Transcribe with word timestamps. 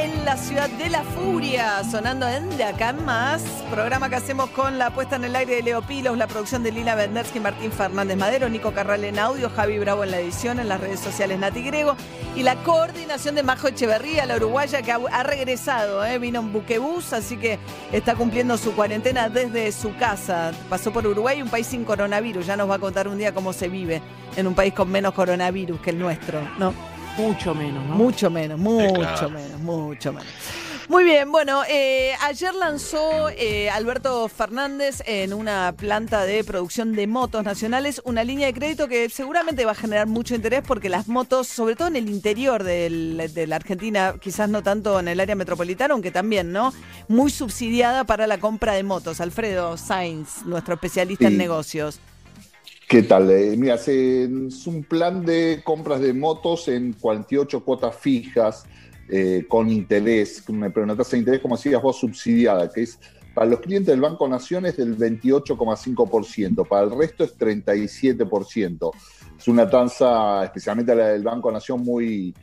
en 0.00 0.24
la 0.24 0.38
ciudad 0.38 0.70
de 0.70 0.88
la 0.88 1.02
furia, 1.02 1.84
sonando 1.84 2.26
en 2.26 2.56
De 2.56 2.64
Acá 2.64 2.90
en 2.90 3.04
Más. 3.04 3.42
Programa 3.70 4.08
que 4.08 4.16
hacemos 4.16 4.48
con 4.50 4.78
la 4.78 4.94
puesta 4.94 5.16
en 5.16 5.24
el 5.24 5.36
aire 5.36 5.56
de 5.56 5.62
Leo 5.62 5.82
Pilos, 5.82 6.16
la 6.16 6.26
producción 6.26 6.62
de 6.62 6.72
Lila 6.72 6.94
Vendersky, 6.94 7.38
Martín 7.38 7.70
Fernández 7.70 8.16
Madero, 8.16 8.48
Nico 8.48 8.72
Carral 8.72 9.04
en 9.04 9.18
audio, 9.18 9.50
Javi 9.50 9.78
Bravo 9.78 10.02
en 10.02 10.12
la 10.12 10.20
edición, 10.20 10.58
en 10.58 10.68
las 10.68 10.80
redes 10.80 11.00
sociales 11.00 11.38
Nati 11.38 11.62
Grego 11.62 11.96
y 12.34 12.42
la 12.42 12.56
coordinación 12.62 13.34
de 13.34 13.42
Majo 13.42 13.68
Echeverría, 13.68 14.24
la 14.24 14.36
uruguaya 14.36 14.80
que 14.80 14.90
ha, 14.90 15.00
ha 15.12 15.22
regresado, 15.22 16.02
¿eh? 16.04 16.18
vino 16.18 16.40
en 16.40 16.52
buquebús, 16.52 17.12
así 17.12 17.36
que 17.36 17.58
está 17.92 18.14
cumpliendo 18.14 18.56
su 18.56 18.72
cuarentena 18.72 19.28
desde 19.28 19.70
su 19.70 19.94
casa. 19.96 20.52
Pasó 20.70 20.92
por 20.92 21.06
Uruguay, 21.06 21.42
un 21.42 21.50
país 21.50 21.66
sin 21.66 21.84
coronavirus. 21.84 22.46
Ya 22.46 22.56
nos 22.56 22.70
va 22.70 22.76
a 22.76 22.78
contar 22.78 23.06
un 23.06 23.18
día 23.18 23.34
cómo 23.34 23.52
se 23.52 23.68
vive 23.68 24.00
en 24.34 24.46
un 24.46 24.54
país 24.54 24.72
con 24.72 24.90
menos 24.90 25.12
coronavirus 25.12 25.78
que 25.80 25.90
el 25.90 25.98
nuestro, 25.98 26.40
¿no? 26.58 26.89
Mucho 27.16 27.54
menos, 27.54 27.84
¿no? 27.86 27.94
Mucho 27.96 28.30
menos, 28.30 28.58
mucho 28.58 28.94
claro. 28.94 29.30
menos, 29.30 29.60
mucho 29.60 30.12
menos. 30.12 30.28
Muy 30.88 31.04
bien, 31.04 31.30
bueno, 31.30 31.62
eh, 31.68 32.14
ayer 32.22 32.52
lanzó 32.52 33.28
eh, 33.30 33.70
Alberto 33.70 34.26
Fernández 34.26 35.02
en 35.06 35.32
una 35.32 35.72
planta 35.76 36.24
de 36.24 36.42
producción 36.42 36.96
de 36.96 37.06
motos 37.06 37.44
nacionales 37.44 38.02
una 38.04 38.24
línea 38.24 38.48
de 38.48 38.54
crédito 38.54 38.88
que 38.88 39.08
seguramente 39.08 39.64
va 39.64 39.70
a 39.70 39.76
generar 39.76 40.08
mucho 40.08 40.34
interés 40.34 40.62
porque 40.66 40.88
las 40.88 41.06
motos, 41.06 41.46
sobre 41.46 41.76
todo 41.76 41.86
en 41.86 41.94
el 41.94 42.08
interior 42.10 42.64
del- 42.64 43.30
de 43.32 43.46
la 43.46 43.54
Argentina, 43.56 44.16
quizás 44.20 44.48
no 44.48 44.64
tanto 44.64 44.98
en 44.98 45.06
el 45.06 45.20
área 45.20 45.36
metropolitana, 45.36 45.94
aunque 45.94 46.10
también, 46.10 46.50
¿no? 46.50 46.72
Muy 47.06 47.30
subsidiada 47.30 48.02
para 48.02 48.26
la 48.26 48.38
compra 48.38 48.72
de 48.72 48.82
motos. 48.82 49.20
Alfredo 49.20 49.76
Sainz, 49.76 50.44
nuestro 50.44 50.74
especialista 50.74 51.28
en 51.28 51.36
negocios. 51.38 52.00
¿Qué 52.90 53.04
tal? 53.04 53.30
Eh, 53.30 53.54
mira, 53.56 53.76
es 53.76 54.66
un 54.66 54.82
plan 54.82 55.24
de 55.24 55.60
compras 55.62 56.00
de 56.00 56.12
motos 56.12 56.66
en 56.66 56.94
48 56.94 57.64
cuotas 57.64 57.94
fijas 57.94 58.64
eh, 59.08 59.44
con 59.48 59.70
interés, 59.70 60.42
pero 60.44 60.82
una 60.82 60.96
tasa 60.96 61.12
de 61.12 61.18
interés, 61.18 61.40
como 61.40 61.56
decías 61.56 61.80
vos, 61.80 62.00
subsidiada, 62.00 62.68
que 62.68 62.82
es 62.82 62.98
para 63.32 63.48
los 63.48 63.60
clientes 63.60 63.92
del 63.92 64.00
Banco 64.00 64.26
Nación 64.26 64.66
es 64.66 64.76
del 64.76 64.98
28,5%, 64.98 66.66
para 66.66 66.82
el 66.82 66.98
resto 66.98 67.22
es 67.22 67.38
37%. 67.38 68.90
Es 69.38 69.46
una 69.46 69.70
tasa, 69.70 70.42
especialmente 70.46 70.92
la 70.92 71.10
del 71.10 71.22
Banco 71.22 71.52
Nación, 71.52 71.84
muy, 71.84 72.34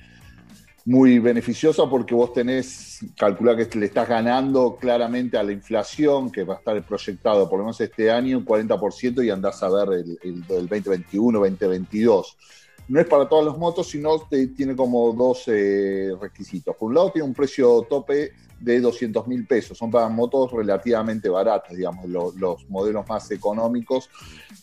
muy 0.88 1.19
beneficiosa 1.19 1.83
porque 1.89 2.16
vos 2.16 2.31
tenés, 2.31 2.99
calcular 3.17 3.57
que 3.67 3.77
le 3.77 3.88
estás 3.88 4.07
ganando 4.07 4.77
claramente 4.80 5.38
a 5.38 5.43
la 5.43 5.52
inflación, 5.52 6.31
que 6.31 6.45
va 6.45 6.53
a 6.55 6.57
estar 6.59 6.81
proyectado 6.85 7.49
por 7.49 7.59
lo 7.59 7.66
menos 7.66 7.81
este 7.81 8.09
año 8.09 8.38
un 8.38 8.45
40% 8.45 9.21
y 9.21 9.30
andás 9.30 9.61
a 9.63 9.69
ver 9.69 9.99
el, 9.99 10.17
el, 10.23 10.35
el 10.47 10.67
2021, 10.69 11.39
2022. 11.39 12.38
No 12.88 13.02
es 13.02 13.05
para 13.05 13.27
todas 13.27 13.45
las 13.47 13.58
motos, 13.58 13.89
sino 13.89 14.17
te- 14.30 14.47
tiene 14.47 14.77
como 14.77 15.11
dos 15.11 15.43
eh, 15.47 16.13
requisitos. 16.21 16.73
Por 16.77 16.88
un 16.88 16.95
lado, 16.95 17.11
tiene 17.11 17.27
un 17.27 17.33
precio 17.33 17.85
tope 17.89 18.31
de 18.58 18.80
200 18.80 19.27
mil 19.27 19.45
pesos. 19.45 19.77
Son 19.77 19.91
para 19.91 20.08
motos 20.08 20.53
relativamente 20.53 21.27
baratas, 21.27 21.75
digamos, 21.75 22.08
lo- 22.08 22.31
los 22.37 22.65
modelos 22.70 23.05
más 23.09 23.30
económicos. 23.31 24.09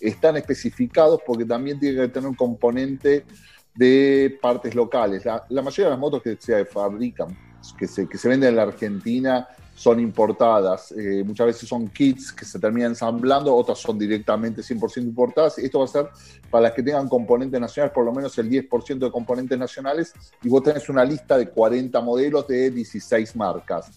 Están 0.01 0.39
especificados 0.39 1.21
porque 1.27 1.45
también 1.45 1.79
tiene 1.79 2.01
que 2.01 2.09
tener 2.09 2.31
un 2.31 2.35
componente 2.35 3.27
de 3.75 4.39
partes 4.41 4.75
locales. 4.75 5.25
La, 5.25 5.63
mayoría 5.63 5.87
de 5.87 5.91
las 5.91 5.99
motos 5.99 6.23
que 6.23 6.37
se 6.39 6.65
fabrican, 6.65 7.37
que 7.79 7.87
se, 7.87 8.09
que 8.09 8.19
se 8.19 8.29
venden 8.29 8.51
en 8.51 8.57
la 8.57 8.63
Argentina, 8.63 9.49
son 9.75 9.99
importadas. 9.99 10.93
Eh, 10.93 11.25
muchas 11.27 11.47
veces 11.49 11.69
son 11.69 11.89
kits 11.89 12.33
que 12.33 12.45
se 12.45 12.59
terminan 12.61 12.93
ensamblando, 12.93 13.55
otras 13.55 13.79
son 13.79 13.99
directamente 13.99 14.63
100% 14.63 14.99
importadas. 15.03 15.59
Esto 15.59 15.81
va 15.81 15.85
a 15.87 15.89
ser 15.89 16.09
para 16.49 16.63
las 16.63 16.73
que 16.73 16.83
tengan 16.83 17.09
componentes 17.09 17.61
nacionales, 17.61 17.93
por 17.93 18.05
lo 18.05 18.13
menos 18.13 18.39
el 18.39 18.49
10% 18.49 18.99
de 18.99 19.11
componentes 19.11 19.59
nacionales, 19.59 20.13
y 20.43 20.49
vos 20.49 20.63
tenés 20.63 20.89
una 20.89 21.05
lista 21.05 21.37
de 21.37 21.49
40 21.49 22.01
modelos 22.03 22.47
de 22.47 22.71
16 22.71 23.35
marcas. 23.35 23.91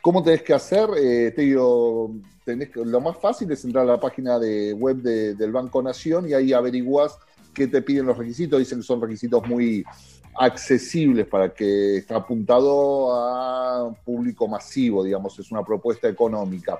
¿Cómo 0.00 0.22
tenés 0.22 0.42
que 0.42 0.54
hacer? 0.54 0.88
Eh, 0.96 1.32
te 1.34 1.42
digo, 1.42 2.14
tenés 2.44 2.70
lo 2.76 3.00
más 3.00 3.16
fácil 3.18 3.50
es 3.50 3.64
entrar 3.64 3.82
a 3.82 3.92
la 3.94 4.00
página 4.00 4.38
de 4.38 4.72
web 4.72 4.98
de- 4.98 5.34
del 5.34 5.50
Banco 5.50 5.82
Nación 5.82 6.28
y 6.28 6.34
ahí 6.34 6.52
averiguás 6.52 7.18
qué 7.56 7.66
te 7.66 7.80
piden 7.82 8.06
los 8.06 8.18
requisitos. 8.18 8.58
Dicen 8.58 8.78
que 8.78 8.84
son 8.84 9.00
requisitos 9.00 9.44
muy 9.48 9.82
accesibles 10.38 11.26
para 11.26 11.52
que 11.54 11.96
está 11.96 12.16
apuntado 12.16 13.14
a 13.14 13.94
público 14.04 14.46
masivo, 14.46 15.02
digamos, 15.02 15.38
es 15.38 15.50
una 15.50 15.64
propuesta 15.64 16.08
económica. 16.08 16.78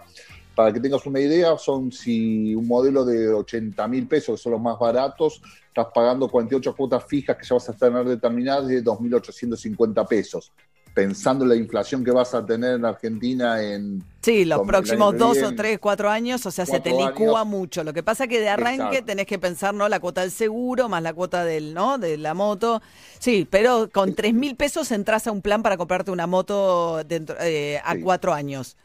Para 0.55 0.73
que 0.73 0.81
tengas 0.81 1.05
una 1.07 1.21
idea, 1.21 1.57
son 1.59 1.91
si 1.91 2.55
un 2.55 2.67
modelo 2.67 3.05
de 3.05 3.29
80 3.29 3.89
mil 3.89 4.07
pesos, 4.07 4.39
que 4.39 4.43
son 4.43 4.53
los 4.53 4.61
más 4.61 4.79
baratos, 4.79 5.41
estás 5.69 5.89
pagando 5.95 6.29
48 6.29 6.75
cuotas 6.75 7.05
fijas 7.05 7.37
que 7.37 7.47
ya 7.47 7.55
vas 7.55 7.69
a 7.69 7.73
tener 7.73 8.05
determinadas 8.05 8.67
de 8.67 8.83
2.850 8.83 10.07
pesos. 10.07 10.53
Pensando 10.97 11.45
en 11.45 11.51
la 11.51 11.57
inflación 11.57 12.03
que 12.03 12.11
vas 12.11 12.33
a 12.33 12.47
tener 12.47 12.77
en 12.77 12.87
Argentina 12.87 13.63
en 13.63 14.03
Sí, 14.23 14.47
los 14.47 14.67
próximos 14.67 15.19
dos 15.19 15.43
o 15.43 15.55
tres, 15.55 15.79
cuatro 15.79 16.09
años, 16.09 16.47
o 16.47 16.51
sea, 16.51 16.65
se 16.65 16.81
te 16.81 16.89
licúa 16.91 17.41
años. 17.43 17.47
mucho. 17.47 17.85
Lo 17.85 17.93
que 17.93 18.03
pasa 18.03 18.25
es 18.25 18.31
que 18.31 18.41
de 18.41 18.49
arranque 18.49 18.83
Exacto. 18.85 19.05
tenés 19.05 19.27
que 19.27 19.39
pensar, 19.39 19.75
¿no? 19.75 19.91
La 19.91 20.01
cuota 20.01 20.23
del 20.23 20.31
seguro, 20.31 20.89
más 20.89 21.03
la 21.03 21.13
cuota 21.13 21.45
del, 21.45 21.75
¿no? 21.75 21.99
De 21.99 22.17
la 22.17 22.33
moto. 22.33 22.81
Sí, 23.19 23.47
pero 23.51 23.91
con 23.93 24.15
tres 24.15 24.33
mil 24.33 24.57
pesos 24.57 24.91
entras 24.91 25.27
a 25.27 25.33
un 25.33 25.43
plan 25.43 25.63
para 25.63 25.77
comprarte 25.77 26.11
una 26.11 26.27
moto 26.27 27.05
dentro, 27.05 27.37
eh, 27.43 27.79
a 27.85 27.93
Sí. 27.93 28.01
cuatro 28.01 28.33
años. 28.33 28.79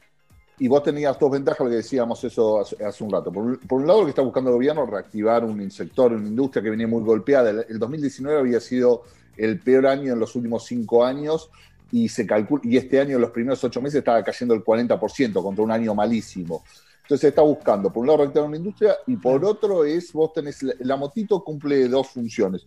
Y 0.59 0.67
vos 0.67 0.83
tenías 0.83 1.17
dos 1.17 1.31
ventajas, 1.31 1.61
lo 1.63 1.69
que 1.69 1.77
decíamos 1.77 2.21
eso 2.25 2.59
hace, 2.59 2.83
hace 2.83 3.03
un 3.05 3.11
rato. 3.11 3.31
Por, 3.31 3.43
un- 3.45 3.57
por 3.57 3.79
un 3.79 3.87
lado, 3.87 3.99
lo 4.01 4.05
que 4.05 4.09
está 4.11 4.21
buscando 4.21 4.49
el 4.49 4.57
gobierno, 4.57 4.85
reactivar 4.85 5.45
un 5.45 5.71
sector, 5.71 6.11
una 6.11 6.27
industria 6.27 6.61
que 6.61 6.71
venía 6.71 6.87
muy 6.89 7.03
golpeada. 7.03 7.51
El, 7.51 7.65
el 7.69 7.79
2019 7.79 8.37
había 8.37 8.59
sido 8.59 9.03
el 9.37 9.59
peor 9.61 9.87
año 9.87 10.11
en 10.11 10.19
los 10.19 10.35
últimos 10.35 10.65
cinco 10.65 11.05
años 11.05 11.49
y 11.91 12.07
se 12.07 12.25
calcula, 12.25 12.61
y 12.65 12.77
este 12.77 12.99
año, 12.99 13.15
en 13.15 13.21
los 13.21 13.31
primeros 13.31 13.63
ocho 13.63 13.81
meses, 13.81 13.99
estaba 13.99 14.23
cayendo 14.23 14.53
el 14.53 14.63
40% 14.63 15.43
contra 15.43 15.63
un 15.63 15.71
año 15.71 15.93
malísimo. 15.93 16.63
Entonces 17.03 17.29
está 17.29 17.41
buscando, 17.41 17.91
por 17.91 18.01
un 18.01 18.07
lado, 18.07 18.19
reactivar 18.19 18.47
una 18.47 18.57
industria 18.57 18.95
y 19.07 19.17
por 19.17 19.43
otro 19.43 19.83
es, 19.83 20.13
vos 20.13 20.31
tenés, 20.31 20.63
la, 20.79 20.95
motito 20.95 21.43
cumple 21.43 21.87
dos 21.87 22.07
funciones. 22.07 22.65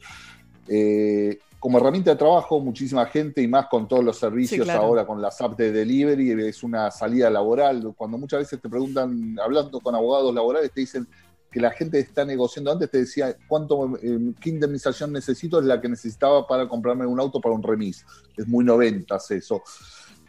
Eh, 0.69 1.39
como 1.59 1.79
herramienta 1.79 2.11
de 2.11 2.17
trabajo, 2.17 2.61
muchísima 2.61 3.07
gente 3.07 3.41
y 3.41 3.49
más 3.49 3.69
con 3.69 3.89
todos 3.89 4.05
los 4.05 4.19
servicios 4.19 4.67
claro. 4.67 4.83
ahora 4.83 5.07
con 5.07 5.23
las 5.23 5.41
apps 5.41 5.57
de 5.57 5.73
delivery, 5.73 6.47
es 6.47 6.63
una 6.63 6.91
salida 6.91 7.31
laboral. 7.31 7.95
Cuando 7.97 8.19
muchas 8.19 8.41
veces 8.41 8.61
te 8.61 8.69
preguntan, 8.69 9.35
hablando 9.43 9.81
con 9.81 9.95
abogados 9.95 10.35
laborales, 10.35 10.71
te 10.73 10.83
dicen 10.83 11.09
que 11.55 11.61
la 11.61 11.71
gente 11.71 12.01
está 12.01 12.25
negociando. 12.25 12.73
Antes 12.73 12.91
te 12.91 12.99
decía, 12.99 13.37
¿cuánto, 13.47 13.97
eh, 14.03 14.33
¿qué 14.41 14.51
indemnización 14.51 15.13
necesito? 15.13 15.61
Es 15.61 15.65
la 15.65 15.81
que 15.81 15.89
necesitaba 15.89 16.45
para 16.49 16.69
comprarme 16.69 17.07
un 17.07 17.21
auto 17.21 17.41
para 17.41 17.55
un 17.55 17.63
remis. 17.63 18.05
Es 18.37 18.49
muy 18.49 18.65
noventas 18.65 19.31
eso. 19.31 19.63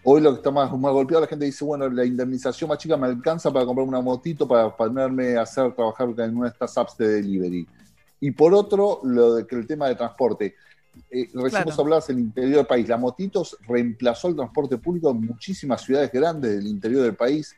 Hoy 0.04 0.22
lo 0.22 0.34
que 0.34 0.38
está 0.38 0.52
más, 0.52 0.72
más 0.78 0.94
golpeado, 0.94 1.22
la 1.22 1.28
gente 1.28 1.46
dice, 1.46 1.66
bueno, 1.66 1.90
la 1.90 2.06
indemnización 2.06 2.68
más 2.68 2.78
chica 2.78 2.96
me 2.96 3.08
alcanza 3.08 3.52
para 3.52 3.66
comprar 3.66 3.88
una 3.88 4.02
motito, 4.02 4.48
para 4.48 4.78
ponerme 4.78 5.36
a 5.36 5.42
hacer, 5.42 5.74
trabajar 5.74 6.10
en 6.16 6.38
una 6.38 6.46
de 6.46 6.54
estas 6.54 6.78
apps 6.78 6.96
de 6.96 7.08
delivery. 7.08 7.68
Y 8.20 8.30
por 8.30 8.54
otro, 8.54 9.02
lo 9.04 9.34
de 9.34 9.48
que 9.48 9.56
el 9.56 9.66
tema 9.66 9.88
de 9.88 9.96
transporte. 9.96 10.54
Eh, 11.10 11.28
recién 11.34 11.50
Claro. 11.50 11.66
vos 11.66 11.80
hablabas 11.80 12.10
en 12.12 12.18
el 12.18 12.22
interior 12.26 12.58
del 12.58 12.68
país. 12.68 12.88
La 12.88 12.98
motitos 12.98 13.58
reemplazó 13.68 14.28
el 14.28 14.36
transporte 14.36 14.78
público 14.78 15.10
en 15.10 15.26
muchísimas 15.26 15.82
ciudades 15.82 16.12
grandes 16.12 16.56
del 16.56 16.68
interior 16.68 17.02
del 17.02 17.16
país, 17.16 17.56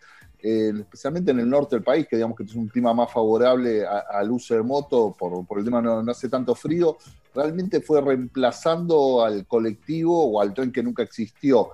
especialmente 0.47 1.31
en 1.31 1.39
el 1.39 1.49
norte 1.49 1.75
del 1.75 1.83
país, 1.83 2.07
que 2.07 2.15
digamos 2.15 2.37
que 2.37 2.43
es 2.43 2.55
un 2.55 2.67
clima 2.67 2.93
más 2.93 3.11
favorable 3.11 3.85
al 3.85 4.31
uso 4.31 4.55
de 4.55 4.63
moto 4.63 5.15
por, 5.17 5.45
por 5.45 5.59
el 5.59 5.65
tema 5.65 5.81
no, 5.81 5.99
hace 6.09 6.29
tanto 6.29 6.55
frío. 6.55 6.97
Realmente 7.33 7.81
fue 7.81 8.01
reemplazando 8.01 9.23
al 9.23 9.45
colectivo 9.45 10.25
o 10.31 10.41
al 10.41 10.53
tren 10.53 10.71
que 10.71 10.83
nunca 10.83 11.03
existió. 11.03 11.69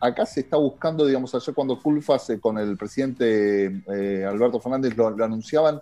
Acá 0.00 0.26
se 0.26 0.40
está 0.40 0.56
buscando, 0.56 1.04
digamos, 1.04 1.34
ayer 1.34 1.54
cuando 1.54 1.80
Culfas 1.80 2.30
eh, 2.30 2.38
con 2.38 2.56
el 2.58 2.76
presidente 2.76 3.82
eh, 3.92 4.24
Alberto 4.24 4.60
Fernández 4.60 4.96
lo 4.96 5.24
anunciaban, 5.24 5.80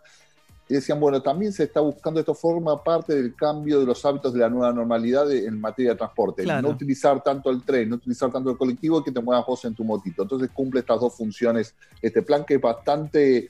y 0.68 0.74
decían, 0.74 0.98
bueno, 0.98 1.22
también 1.22 1.52
se 1.52 1.62
está 1.64 1.80
buscando, 1.80 2.18
esto 2.18 2.34
forma 2.34 2.82
parte 2.82 3.14
del 3.14 3.34
cambio 3.36 3.78
de 3.78 3.86
los 3.86 4.04
hábitos 4.04 4.32
de 4.32 4.40
la 4.40 4.48
nueva 4.48 4.72
normalidad 4.72 5.26
de- 5.26 5.46
en 5.46 5.60
materia 5.60 5.92
de 5.92 5.96
transporte. 5.98 6.42
Claro. 6.42 6.68
No 6.68 6.74
utilizar 6.74 7.22
tanto 7.22 7.50
el 7.50 7.62
tren, 7.64 7.88
no 7.90 7.96
utilizar 7.96 8.32
tanto 8.32 8.50
el 8.50 8.56
colectivo 8.58 8.98
y 9.00 9.04
que 9.04 9.12
te 9.12 9.20
muevas 9.20 9.46
vos 9.46 9.64
en 9.64 9.74
tu 9.74 9.84
motito. 9.84 10.22
Entonces 10.22 10.50
cumple 10.52 10.80
estas 10.80 11.00
dos 11.00 11.14
funciones 11.16 11.74
este 12.02 12.22
plan 12.22 12.44
que 12.44 12.54
es 12.54 12.60
bastante 12.60 13.48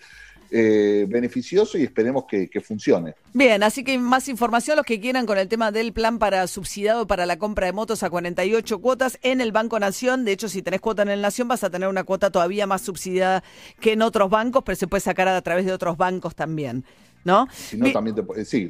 eh, 0.50 1.06
beneficioso 1.08 1.76
y 1.78 1.82
esperemos 1.82 2.24
que, 2.28 2.48
que 2.48 2.60
funcione. 2.60 3.14
Bien, 3.32 3.62
así 3.62 3.84
que 3.84 3.98
más 3.98 4.28
información 4.28 4.76
los 4.76 4.86
que 4.86 5.00
quieran 5.00 5.26
con 5.26 5.38
el 5.38 5.48
tema 5.48 5.70
del 5.72 5.92
plan 5.92 6.18
para 6.18 6.46
subsidiado 6.46 7.06
para 7.06 7.26
la 7.26 7.38
compra 7.38 7.66
de 7.66 7.72
motos 7.72 8.02
a 8.02 8.10
48 8.10 8.78
cuotas 8.80 9.18
en 9.22 9.40
el 9.40 9.52
Banco 9.52 9.78
Nación. 9.78 10.24
De 10.24 10.32
hecho, 10.32 10.48
si 10.48 10.62
tenés 10.62 10.80
cuota 10.80 11.02
en 11.02 11.08
el 11.10 11.20
Nación 11.22 11.48
vas 11.48 11.64
a 11.64 11.70
tener 11.70 11.88
una 11.88 12.04
cuota 12.04 12.30
todavía 12.30 12.66
más 12.66 12.82
subsidiada 12.82 13.42
que 13.80 13.92
en 13.92 14.02
otros 14.02 14.30
bancos, 14.30 14.62
pero 14.64 14.76
se 14.76 14.86
puede 14.86 15.00
sacar 15.00 15.28
a 15.28 15.40
través 15.42 15.66
de 15.66 15.72
otros 15.72 15.96
bancos 15.96 16.34
también, 16.34 16.84
¿no? 17.24 17.46
Si 17.52 17.76
no, 17.76 17.84
Bien. 17.84 17.92
también 17.94 18.16
te, 18.16 18.22
pu- 18.22 18.44
sí, 18.44 18.66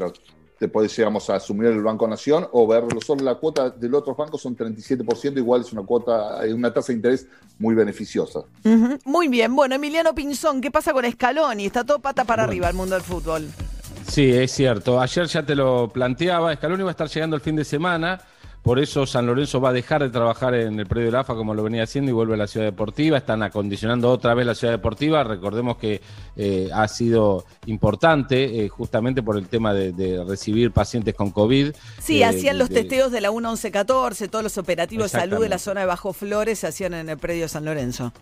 te 0.59 0.69
podés, 0.69 0.97
digamos, 0.97 1.29
asumir 1.29 1.69
el 1.69 1.83
Banco 1.83 2.09
Nación 2.09 2.49
o 2.53 2.67
verlo 2.67 3.01
solo 3.01 3.23
la 3.25 3.35
cuota 3.35 3.71
del 3.71 3.95
otros 3.95 4.17
bancos 4.17 4.41
son 4.41 4.57
37%, 4.57 5.37
igual 5.37 5.61
es 5.61 5.73
una 5.73 5.83
cuota, 5.83 6.47
eh, 6.47 6.55
una 6.55 6.73
tasa 6.73 6.89
de 6.89 6.97
interés 6.97 7.27
muy 7.59 7.75
beneficiosa. 7.75 8.41
Muy 9.05 9.29
bien, 9.29 9.55
bueno, 9.55 9.75
Emiliano 9.75 10.15
Pinzón, 10.15 10.61
¿qué 10.61 10.71
pasa 10.71 10.93
con 10.93 11.11
Scaloni? 11.11 11.67
Está 11.67 11.85
todo 11.85 11.99
pata 11.99 12.25
para 12.25 12.45
arriba 12.45 12.69
el 12.69 12.75
mundo 12.75 12.95
del 12.95 13.05
fútbol. 13.05 13.49
Sí, 14.09 14.31
es 14.31 14.53
cierto. 14.53 15.01
Ayer 15.01 15.27
ya 15.27 15.45
te 15.45 15.55
lo 15.55 15.89
planteaba. 15.89 16.55
Scaloni 16.55 16.83
va 16.85 16.91
a 16.91 16.93
estar 16.93 17.09
llegando 17.09 17.37
el 17.37 17.43
fin 17.43 17.57
de 17.57 17.65
semana 17.65 18.21
por 18.67 18.81
eso 18.81 19.07
San 19.07 19.27
Lorenzo 19.27 19.61
va 19.61 19.69
a 19.69 19.73
dejar 19.73 20.03
de 20.03 20.11
trabajar 20.11 20.53
en 20.57 20.81
el 20.81 20.87
predio 20.87 21.07
de 21.07 21.13
la 21.13 21.21
AFA 21.21 21.37
como 21.37 21.55
lo 21.55 21.63
venía 21.63 21.85
haciendo 21.85 22.11
y 22.11 22.15
vuelve 22.15 22.35
a 22.35 22.37
la 22.37 22.49
ciudad 22.49 22.67
deportiva. 22.67 23.17
Están 23.17 23.45
acondicionando 23.45 24.11
otra 24.11 24.35
vez 24.35 24.45
la 24.45 24.57
ciudad 24.57 24.73
deportiva. 24.73 25.23
Recordemos 25.23 25.77
que 25.77 26.01
eh, 26.35 26.69
ha 26.75 26.89
sido 26.89 27.45
importante 27.67 28.65
eh, 28.65 28.69
justamente 28.69 29.23
por 29.23 29.37
el 29.37 29.47
tema 29.47 29.73
de, 29.73 30.21
recibir 30.27 30.73
pacientes 30.73 31.15
con 31.15 31.31
COVID. 31.31 31.77
Sí, 32.01 32.25
hacían 32.25 32.59
los 32.59 32.69
testeos 32.69 33.13
de 33.13 33.21
la 33.21 33.31
1114, 33.31 34.27
todos 34.27 34.43
los 34.43 34.59
operativos 34.59 35.13
de 35.13 35.21
salud 35.21 35.41
de 35.41 35.49
la 35.49 35.59
zona 35.59 35.83
de 35.83 35.87
Bajo 35.87 36.13
Flores 36.13 36.59
se 36.59 36.67
hacían 36.67 36.95
en 36.95 37.09
el 37.09 37.19
predio 37.19 37.43
de 37.43 37.49
San 37.49 37.65
Lorenzo. 37.65 38.13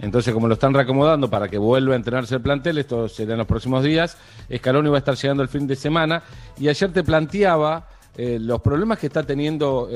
Entonces, 0.00 0.34
como 0.34 0.48
lo 0.48 0.54
están 0.54 0.74
reacomodando 0.74 1.30
para 1.30 1.46
que 1.46 1.56
vuelva 1.56 1.92
a 1.92 1.96
entrenarse 1.96 2.34
el 2.34 2.40
plantel, 2.40 2.78
esto 2.78 3.08
será 3.08 3.34
en 3.34 3.38
los 3.38 3.46
próximos 3.46 3.84
días, 3.84 4.16
Escaloni 4.48 4.88
va 4.88 4.96
a 4.96 4.98
estar 4.98 5.14
llegando 5.14 5.44
el 5.44 5.48
fin 5.48 5.68
de 5.68 5.76
semana. 5.76 6.24
Y 6.58 6.66
ayer 6.66 6.92
te 6.92 7.04
planteaba 7.04 7.86
eh, 8.16 8.38
los 8.40 8.60
problemas 8.60 8.98
que 8.98 9.08
está 9.08 9.22
teniendo, 9.22 9.88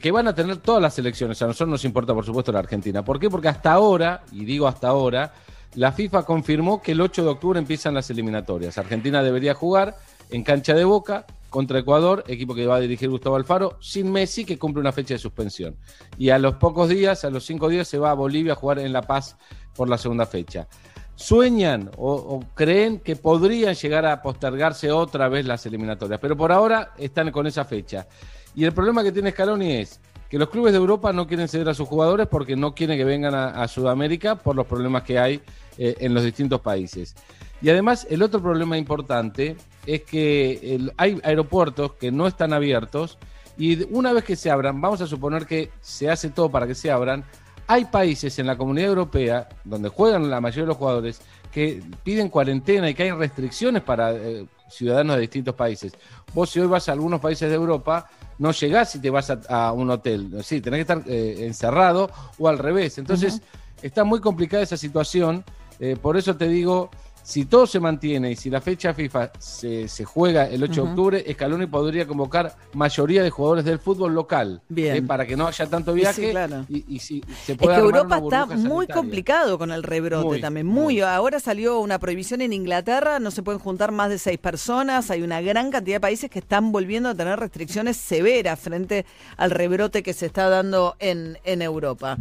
que 0.00 0.10
van 0.10 0.28
a 0.28 0.34
tener 0.34 0.58
todas 0.58 0.82
las 0.82 0.98
elecciones. 0.98 1.40
A 1.42 1.46
nosotros 1.46 1.68
nos 1.68 1.84
importa, 1.84 2.14
por 2.14 2.24
supuesto, 2.24 2.52
la 2.52 2.58
Argentina. 2.58 3.04
¿Por 3.04 3.20
qué? 3.20 3.30
Porque 3.30 3.48
hasta 3.48 3.72
ahora, 3.72 4.22
y 4.32 4.44
digo 4.44 4.66
hasta 4.66 4.88
ahora, 4.88 5.32
la 5.74 5.92
FIFA 5.92 6.24
confirmó 6.24 6.82
que 6.82 6.92
el 6.92 7.00
8 7.00 7.22
de 7.22 7.28
octubre 7.30 7.58
empiezan 7.58 7.94
las 7.94 8.10
eliminatorias. 8.10 8.76
Argentina 8.78 9.22
debería 9.22 9.54
jugar 9.54 9.96
en 10.30 10.42
cancha 10.42 10.74
de 10.74 10.84
boca 10.84 11.24
contra 11.48 11.78
Ecuador, 11.78 12.24
equipo 12.28 12.54
que 12.54 12.66
va 12.66 12.76
a 12.76 12.80
dirigir 12.80 13.08
Gustavo 13.10 13.36
Alfaro, 13.36 13.78
sin 13.80 14.10
Messi, 14.10 14.44
que 14.44 14.58
cumple 14.58 14.80
una 14.80 14.92
fecha 14.92 15.14
de 15.14 15.18
suspensión. 15.18 15.76
Y 16.18 16.30
a 16.30 16.38
los 16.38 16.54
pocos 16.56 16.88
días, 16.88 17.24
a 17.24 17.30
los 17.30 17.44
cinco 17.44 17.68
días, 17.68 17.88
se 17.88 17.98
va 17.98 18.10
a 18.10 18.14
Bolivia 18.14 18.54
a 18.54 18.56
jugar 18.56 18.78
en 18.78 18.92
La 18.92 19.02
Paz 19.02 19.36
por 19.74 19.88
la 19.88 19.98
segunda 19.98 20.26
fecha 20.26 20.66
sueñan 21.14 21.90
o, 21.96 22.42
creen 22.54 23.00
que 23.00 23.16
podrían 23.16 23.74
llegar 23.74 24.06
a 24.06 24.22
postergarse 24.22 24.90
otra 24.90 25.28
vez 25.28 25.46
las 25.46 25.64
eliminatorias, 25.66 26.20
pero 26.20 26.36
por 26.36 26.52
ahora 26.52 26.92
están 26.98 27.30
con 27.30 27.46
esa 27.46 27.64
fecha. 27.64 28.06
Y 28.54 28.64
el 28.64 28.72
problema 28.72 29.02
que 29.02 29.12
tiene 29.12 29.30
Scaloni 29.30 29.72
es 29.76 30.00
que 30.28 30.38
los 30.38 30.48
clubes 30.48 30.72
de 30.72 30.78
Europa 30.78 31.12
no 31.12 31.26
quieren 31.26 31.48
ceder 31.48 31.68
a 31.68 31.74
sus 31.74 31.88
jugadores 31.88 32.26
porque 32.26 32.56
no 32.56 32.74
quieren 32.74 32.96
que 32.96 33.04
vengan 33.04 33.34
a, 33.34 33.68
Sudamérica 33.68 34.36
por 34.36 34.56
los 34.56 34.66
problemas 34.66 35.02
que 35.02 35.18
hay 35.18 35.42
eh, 35.78 35.96
en 36.00 36.14
los 36.14 36.24
distintos 36.24 36.60
países. 36.60 37.14
Y 37.60 37.70
además, 37.70 38.06
el 38.10 38.22
otro 38.22 38.42
problema 38.42 38.76
importante 38.76 39.56
es 39.86 40.02
que 40.02 40.80
hay 40.96 41.20
aeropuertos 41.22 41.92
que 41.92 42.10
no 42.10 42.26
están 42.26 42.52
abiertos 42.52 43.18
y 43.56 43.84
una 43.94 44.12
vez 44.12 44.24
que 44.24 44.36
se 44.36 44.50
abran, 44.50 44.80
vamos 44.80 45.00
a 45.00 45.06
suponer 45.06 45.46
que 45.46 45.70
se 45.80 46.10
hace 46.10 46.30
todo 46.30 46.50
para 46.50 46.66
que 46.66 46.74
se 46.74 46.90
abran, 46.90 47.24
hay 47.66 47.84
países 47.86 48.38
en 48.38 48.46
la 48.46 48.56
comunidad 48.56 48.88
europea 48.88 49.48
donde 49.64 49.88
juegan 49.88 50.30
la 50.30 50.40
mayoría 50.40 50.62
de 50.62 50.68
los 50.68 50.76
jugadores 50.76 51.20
que 51.52 51.82
piden 52.02 52.28
cuarentena 52.28 52.88
y 52.88 52.94
que 52.94 53.04
hay 53.04 53.10
restricciones 53.12 53.82
para 53.82 54.12
eh, 54.12 54.46
ciudadanos 54.70 55.16
de 55.16 55.22
distintos 55.22 55.54
países. 55.54 55.92
Vos 56.34 56.50
si 56.50 56.60
hoy 56.60 56.66
vas 56.66 56.88
a 56.88 56.92
algunos 56.92 57.20
países 57.20 57.48
de 57.48 57.54
Europa, 57.54 58.08
no 58.38 58.52
llegás 58.52 58.94
y 58.96 59.00
te 59.00 59.10
vas 59.10 59.30
a, 59.30 59.72
un 59.72 59.90
hotel. 59.90 60.42
Sí, 60.42 60.60
tenés 60.60 60.78
que 60.78 60.92
estar 60.92 61.02
eh, 61.06 61.46
encerrado 61.46 62.10
o 62.38 62.48
al 62.48 62.58
revés. 62.58 62.98
Entonces, 62.98 63.42
está 63.82 64.04
muy 64.04 64.20
complicada 64.20 64.62
esa 64.62 64.76
situación. 64.76 65.44
Eh, 65.78 65.96
por 66.00 66.16
eso 66.16 66.36
te 66.36 66.48
digo, 66.48 66.90
si 67.22 67.44
todo 67.44 67.66
se 67.66 67.78
mantiene 67.80 68.32
y 68.32 68.36
si 68.36 68.50
la 68.50 68.60
fecha 68.60 68.92
FIFA 68.94 69.32
se, 69.38 69.88
juega 70.04 70.46
el 70.46 70.62
8 70.62 70.72
de 70.72 70.88
octubre, 70.88 71.32
Scaloni 71.32 71.66
podría 71.66 72.06
convocar 72.06 72.56
mayoría 72.74 73.22
de 73.22 73.30
jugadores 73.30 73.64
del 73.64 73.78
fútbol 73.78 74.14
local. 74.14 74.60
¿eh? 74.62 74.64
Bien. 74.68 75.06
para 75.06 75.26
que 75.26 75.36
no 75.36 75.46
haya 75.46 75.66
tanto 75.66 75.92
viaje. 75.92 76.34
y, 76.68 76.98
si 76.98 77.22
se 77.44 77.54
pueda 77.54 77.74
es 77.74 77.80
que 77.80 77.84
Europa 77.84 78.18
está 78.18 78.46
muy 78.46 78.86
complicado 78.86 79.58
con 79.58 79.70
el 79.70 79.82
rebrote 79.82 80.40
también. 80.40 80.66
Muy, 80.66 81.00
Ahora 81.00 81.40
salió 81.40 81.80
una 81.80 81.98
prohibición 81.98 82.40
en 82.40 82.52
Inglaterra, 82.52 83.18
no 83.18 83.30
se 83.30 83.42
pueden 83.42 83.60
juntar 83.60 83.92
más 83.92 84.10
de 84.10 84.18
seis 84.18 84.38
personas. 84.38 85.10
Hay 85.10 85.22
una 85.22 85.40
gran 85.40 85.70
cantidad 85.70 85.96
de 85.96 86.00
países 86.00 86.30
que 86.30 86.40
están 86.40 86.72
volviendo 86.72 87.08
a 87.08 87.14
tener 87.14 87.38
restricciones 87.38 87.96
severas 87.96 88.58
frente 88.58 89.06
al 89.36 89.50
rebrote 89.50 90.02
que 90.02 90.12
se 90.12 90.26
está 90.26 90.48
dando 90.48 90.96
en, 90.98 91.38
en 91.44 91.62
Europa. 91.62 92.16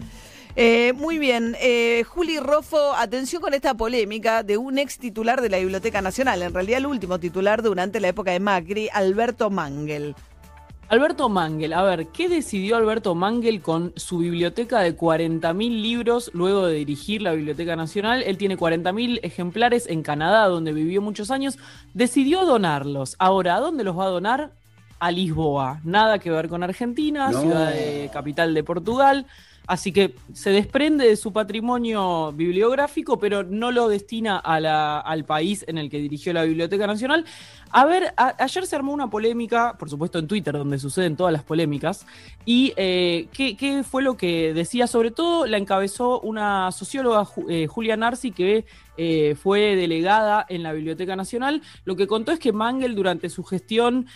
Eh, 0.56 0.94
muy 0.94 1.18
bien, 1.18 1.56
eh, 1.62 2.04
Juli 2.08 2.40
Roffo, 2.40 2.94
atención 2.94 3.42
con 3.42 3.54
esta 3.54 3.74
polémica 3.74 4.44
de 4.44 4.58
un 4.58 4.78
ex 4.78 4.98
titular 4.98 5.42
de 5.42 5.50
la 5.50 5.60
Biblioteca 5.60 6.02
Nacional, 6.02 6.42
en 6.42 6.54
realidad 6.54 6.80
el 6.80 6.88
último 6.88 7.20
titular 7.20 7.64
durante 7.64 8.00
la 8.00 8.10
época 8.10 8.32
de 8.32 8.40
Macri, 8.40 8.90
Alberto 8.92 9.50
Mangel. 9.50 10.14
Alberto 10.92 11.30
Mangel, 11.30 11.72
a 11.72 11.84
ver, 11.84 12.08
¿qué 12.08 12.28
decidió 12.28 12.76
Alberto 12.76 13.16
Mangel 13.16 13.62
con 13.62 13.94
su 13.96 14.18
biblioteca 14.18 14.82
de 14.82 14.98
40.000 14.98 15.82
libros 15.82 16.30
luego 16.34 16.66
de 16.66 16.76
dirigir 16.76 17.22
la 17.22 17.32
Biblioteca 17.32 17.78
Nacional? 17.78 18.22
Él 18.24 18.38
tiene 18.38 18.58
40.000 18.58 19.22
ejemplares 19.24 19.88
en 19.88 20.04
Canadá, 20.04 20.48
donde 20.48 20.74
vivió 20.74 21.02
muchos 21.02 21.32
años. 21.32 21.58
Decidió 21.94 22.46
donarlos. 22.46 23.16
Ahora, 23.20 23.56
¿a 23.56 23.62
dónde 23.62 23.86
los 23.86 23.98
va 23.98 24.04
a 24.04 24.10
donar? 24.10 24.52
A 25.00 25.12
Lisboa. 25.12 25.80
Nada 25.86 26.20
que 26.20 26.30
ver 26.30 26.50
con 26.50 26.62
Argentina, 26.62 27.32
ciudad 27.32 27.72
de, 27.72 28.10
capital 28.12 28.54
de 28.54 28.64
Portugal. 28.66 29.26
Así 29.72 29.94
que 29.94 30.16
se 30.34 30.50
desprende 30.50 31.08
de 31.08 31.16
su 31.16 31.32
patrimonio 31.32 32.34
bibliográfico, 32.34 33.18
pero 33.20 33.44
no 33.44 33.72
lo 33.72 33.88
destina 33.88 34.36
al 34.38 35.24
país 35.24 35.64
en 35.66 35.78
el 35.78 35.90
que 35.90 36.00
dirigió 36.00 36.34
la 36.34 36.44
Biblioteca 36.44 36.88
Nacional. 36.88 37.24
A 37.70 37.86
ver, 37.86 38.14
ayer 38.18 38.68
se 38.68 38.76
armó 38.76 38.92
una 38.92 39.10
polémica, 39.10 39.78
por 39.80 39.90
supuesto 39.90 40.20
en 40.20 40.28
Twitter, 40.28 40.58
donde 40.58 40.78
suceden 40.78 41.16
todas 41.16 41.32
las 41.32 41.44
polémicas. 41.44 42.06
¿Y 42.44 42.74
eh, 42.76 43.30
¿qué, 43.32 43.82
fue 43.90 44.04
lo 44.04 44.18
que 44.18 44.54
decía? 44.54 44.88
Sobre 44.88 45.10
todo 45.10 45.46
la 45.46 45.56
encabezó 45.56 46.20
una 46.20 46.70
socióloga, 46.74 47.26
eh, 47.48 47.68
Julia 47.68 47.96
Narci, 47.96 48.32
que 48.32 48.66
eh, 48.98 49.36
fue 49.36 49.76
delegada 49.76 50.46
en 50.50 50.64
la 50.64 50.74
Biblioteca 50.74 51.16
Nacional. 51.16 51.62
Lo 51.86 51.96
que 51.96 52.08
contó 52.08 52.32
es 52.32 52.40
que 52.40 52.52
Mangel 52.52 52.96
durante 52.96 53.30
su 53.30 53.44
gestión 53.44 54.08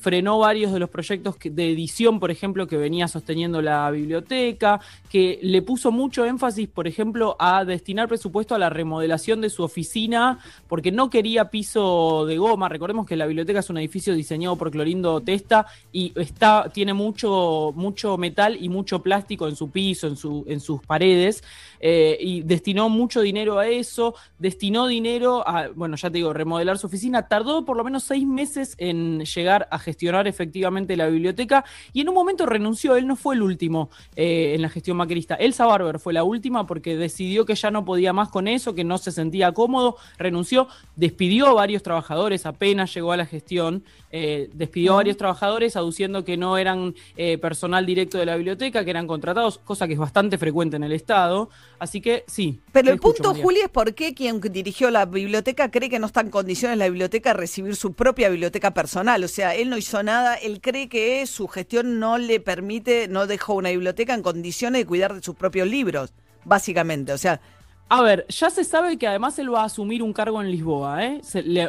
frenó 0.00 0.38
varios 0.38 0.72
de 0.72 0.78
los 0.78 0.90
proyectos 0.90 1.36
de 1.42 1.70
edición, 1.70 2.20
por 2.20 2.30
ejemplo, 2.30 2.66
que 2.66 2.76
venía 2.76 3.08
sosteniendo 3.08 3.62
la 3.62 3.90
biblioteca, 3.90 4.80
que 5.10 5.38
le 5.42 5.62
puso 5.62 5.90
mucho 5.90 6.24
énfasis, 6.24 6.68
por 6.68 6.86
ejemplo, 6.86 7.36
a 7.38 7.64
destinar 7.64 8.08
presupuesto 8.08 8.54
a 8.54 8.58
la 8.58 8.70
remodelación 8.70 9.40
de 9.40 9.50
su 9.50 9.62
oficina, 9.62 10.38
porque 10.68 10.92
no 10.92 11.10
quería 11.10 11.50
piso 11.50 12.26
de 12.26 12.38
goma. 12.38 12.68
Recordemos 12.68 13.06
que 13.06 13.16
la 13.16 13.26
biblioteca 13.26 13.60
es 13.60 13.70
un 13.70 13.78
edificio 13.78 14.14
diseñado 14.14 14.56
por 14.56 14.70
Clorindo 14.70 15.20
Testa 15.20 15.66
y 15.92 16.12
está, 16.16 16.70
tiene 16.72 16.94
mucho, 16.94 17.72
mucho 17.74 18.16
metal 18.16 18.56
y 18.60 18.68
mucho 18.68 19.02
plástico 19.02 19.48
en 19.48 19.56
su 19.56 19.70
piso, 19.70 20.06
en, 20.06 20.16
su, 20.16 20.44
en 20.46 20.60
sus 20.60 20.82
paredes, 20.82 21.42
eh, 21.80 22.16
y 22.20 22.42
destinó 22.42 22.88
mucho 22.88 23.20
dinero 23.20 23.58
a 23.58 23.68
eso, 23.68 24.14
destinó 24.38 24.86
dinero 24.86 25.46
a, 25.46 25.68
bueno, 25.68 25.96
ya 25.96 26.10
te 26.10 26.18
digo, 26.18 26.32
remodelar 26.32 26.78
su 26.78 26.86
oficina, 26.86 27.28
tardó 27.28 27.64
por 27.64 27.76
lo 27.76 27.84
menos 27.84 28.04
seis 28.04 28.26
meses 28.26 28.74
en 28.78 29.24
llegar 29.24 29.68
a 29.70 29.78
gestionar 29.78 30.26
efectivamente 30.26 30.96
la 30.96 31.06
biblioteca 31.06 31.64
y 31.92 32.00
en 32.00 32.08
un 32.08 32.14
momento 32.14 32.46
renunció, 32.46 32.96
él 32.96 33.06
no 33.06 33.16
fue 33.16 33.34
el 33.34 33.42
último 33.42 33.90
eh, 34.16 34.52
en 34.54 34.62
la 34.62 34.68
gestión 34.68 34.96
macrista, 34.96 35.34
Elsa 35.34 35.66
Barber 35.66 35.98
fue 35.98 36.12
la 36.12 36.24
última 36.24 36.66
porque 36.66 36.96
decidió 36.96 37.44
que 37.44 37.54
ya 37.54 37.70
no 37.70 37.84
podía 37.84 38.12
más 38.12 38.28
con 38.28 38.48
eso, 38.48 38.74
que 38.74 38.84
no 38.84 38.98
se 38.98 39.12
sentía 39.12 39.52
cómodo, 39.52 39.96
renunció, 40.18 40.68
despidió 40.96 41.46
a 41.46 41.52
varios 41.52 41.82
trabajadores 41.82 42.46
apenas 42.46 42.92
llegó 42.94 43.12
a 43.12 43.16
la 43.16 43.26
gestión, 43.26 43.84
eh, 44.10 44.50
despidió 44.52 44.92
a 44.94 44.96
varios 44.96 45.16
trabajadores 45.16 45.76
aduciendo 45.76 46.24
que 46.24 46.36
no 46.36 46.58
eran 46.58 46.94
eh, 47.16 47.38
personal 47.38 47.86
directo 47.86 48.18
de 48.18 48.26
la 48.26 48.36
biblioteca, 48.36 48.84
que 48.84 48.90
eran 48.90 49.06
contratados, 49.06 49.58
cosa 49.58 49.86
que 49.86 49.94
es 49.94 49.98
bastante 49.98 50.38
frecuente 50.38 50.76
en 50.76 50.84
el 50.84 50.92
Estado. 50.92 51.50
Así 51.78 52.00
que 52.00 52.24
sí. 52.26 52.60
Pero 52.72 52.90
el 52.90 52.98
punto, 52.98 53.34
Juli, 53.34 53.60
es 53.60 53.68
por 53.68 53.94
qué 53.94 54.11
quien 54.14 54.40
dirigió 54.40 54.90
la 54.90 55.06
biblioteca 55.06 55.70
cree 55.70 55.88
que 55.88 55.98
no 55.98 56.06
está 56.06 56.20
en 56.20 56.30
condiciones 56.30 56.78
la 56.78 56.86
biblioteca 56.86 57.30
de 57.30 57.34
recibir 57.34 57.76
su 57.76 57.92
propia 57.94 58.28
biblioteca 58.28 58.72
personal. 58.72 59.22
O 59.24 59.28
sea, 59.28 59.54
él 59.54 59.70
no 59.70 59.76
hizo 59.76 60.02
nada, 60.02 60.34
él 60.34 60.60
cree 60.60 60.88
que 60.88 61.26
su 61.26 61.48
gestión 61.48 61.98
no 61.98 62.18
le 62.18 62.40
permite, 62.40 63.08
no 63.08 63.26
dejó 63.26 63.54
una 63.54 63.70
biblioteca 63.70 64.14
en 64.14 64.22
condiciones 64.22 64.82
de 64.82 64.86
cuidar 64.86 65.14
de 65.14 65.22
sus 65.22 65.34
propios 65.34 65.68
libros, 65.68 66.12
básicamente. 66.44 67.12
O 67.12 67.18
sea, 67.18 67.40
a 67.88 68.00
ver, 68.00 68.24
ya 68.28 68.48
se 68.48 68.64
sabe 68.64 68.96
que 68.96 69.06
además 69.06 69.38
él 69.38 69.52
va 69.52 69.60
a 69.60 69.64
asumir 69.64 70.02
un 70.02 70.14
cargo 70.14 70.40
en 70.40 70.50
Lisboa, 70.50 71.04
¿eh? 71.04 71.20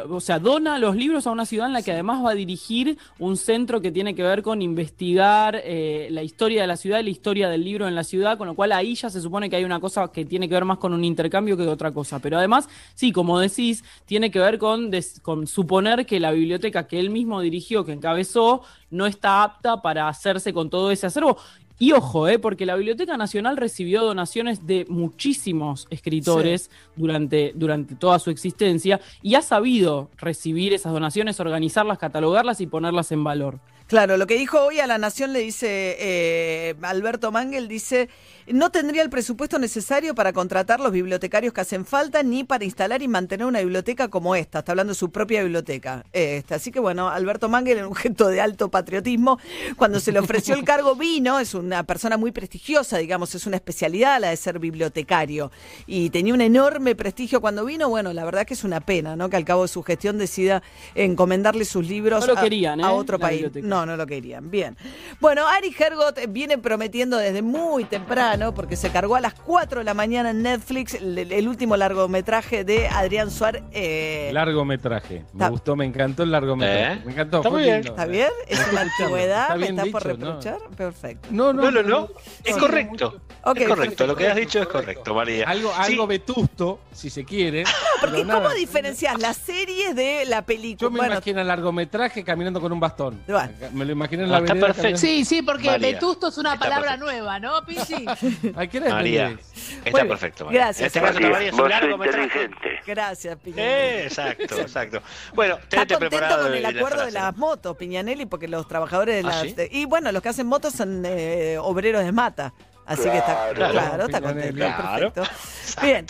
o 0.08 0.20
sea, 0.20 0.38
dona 0.38 0.78
los 0.78 0.96
libros 0.96 1.26
a 1.26 1.30
una 1.30 1.44
ciudad 1.44 1.66
en 1.66 1.74
la 1.74 1.82
que 1.82 1.92
además 1.92 2.24
va 2.24 2.30
a 2.30 2.34
dirigir 2.34 2.96
un 3.18 3.36
centro 3.36 3.82
que 3.82 3.92
tiene 3.92 4.14
que 4.14 4.22
ver 4.22 4.42
con 4.42 4.62
investigar 4.62 5.60
eh, 5.62 6.08
la 6.10 6.22
historia 6.22 6.62
de 6.62 6.66
la 6.66 6.78
ciudad 6.78 7.00
y 7.00 7.02
la 7.02 7.10
historia 7.10 7.50
del 7.50 7.62
libro 7.62 7.86
en 7.86 7.94
la 7.94 8.04
ciudad, 8.04 8.38
con 8.38 8.46
lo 8.46 8.54
cual 8.54 8.72
ahí 8.72 8.94
ya 8.94 9.10
se 9.10 9.20
supone 9.20 9.50
que 9.50 9.56
hay 9.56 9.64
una 9.64 9.80
cosa 9.80 10.08
que 10.08 10.24
tiene 10.24 10.48
que 10.48 10.54
ver 10.54 10.64
más 10.64 10.78
con 10.78 10.94
un 10.94 11.04
intercambio 11.04 11.58
que 11.58 11.66
otra 11.68 11.92
cosa. 11.92 12.18
Pero 12.20 12.38
además, 12.38 12.70
sí, 12.94 13.12
como 13.12 13.38
decís, 13.38 13.84
tiene 14.06 14.30
que 14.30 14.38
ver 14.38 14.56
con, 14.56 14.90
con 15.20 15.46
suponer 15.46 16.06
que 16.06 16.20
la 16.20 16.32
biblioteca 16.32 16.86
que 16.86 17.00
él 17.00 17.10
mismo 17.10 17.42
dirigió, 17.42 17.84
que 17.84 17.92
encabezó, 17.92 18.62
no 18.90 19.06
está 19.06 19.42
apta 19.42 19.82
para 19.82 20.08
hacerse 20.08 20.54
con 20.54 20.70
todo 20.70 20.90
ese 20.90 21.06
acervo. 21.06 21.36
Y 21.78 21.92
ojo, 21.92 22.28
eh, 22.28 22.38
porque 22.38 22.66
la 22.66 22.76
Biblioteca 22.76 23.16
Nacional 23.16 23.56
recibió 23.56 24.02
donaciones 24.02 24.66
de 24.66 24.86
muchísimos 24.88 25.88
escritores 25.90 26.70
durante, 26.94 27.52
durante 27.56 27.96
toda 27.96 28.18
su 28.20 28.30
existencia 28.30 29.00
y 29.22 29.34
ha 29.34 29.42
sabido 29.42 30.08
recibir 30.16 30.72
esas 30.72 30.92
donaciones, 30.92 31.40
organizarlas, 31.40 31.98
catalogarlas 31.98 32.60
y 32.60 32.66
ponerlas 32.66 33.10
en 33.10 33.24
valor. 33.24 33.58
Claro, 33.86 34.16
lo 34.16 34.26
que 34.26 34.38
dijo 34.38 34.60
hoy 34.62 34.80
a 34.80 34.86
la 34.86 34.96
Nación 34.96 35.34
le 35.34 35.40
dice 35.40 35.96
eh, 36.00 36.74
Alberto 36.80 37.30
Mangel, 37.30 37.68
dice, 37.68 38.08
no 38.46 38.70
tendría 38.70 39.02
el 39.02 39.10
presupuesto 39.10 39.58
necesario 39.58 40.14
para 40.14 40.32
contratar 40.32 40.80
los 40.80 40.90
bibliotecarios 40.90 41.52
que 41.52 41.60
hacen 41.60 41.84
falta 41.84 42.22
ni 42.22 42.44
para 42.44 42.64
instalar 42.64 43.02
y 43.02 43.08
mantener 43.08 43.46
una 43.46 43.60
biblioteca 43.60 44.08
como 44.08 44.34
esta. 44.36 44.60
Está 44.60 44.72
hablando 44.72 44.92
de 44.92 44.98
su 44.98 45.10
propia 45.10 45.42
biblioteca. 45.42 46.02
Este, 46.14 46.54
así 46.54 46.70
que 46.72 46.80
bueno, 46.80 47.10
Alberto 47.10 47.50
Mangel, 47.50 47.84
un 47.84 47.94
gesto 47.94 48.28
de 48.28 48.40
alto 48.40 48.70
patriotismo, 48.70 49.38
cuando 49.76 50.00
se 50.00 50.12
le 50.12 50.18
ofreció 50.18 50.54
el 50.54 50.64
cargo 50.64 50.94
vino, 50.96 51.38
es 51.38 51.52
una 51.52 51.84
persona 51.84 52.16
muy 52.16 52.32
prestigiosa, 52.32 52.96
digamos, 52.96 53.34
es 53.34 53.46
una 53.46 53.56
especialidad 53.56 54.18
la 54.18 54.30
de 54.30 54.36
ser 54.38 54.58
bibliotecario. 54.58 55.52
Y 55.86 56.08
tenía 56.08 56.32
un 56.32 56.40
enorme 56.40 56.94
prestigio 56.96 57.42
cuando 57.42 57.66
vino. 57.66 57.90
Bueno, 57.90 58.14
la 58.14 58.24
verdad 58.24 58.46
que 58.46 58.54
es 58.54 58.64
una 58.64 58.80
pena, 58.80 59.14
¿no? 59.14 59.28
Que 59.28 59.36
al 59.36 59.44
cabo 59.44 59.62
de 59.62 59.68
su 59.68 59.82
gestión 59.82 60.16
decida 60.16 60.62
encomendarle 60.94 61.66
sus 61.66 61.86
libros 61.86 62.26
No 62.26 62.32
lo 62.32 62.38
a- 62.38 62.42
querían, 62.42 62.82
a, 62.82 62.88
¿eh? 62.90 62.94
otro 62.94 63.18
país. 63.18 63.44
No, 63.74 63.84
no 63.86 63.96
lo 63.96 64.06
querían. 64.06 64.50
Bien. 64.52 64.76
Bueno, 65.20 65.48
Ari 65.48 65.74
Hergot 65.76 66.16
viene 66.28 66.58
prometiendo 66.58 67.16
desde 67.16 67.42
muy 67.42 67.82
temprano, 67.84 68.54
porque 68.54 68.76
se 68.76 68.90
cargó 68.90 69.16
a 69.16 69.20
las 69.20 69.34
4 69.34 69.80
de 69.80 69.84
la 69.84 69.94
mañana 69.94 70.30
en 70.30 70.42
Netflix 70.42 70.94
el, 70.94 71.18
el 71.18 71.48
último 71.48 71.76
largometraje 71.76 72.62
de 72.64 72.86
Adrián 72.86 73.32
Suárez. 73.32 73.64
eh, 73.72 74.30
Largometraje. 74.32 75.14
Me 75.14 75.20
Está- 75.32 75.48
gustó, 75.48 75.74
me 75.74 75.84
encantó 75.86 76.22
el 76.22 76.30
largometraje. 76.30 76.92
¿Eh? 76.92 77.02
Me 77.04 77.12
encantó. 77.12 77.38
Está 77.38 77.50
muy 77.50 77.62
bien. 77.64 77.74
lindo. 77.76 77.90
¿Está 77.90 78.06
bien? 78.06 78.28
¿Es 78.46 78.60
una 78.70 78.80
antigüedad? 78.82 79.42
Está 79.42 79.56
¿Me 79.56 79.66
estás 79.66 79.88
por 79.88 80.04
reprochar? 80.06 80.58
Perfecto. 80.76 81.28
No, 81.32 81.52
no, 81.52 81.62
No, 81.62 81.70
no, 81.72 81.82
no. 81.82 82.08
Es 82.44 82.56
correcto. 82.56 83.20
Es 83.56 83.68
correcto. 83.68 84.06
Lo 84.06 84.14
que 84.14 84.28
has 84.28 84.36
dicho 84.36 84.60
es 84.60 84.66
correcto. 84.68 85.02
correcto, 85.02 85.14
María. 85.14 85.48
Algo, 85.48 85.70
Sí, 85.84 85.92
algo 85.92 86.06
vetusto, 86.06 86.78
si 86.92 87.10
se 87.10 87.24
quiere. 87.24 87.64
Porque 88.00 88.24
nada. 88.24 88.40
¿cómo 88.42 88.54
diferencias 88.54 89.18
las 89.20 89.36
series 89.36 89.96
de 89.96 90.24
la 90.26 90.42
película? 90.42 90.86
Yo 90.86 90.90
me 90.92 90.98
Bueno, 90.98 91.14
imagino 91.14 91.40
el 91.40 91.48
largometraje 91.48 92.22
caminando 92.22 92.60
con 92.60 92.72
un 92.72 92.78
bastón. 92.78 93.20
Bueno. 93.26 93.52
Me 93.72 93.84
lo 93.84 93.92
imagino 93.92 94.22
en 94.24 94.28
Ah, 94.28 94.32
la 94.32 94.38
está 94.38 94.54
vereda 94.54 94.66
perfecto. 94.74 94.98
Sí, 94.98 95.24
sí, 95.24 95.42
porque 95.42 95.66
María, 95.70 95.88
vetusto 95.92 96.28
es 96.28 96.38
una 96.38 96.54
está 96.54 96.64
palabra 96.66 96.90
perfecto. 96.92 97.12
nueva, 97.12 97.38
¿no, 97.40 97.64
Pichi? 97.64 98.04
¿A 98.56 98.66
qué 98.66 98.80
María, 98.80 99.26
entendés? 99.30 99.46
está 99.84 99.90
bien. 99.98 100.08
perfecto. 100.08 100.44
María. 100.46 100.60
Gracias, 100.64 100.80
En 100.80 100.86
este 100.86 101.00
caso, 101.00 101.30
María. 101.32 101.48
Es 101.48 101.54
un 101.54 101.68
largometraje. 101.68 102.22
inteligente. 102.24 102.80
Gracias, 102.86 103.38
Piñanelli. 103.38 103.68
Eh, 103.72 104.04
exacto, 104.06 104.60
exacto. 104.60 105.02
Bueno, 105.34 105.54
Está 105.54 105.68
tenete 105.86 105.94
contento 105.94 106.10
preparado 106.18 106.42
con 106.44 106.54
el 106.54 106.62
la 106.62 106.68
acuerdo 106.68 106.96
de 107.04 107.10
frase. 107.10 107.12
las 107.12 107.36
motos, 107.36 107.76
Piñanelli, 107.76 108.26
porque 108.26 108.48
los 108.48 108.66
trabajadores 108.68 109.14
de 109.16 109.20
¿Ah, 109.28 109.32
las... 109.32 109.42
sí? 109.42 109.52
de- 109.54 109.68
y 109.72 109.84
bueno, 109.86 110.12
los 110.12 110.22
que 110.22 110.28
hacen 110.28 110.46
motos 110.46 110.74
son 110.74 111.02
eh, 111.06 111.56
obreros 111.60 112.04
de 112.04 112.12
mata. 112.12 112.52
Así 112.86 113.04
que 113.08 113.16
está 113.16 113.48
Claro. 113.54 113.72
claro, 113.72 114.04
está 114.04 114.20
contento. 114.20 114.54
Claro. 114.56 115.12
Perfecto. 115.12 115.80
Bien. 115.82 116.06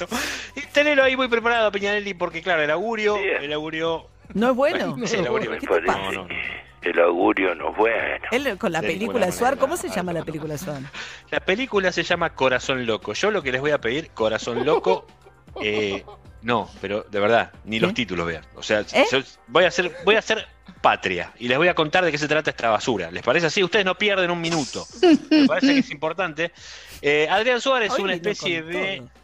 Y 0.56 0.60
tenelo 0.72 1.04
ahí 1.04 1.16
muy 1.16 1.28
preparado, 1.28 1.70
Piñanelli, 1.70 2.14
porque 2.14 2.42
claro, 2.42 2.62
el 2.62 2.70
augurio, 2.72 3.14
Bien. 3.16 3.44
el 3.44 3.52
augurio. 3.52 4.08
¿No 4.32 4.50
es 4.50 4.56
bueno? 4.56 4.96
Sí, 5.06 5.16
el 5.16 5.26
augurio. 5.28 5.52
No, 5.86 6.10
no. 6.12 6.28
El 6.90 7.00
augurio 7.00 7.54
no 7.54 7.70
es 7.70 7.76
bueno. 7.76 8.24
Él 8.30 8.58
con 8.58 8.72
la 8.72 8.80
película 8.80 9.30
Suar. 9.32 9.58
¿cómo 9.58 9.76
se 9.76 9.88
llama 9.88 10.12
la 10.12 10.24
película 10.24 10.58
Suar? 10.58 10.82
La 11.30 11.40
película 11.40 11.92
se 11.92 12.02
llama 12.02 12.34
Corazón 12.34 12.86
Loco. 12.86 13.12
Yo 13.12 13.30
lo 13.30 13.42
que 13.42 13.52
les 13.52 13.60
voy 13.60 13.70
a 13.70 13.80
pedir, 13.80 14.10
Corazón 14.10 14.64
Loco, 14.64 15.06
eh, 15.60 16.04
no, 16.42 16.70
pero 16.80 17.04
de 17.04 17.20
verdad, 17.20 17.52
ni 17.64 17.80
los 17.80 17.90
¿Qué? 17.90 17.94
títulos 17.96 18.26
vean. 18.26 18.44
O 18.54 18.62
sea, 18.62 18.80
¿Eh? 18.80 19.04
yo 19.10 19.20
voy 19.48 19.64
a 19.64 19.68
hacer, 19.68 19.96
voy 20.04 20.16
a 20.16 20.18
hacer 20.18 20.46
patria 20.80 21.32
y 21.38 21.48
les 21.48 21.56
voy 21.56 21.68
a 21.68 21.74
contar 21.74 22.04
de 22.04 22.12
qué 22.12 22.18
se 22.18 22.28
trata 22.28 22.50
esta 22.50 22.68
basura. 22.68 23.10
¿Les 23.10 23.22
parece 23.22 23.46
así? 23.46 23.64
Ustedes 23.64 23.86
no 23.86 23.96
pierden 23.96 24.30
un 24.30 24.40
minuto. 24.40 24.86
Me 25.30 25.46
parece 25.46 25.72
que 25.74 25.78
es 25.80 25.90
importante. 25.90 26.52
Eh, 27.00 27.26
Adrián 27.30 27.60
Suárez 27.60 27.92
es 27.92 27.98
una 27.98 28.14
especie 28.14 28.62
de. 28.62 28.98
todo. 28.98 29.23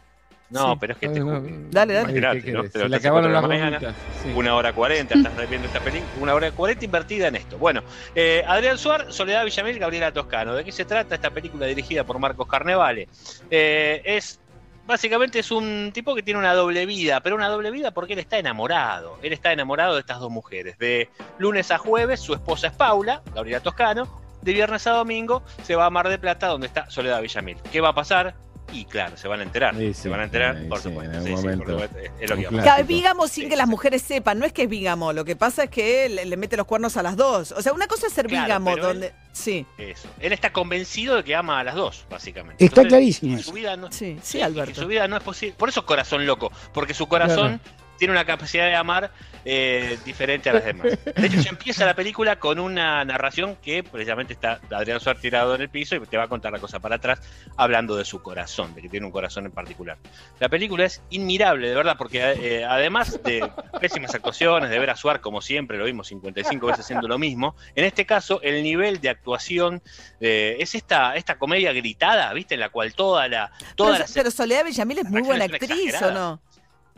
No, 0.51 0.73
Sí. 0.73 0.77
pero 0.81 0.93
es 0.93 0.99
que 0.99 1.07
Ay, 1.07 1.13
te 1.13 1.19
no, 1.21 1.41
Dale, 1.71 1.93
dale. 1.93 1.99
Imagínate, 2.11 2.41
¿Qué 2.43 2.51
¿no? 2.51 2.57
querés? 2.59 2.71
Pero 2.73 2.85
Se 2.85 2.89
le 2.89 2.99
te 2.99 3.07
acabaron 3.07 3.33
las 3.33 3.47
mañana. 3.47 3.79
Sí. 3.79 4.31
Una 4.35 4.55
hora 4.55 4.73
cuarenta, 4.73 5.15
estás 5.15 5.49
viendo 5.49 5.67
esta 5.67 5.79
película, 5.79 6.09
una 6.19 6.33
hora 6.35 6.51
cuarenta 6.51 6.85
invertida 6.85 7.27
en 7.29 7.37
esto. 7.37 7.57
Bueno, 7.57 7.81
eh, 8.15 8.43
Adrián 8.47 8.77
Suar, 8.77 9.11
Soledad 9.13 9.45
Villamil, 9.45 9.79
Gabriela 9.79 10.11
Toscano. 10.11 10.53
¿De 10.53 10.63
qué 10.63 10.71
se 10.71 10.85
trata 10.85 11.15
esta 11.15 11.29
película 11.31 11.65
dirigida 11.65 12.03
por 12.03 12.19
Marcos 12.19 12.47
Carnevale? 12.47 13.07
Eh, 13.49 14.01
es 14.03 14.39
básicamente 14.85 15.39
es 15.39 15.51
un 15.51 15.91
tipo 15.93 16.13
que 16.15 16.23
tiene 16.23 16.39
una 16.39 16.53
doble 16.53 16.85
vida, 16.85 17.21
pero 17.21 17.35
una 17.37 17.47
doble 17.47 17.71
vida 17.71 17.91
porque 17.91 18.13
él 18.13 18.19
está 18.19 18.37
enamorado. 18.37 19.17
Él 19.21 19.31
está 19.31 19.53
enamorado 19.53 19.93
de 19.93 20.01
estas 20.01 20.19
dos 20.19 20.29
mujeres. 20.31 20.77
De 20.77 21.09
lunes 21.37 21.71
a 21.71 21.77
jueves, 21.77 22.19
su 22.19 22.33
esposa 22.33 22.67
es 22.67 22.73
Paula, 22.73 23.21
Gabriela 23.33 23.61
Toscano. 23.61 24.19
De 24.41 24.53
viernes 24.53 24.85
a 24.87 24.91
domingo 24.91 25.43
se 25.63 25.75
va 25.75 25.85
a 25.85 25.89
Mar 25.91 26.09
de 26.09 26.17
Plata, 26.17 26.47
donde 26.47 26.67
está 26.67 26.89
Soledad 26.89 27.21
Villamil. 27.21 27.57
¿Qué 27.71 27.79
va 27.79 27.89
a 27.89 27.95
pasar? 27.95 28.33
Y 28.73 28.85
claro, 28.85 29.17
se 29.17 29.27
van 29.27 29.39
a 29.41 29.43
enterar. 29.43 29.75
Sí, 29.75 29.93
se 29.93 30.03
sí, 30.03 30.09
van 30.09 30.19
a 30.21 30.23
enterar, 30.23 30.57
sí, 30.61 30.65
por 30.67 30.77
sí, 30.79 30.83
supuesto. 30.89 31.11
en 31.11 31.17
algún 31.17 31.27
Sí, 31.29 31.29
sí, 31.29 31.33
por 31.35 31.43
momento. 31.67 31.71
supuesto, 31.71 31.97
es- 31.99 32.29
lo 32.29 32.35
que. 32.37 32.45
Claro, 32.45 33.27
sin 33.27 33.43
Sí, 33.43 33.49
que 33.49 33.55
las 33.55 33.67
mujeres 33.67 34.01
sepan, 34.01 34.39
no 34.39 34.45
es 34.45 34.53
que 34.53 34.63
es 34.63 34.69
bígamo, 34.69 35.13
lo 35.13 35.25
que 35.25 35.35
pasa 35.35 35.63
es 35.65 35.69
que 35.69 36.05
él 36.05 36.29
le 36.29 36.37
mete 36.37 36.57
los 36.57 36.65
cuernos 36.65 36.97
a 36.97 37.03
las 37.03 37.15
dos. 37.17 37.51
O 37.51 37.61
sea, 37.61 37.73
una 37.73 37.87
cosa 37.87 38.07
es 38.07 38.13
ser 38.13 38.27
Claro, 38.27 38.45
bígamo, 38.45 38.71
pero 38.75 38.87
él- 38.91 38.93
donde... 39.01 39.13
Sí, 39.33 39.65
Eso. 39.77 40.09
Él 40.19 40.33
está 40.33 40.51
convencido 40.51 41.15
de 41.15 41.23
que 41.23 41.33
ama 41.35 41.59
a 41.59 41.63
las 41.63 41.75
dos, 41.75 42.05
básicamente. 42.09 42.63
Está 42.63 42.81
Entonces, 42.81 42.89
clarísimo. 42.89 43.37
Su 43.39 43.53
vida 43.53 43.77
no, 43.77 43.91
sí, 43.91 44.17
sí, 44.21 44.41
Alberto. 44.41 44.81
su 44.81 44.87
vida 44.87 45.07
no 45.07 45.15
es 45.17 45.23
posible. 45.23 45.55
Por 45.57 45.69
eso 45.69 45.85
corazón 45.85 46.25
loco, 46.25 46.51
porque 46.73 46.93
su 46.93 47.07
corazón 47.07 47.61
tiene 48.01 48.13
una 48.13 48.25
capacidad 48.25 48.65
de 48.65 48.73
amar 48.73 49.11
eh, 49.45 49.95
diferente 50.03 50.49
a 50.49 50.53
las 50.53 50.65
demás. 50.65 50.87
De 51.15 51.27
hecho, 51.27 51.39
se 51.39 51.49
empieza 51.49 51.85
la 51.85 51.93
película 51.93 52.39
con 52.39 52.57
una 52.57 53.05
narración 53.05 53.57
que 53.57 53.83
precisamente 53.83 54.33
está 54.33 54.59
Adrián 54.71 54.99
Suárez 54.99 55.21
tirado 55.21 55.53
en 55.53 55.61
el 55.61 55.69
piso 55.69 55.95
y 55.95 55.99
te 55.99 56.17
va 56.17 56.23
a 56.23 56.27
contar 56.27 56.51
la 56.51 56.57
cosa 56.57 56.79
para 56.79 56.95
atrás, 56.95 57.21
hablando 57.57 57.95
de 57.95 58.03
su 58.03 58.23
corazón, 58.23 58.73
de 58.73 58.81
que 58.81 58.89
tiene 58.89 59.05
un 59.05 59.11
corazón 59.11 59.45
en 59.45 59.51
particular. 59.51 59.99
La 60.39 60.49
película 60.49 60.83
es 60.85 61.03
inmirable, 61.11 61.69
de 61.69 61.75
verdad, 61.75 61.95
porque 61.95 62.21
eh, 62.23 62.65
además 62.65 63.21
de 63.21 63.47
pésimas 63.79 64.15
actuaciones, 64.15 64.71
de 64.71 64.79
ver 64.79 64.89
a 64.89 64.95
Suárez 64.95 65.21
como 65.21 65.39
siempre, 65.39 65.77
lo 65.77 65.85
vimos 65.85 66.07
55 66.07 66.65
veces 66.65 66.85
haciendo 66.85 67.07
lo 67.07 67.19
mismo, 67.19 67.55
en 67.75 67.85
este 67.85 68.07
caso 68.07 68.41
el 68.41 68.63
nivel 68.63 68.99
de 68.99 69.09
actuación 69.09 69.83
eh, 70.19 70.57
es 70.59 70.73
esta, 70.73 71.15
esta 71.15 71.37
comedia 71.37 71.71
gritada, 71.71 72.33
¿viste? 72.33 72.55
En 72.55 72.61
la 72.61 72.69
cual 72.69 72.95
toda 72.95 73.27
la... 73.27 73.51
Toda 73.75 73.91
Pero, 73.91 74.05
la 74.07 74.11
pero 74.11 74.31
Soledad 74.31 74.65
Villamil 74.65 74.97
es 74.97 75.05
muy 75.11 75.21
buena 75.21 75.45
actriz, 75.45 76.01
¿o 76.01 76.09
no? 76.09 76.41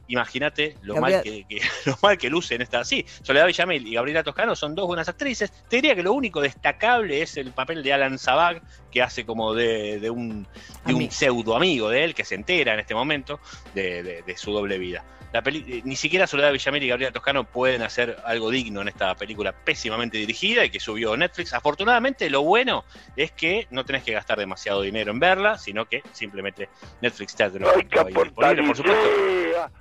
Imagínate 0.07 0.75
lo 0.81 0.95
Gabriel- 0.95 1.15
mal 1.17 1.23
que, 1.23 1.45
que- 1.47 1.61
lo 1.85 1.97
mal 2.01 2.17
que 2.17 2.29
luce 2.29 2.55
en 2.55 2.61
esta. 2.61 2.83
Sí, 2.83 3.05
Soledad 3.21 3.45
Villamil 3.47 3.87
y 3.87 3.93
Gabriela 3.93 4.23
Toscano 4.23 4.55
son 4.55 4.75
dos 4.75 4.85
buenas 4.87 5.07
actrices. 5.07 5.51
Te 5.69 5.77
diría 5.77 5.95
que 5.95 6.03
lo 6.03 6.13
único 6.13 6.41
destacable 6.41 7.21
es 7.21 7.37
el 7.37 7.51
papel 7.51 7.81
de 7.83 7.93
Alan 7.93 8.19
Zabag, 8.19 8.61
que 8.91 9.01
hace 9.01 9.25
como 9.25 9.53
de, 9.53 9.99
de 9.99 10.09
un, 10.09 10.45
de 10.85 10.93
un 10.93 11.09
pseudo 11.09 11.55
amigo 11.55 11.89
de 11.89 12.03
él, 12.03 12.13
que 12.13 12.25
se 12.25 12.35
entera 12.35 12.73
en 12.73 12.79
este 12.81 12.93
momento 12.93 13.39
de, 13.73 14.03
de- 14.03 14.21
de 14.23 14.37
su 14.37 14.51
doble 14.51 14.77
vida. 14.77 15.03
La 15.33 15.41
peli- 15.41 15.65
eh, 15.67 15.81
ni 15.83 15.95
siquiera 15.95 16.27
Soledad 16.27 16.51
Villamil 16.53 16.83
y 16.83 16.87
Gabriela 16.87 17.11
Toscano 17.11 17.43
pueden 17.43 17.81
hacer 17.81 18.17
algo 18.23 18.49
digno 18.51 18.81
en 18.81 18.87
esta 18.87 19.15
película 19.15 19.51
pésimamente 19.51 20.17
dirigida 20.17 20.63
y 20.63 20.69
que 20.69 20.79
subió 20.79 21.17
Netflix. 21.17 21.53
Afortunadamente, 21.53 22.29
lo 22.29 22.43
bueno 22.43 22.85
es 23.15 23.31
que 23.31 23.67
no 23.71 23.83
tenés 23.83 24.03
que 24.03 24.13
gastar 24.13 24.37
demasiado 24.37 24.81
dinero 24.81 25.11
en 25.11 25.19
verla, 25.19 25.57
sino 25.57 25.85
que 25.85 26.03
simplemente 26.11 26.69
Netflix 27.01 27.35
te 27.35 27.49
lo 27.59 27.69
Hay 27.75 27.83
que 27.85 27.99
ahí 27.99 28.05
aportar 28.11 28.55
disponible, 28.55 28.67
por 28.67 28.77
supuesto. 28.77 29.09
idea. 29.41 29.71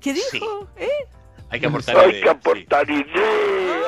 ¿Qué 0.00 0.12
dijo? 0.12 0.28
Sí. 0.76 0.84
¿Eh? 0.84 0.88
Hay 1.50 1.60
que 1.60 1.66
aportar 1.66 1.96
Hay 1.96 2.10
ideas, 2.10 2.16
que 2.22 2.22
sí. 2.22 2.28
aportar 2.28 2.90
idea. 2.90 3.04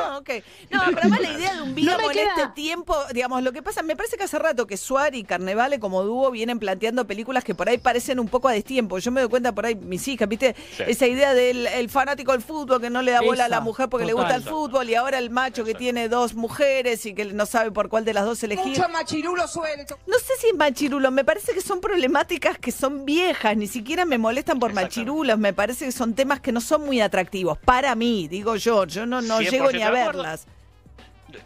Ah, 0.02 0.16
ok. 0.18 0.30
No, 0.70 0.80
pero 0.86 0.98
además 1.00 1.20
la 1.20 1.30
idea 1.30 1.54
de 1.56 1.62
un 1.62 1.74
bígamo 1.74 1.98
me 1.98 2.04
en 2.06 2.12
queda- 2.12 2.30
este 2.36 2.48
tiempo, 2.54 2.96
digamos, 3.12 3.42
lo 3.42 3.52
que 3.52 3.62
pasa, 3.62 3.82
me 3.82 3.96
parece 3.96 4.16
que 4.16 4.24
hace 4.24 4.38
rato 4.38 4.66
que 4.66 4.76
Suar 4.78 5.14
y 5.14 5.24
Carnevale 5.24 5.78
como 5.78 6.02
dúo 6.02 6.30
vienen 6.30 6.58
planteando 6.58 7.06
películas 7.06 7.44
que 7.44 7.54
por 7.54 7.68
ahí 7.68 7.76
parecen 7.78 8.18
un 8.18 8.28
poco 8.28 8.48
a 8.48 8.52
destiempo. 8.52 8.98
Yo 8.98 9.10
me 9.10 9.20
doy 9.20 9.28
cuenta 9.28 9.52
por 9.52 9.66
ahí, 9.66 9.74
mis 9.74 10.06
hijas, 10.08 10.26
¿viste? 10.28 10.56
Sí. 10.76 10.84
Esa 10.86 11.06
idea 11.06 11.34
del 11.34 11.66
el 11.66 11.90
fanático 11.90 12.32
del 12.32 12.40
fútbol 12.40 12.80
que 12.80 12.88
no 12.88 13.02
le 13.02 13.12
da 13.12 13.20
bola 13.20 13.44
a 13.44 13.48
la 13.48 13.60
mujer 13.60 13.88
porque 13.90 14.06
le 14.06 14.14
gusta 14.14 14.34
el 14.36 14.42
fútbol 14.42 14.88
y 14.88 14.94
ahora 14.94 15.18
el 15.18 15.28
macho 15.30 15.62
que 15.64 15.74
tiene 15.74 16.08
dos 16.08 16.34
mujeres 16.34 17.04
y 17.06 17.14
que 17.14 17.26
no 17.26 17.44
sabe 17.46 17.70
por 17.70 17.88
cuál 17.90 18.04
de 18.06 18.14
las 18.14 18.24
dos 18.24 18.42
elegir. 18.42 18.68
Mucho 18.68 18.88
machirulo 18.88 19.46
suelto. 19.46 19.98
No 20.06 20.18
sé 20.18 20.32
si 20.40 20.48
es 20.48 20.54
machirulo, 20.56 21.10
me 21.10 21.24
parece 21.24 21.52
que 21.52 21.60
son 21.60 21.80
problemáticas 21.82 22.58
que 22.58 22.72
son 22.72 23.04
viejas, 23.04 23.54
ni 23.56 23.66
siquiera 23.66 24.04
me 24.06 24.16
molestan 24.16 24.58
por 24.58 24.72
machirulos, 24.72 25.38
me 25.38 25.52
parece 25.52 25.84
que 25.84 25.92
son 25.92 26.14
temas 26.14 26.40
que 26.40 26.52
no 26.52 26.60
son 26.60 26.86
muy 26.86 27.00
atractivos, 27.00 27.49
para 27.58 27.94
mí, 27.94 28.28
digo 28.28 28.56
yo, 28.56 28.84
yo 28.86 29.06
no, 29.06 29.20
no 29.22 29.40
100% 29.40 29.50
llego 29.50 29.72
ni 29.72 29.82
a 29.82 29.90
verlas. 29.90 30.46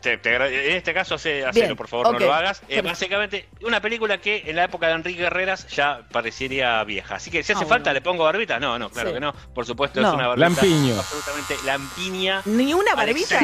Te- 0.00 0.16
te 0.16 0.30
agra- 0.30 0.48
en 0.48 0.76
este 0.76 0.94
caso, 0.94 1.16
hace, 1.16 1.44
hacelo, 1.44 1.66
Bien, 1.66 1.76
por 1.76 1.88
favor, 1.88 2.10
no 2.12 2.18
lo 2.18 2.32
hagas. 2.32 2.62
Eh, 2.68 2.80
básicamente, 2.80 3.46
una 3.66 3.82
película 3.82 4.18
que 4.18 4.42
en 4.46 4.56
la 4.56 4.64
época 4.64 4.88
de 4.88 4.94
Enrique 4.94 5.20
Guerreras 5.20 5.66
ya 5.68 6.00
parecería 6.10 6.82
vieja. 6.84 7.16
Así 7.16 7.30
que 7.30 7.42
si 7.42 7.52
hace 7.52 7.64
Ah, 7.64 7.66
falta, 7.68 7.90
bueno. 7.90 7.94
le 7.94 8.00
pongo 8.00 8.24
barbita. 8.24 8.58
No, 8.58 8.78
no, 8.78 8.88
claro 8.88 9.10
Sí. 9.10 9.14
que 9.14 9.20
no. 9.20 9.34
Por 9.54 9.66
supuesto, 9.66 10.00
No. 10.00 10.08
es 10.08 10.14
una 10.14 10.28
barbita 10.28 10.48
Lampiño. 10.48 10.98
absolutamente 10.98 11.54
lampiña. 11.66 12.42
Ni 12.46 12.72
una 12.72 12.94
barbita, 12.94 13.38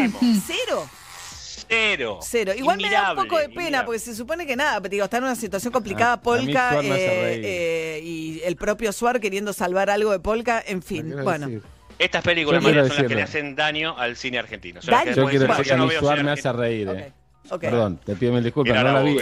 cero. 0.47 0.89
Cero. 1.69 2.19
Cero. 2.23 2.53
Igual 2.57 2.79
me 2.79 2.91
da 2.91 3.11
un 3.13 3.17
poco 3.19 3.39
de 3.39 3.49
pena, 3.51 3.63
inmirable. 3.63 3.87
porque 3.87 3.99
se 4.01 4.15
supone 4.17 4.47
que 4.47 4.57
nada, 4.57 4.81
digo, 4.81 5.05
está 5.05 5.19
en 5.19 5.25
una 5.25 5.37
situación 5.37 5.73
complicada 5.73 6.15
Ah, 6.15 6.21
Polka 6.23 6.71
hace 6.71 6.89
eh, 6.89 7.41
eh, 7.45 8.01
y 8.03 8.41
el 8.45 8.57
propio 8.57 8.93
Suar 8.93 9.21
queriendo 9.21 9.53
salvar 9.53 9.91
algo 9.91 10.11
de 10.11 10.19
Polka, 10.21 10.63
en 10.67 10.81
¿Qué 10.81 10.87
fin, 10.87 11.15
bueno. 11.23 11.47
decir? 11.47 11.63
Estas 12.01 12.23
películas 12.25 12.63
María, 12.63 12.87
son 12.87 12.97
las 12.97 13.07
que 13.07 13.15
le 13.15 13.23
hacen 13.23 13.55
daño 13.55 13.95
al 13.99 14.17
cine 14.17 14.39
argentino. 14.39 14.81
Que 14.81 14.87
Yo 14.87 15.29
quiero 15.29 15.47
decir 15.47 15.65
que 15.65 15.69
"Yo 15.69 15.77
no 15.77 15.91
Suar 15.91 16.25
me 16.25 16.31
hace 16.31 16.49
argentino". 16.49 16.93
reír. 16.95 17.09
Eh. 17.09 17.13
Ok. 17.49 17.61
Perdón, 17.63 17.99
te 18.05 18.15
pido 18.15 18.33
mil 18.33 18.45
disculpas, 18.45 18.77
Era 18.77 18.93
no 18.93 18.99
la 18.99 19.03
vi. 19.03 19.17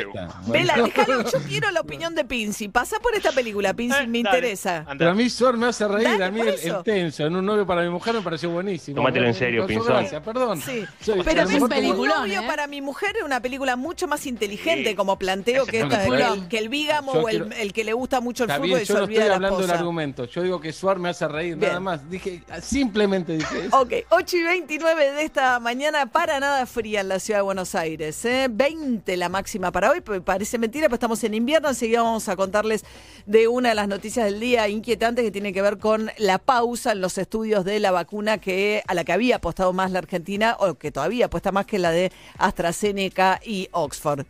Vela, 0.48 0.75
déjalo, 0.76 1.22
yo 1.30 1.38
quiero 1.48 1.70
la 1.70 1.80
opinión 1.80 2.14
de 2.14 2.25
Pinci. 2.25 2.68
Pasa 2.68 2.98
por 3.00 3.14
esta 3.14 3.32
película, 3.32 3.72
Pinci, 3.75 3.96
Eh, 3.96 4.06
me 4.06 4.22
dale, 4.22 4.38
interesa. 4.38 4.78
anda. 4.78 4.94
Pero 4.98 5.10
a 5.12 5.14
mí 5.14 5.30
Suar 5.30 5.56
me 5.56 5.66
hace 5.66 5.87
reír, 5.88 6.08
Dale, 6.08 6.25
a 6.25 6.30
mí 6.30 6.40
el, 6.40 6.48
el 6.48 6.82
tenso 6.82 7.25
en 7.25 7.37
un 7.37 7.46
novio 7.46 7.64
para 7.66 7.82
mi 7.82 7.88
mujer 7.90 8.14
me 8.14 8.20
pareció 8.20 8.50
buenísimo. 8.50 8.96
Tómatelo 8.96 9.26
en 9.28 9.34
serio, 9.34 9.66
Pinzón. 9.66 9.87
gracia, 9.87 10.20
perdón. 10.22 10.60
Sí. 10.60 10.84
Soy- 11.00 11.22
Pero 11.22 11.46
mejor 11.48 11.72
un 11.72 12.08
novio 12.08 12.40
¿eh? 12.42 12.46
para 12.46 12.66
mi 12.66 12.82
mujer 12.82 13.16
es 13.16 13.22
una 13.22 13.40
película 13.40 13.76
mucho 13.76 14.06
más 14.08 14.26
inteligente 14.26 14.90
Sí. 14.90 14.94
como 14.96 15.18
planteo 15.18 15.64
que, 15.64 15.80
esta, 15.80 16.04
el, 16.04 16.48
que 16.48 16.58
el 16.58 16.68
bígamo 16.68 17.14
Yo 17.14 17.20
o 17.22 17.28
el, 17.28 17.44
quiero- 17.44 17.62
el 17.62 17.72
que 17.72 17.84
le 17.84 17.92
gusta 17.94 18.20
mucho 18.20 18.44
el 18.44 18.50
Está 18.50 18.56
fútbol 18.58 18.68
bien, 18.68 18.82
y 18.82 18.84
se 18.87 18.92
yo 18.92 18.98
no 18.98 19.04
estoy 19.04 19.22
de 19.22 19.28
la 19.28 19.34
hablando 19.37 19.58
del 19.60 19.70
argumento. 19.70 20.25
Yo 20.26 20.42
digo 20.42 20.60
que 20.60 20.72
Suar 20.72 20.98
me 20.98 21.08
hace 21.08 21.26
reír, 21.28 21.56
Bien. 21.56 21.68
nada 21.68 21.80
más. 21.80 22.10
Dije, 22.10 22.42
simplemente 22.62 23.32
dije 23.38 23.66
eso. 23.66 23.80
Ok, 23.80 23.92
8 24.10 24.37
y 24.37 24.42
29 24.42 25.12
de 25.12 25.22
esta 25.25 25.58
mañana, 25.60 26.06
para 26.06 26.38
nada 26.40 26.66
fría 26.66 27.00
en 27.00 27.08
la 27.08 27.18
ciudad 27.20 27.38
de 27.38 27.42
Buenos 27.44 27.75
Aires. 27.75 28.08
¿Eh? 28.25 28.49
20 28.50 29.17
la 29.17 29.29
máxima 29.29 29.73
para 29.73 29.91
hoy, 29.91 30.00
pues 30.00 30.21
parece 30.21 30.59
mentira, 30.59 30.87
pero 30.87 30.95
estamos 30.95 31.23
en 31.25 31.35
invierno. 31.35 31.69
Enseguida 31.69 32.03
vamos 32.03 32.29
a 32.29 32.37
contarles 32.37 32.85
de 33.27 33.49
una 33.49 33.71
de 33.71 33.75
las 33.75 33.88
noticias 33.88 34.25
del 34.25 34.41
día 34.41 34.69
inquietantes 34.69 35.25
que 35.25 35.31
tiene 35.31 35.53
que 35.53 35.62
ver 35.62 35.79
con 35.79 36.11
la 36.19 36.38
pausa 36.38 36.93
en 36.93 37.00
los 37.00 37.19
estudios 37.19 37.65
de 37.65 37.81
la 37.81 37.91
vacuna 37.91 38.38
que 38.38 38.83
a 38.87 38.95
la 38.95 39.05
que 39.05 39.12
había 39.12 39.37
apostado 39.37 39.73
más 39.73 39.91
la 39.91 39.99
Argentina, 39.99 40.57
o 40.59 40.75
que 40.75 40.91
todavía 40.91 41.27
apuesta 41.27 41.53
más 41.53 41.67
que 41.67 41.79
la 41.79 41.91
de 41.91 42.12
AstraZeneca 42.38 43.41
y 43.45 43.69
Oxford. 43.73 44.27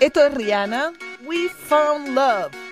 Esto 0.00 0.26
es 0.26 0.34
Rihanna. 0.34 0.92
We 1.26 1.48
found 1.48 2.14
love. 2.14 2.63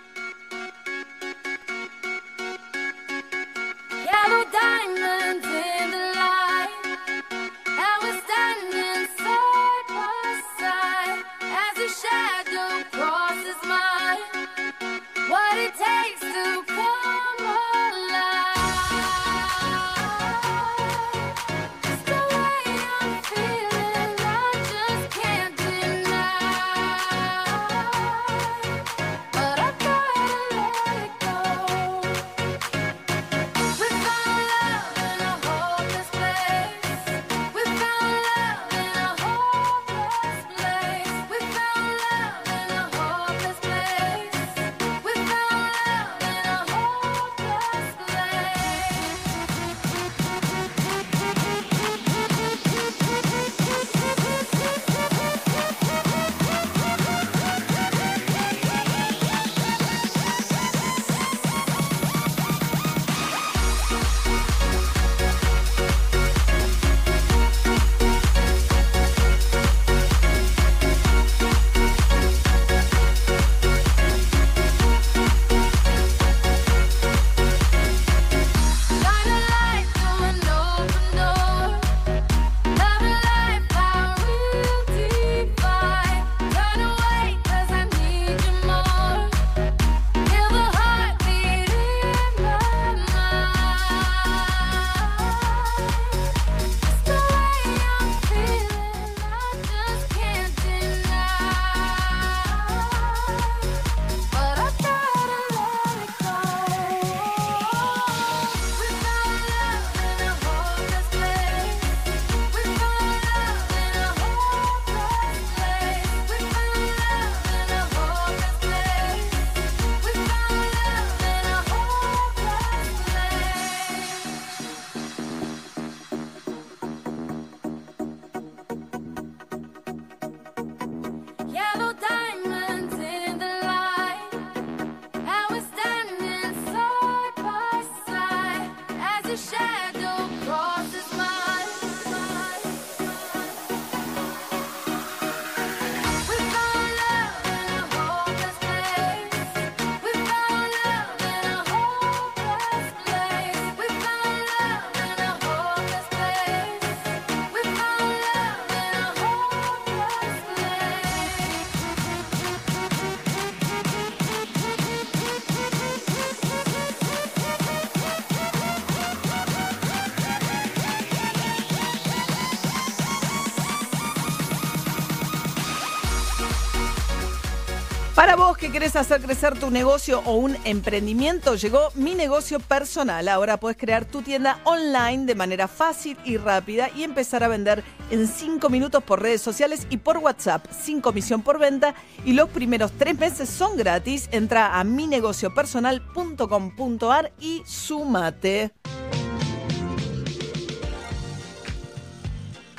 Para 178.23 178.37
vos 178.37 178.57
que 178.57 178.71
querés 178.71 178.95
hacer 178.95 179.21
crecer 179.21 179.59
tu 179.59 179.69
negocio 179.69 180.23
o 180.25 180.37
un 180.37 180.57
emprendimiento, 180.65 181.57
llegó 181.57 181.89
mi 181.97 182.15
negocio 182.15 182.61
personal. 182.61 183.27
Ahora 183.27 183.57
puedes 183.57 183.77
crear 183.77 184.05
tu 184.05 184.23
tienda 184.23 184.61
online 184.63 185.27
de 185.27 185.35
manera 185.35 185.67
fácil 185.67 186.17
y 186.25 186.37
rápida 186.37 186.89
y 186.95 187.03
empezar 187.03 187.43
a 187.43 187.49
vender 187.49 187.83
en 188.13 188.29
5 188.29 188.71
minutos 188.71 189.03
por 189.03 189.21
redes 189.21 189.43
sociales 189.43 189.89
y 189.91 189.97
por 189.97 190.19
WhatsApp, 190.19 190.65
sin 190.71 191.01
comisión 191.01 191.43
por 191.43 191.59
venta. 191.59 191.97
Y 192.25 192.35
los 192.35 192.49
primeros 192.49 192.93
tres 192.93 193.19
meses 193.19 193.49
son 193.49 193.77
gratis. 193.77 194.29
Entra 194.31 194.79
a 194.79 194.85
minegociopersonal.com.ar 194.85 197.33
y 197.41 197.65
sumate. 197.67 198.71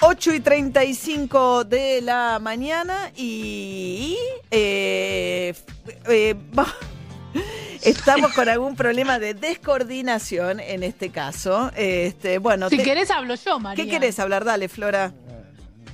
8 0.05 0.33
y 0.33 0.39
35 0.41 1.63
de 1.63 2.01
la 2.01 2.37
mañana 2.39 3.11
y 3.15 4.17
eh, 4.51 5.53
eh, 6.09 6.35
estamos 7.83 8.33
con 8.33 8.49
algún 8.49 8.75
problema 8.75 9.17
de 9.19 9.33
descoordinación 9.33 10.59
en 10.59 10.83
este 10.83 11.09
caso. 11.09 11.71
Este, 11.75 12.37
bueno, 12.39 12.69
Si 12.69 12.77
te- 12.77 12.83
querés 12.83 13.11
hablo 13.11 13.35
yo, 13.35 13.59
María. 13.59 13.83
¿qué 13.83 13.89
querés 13.89 14.19
hablar? 14.19 14.43
Dale, 14.43 14.67
Flora. 14.67 15.13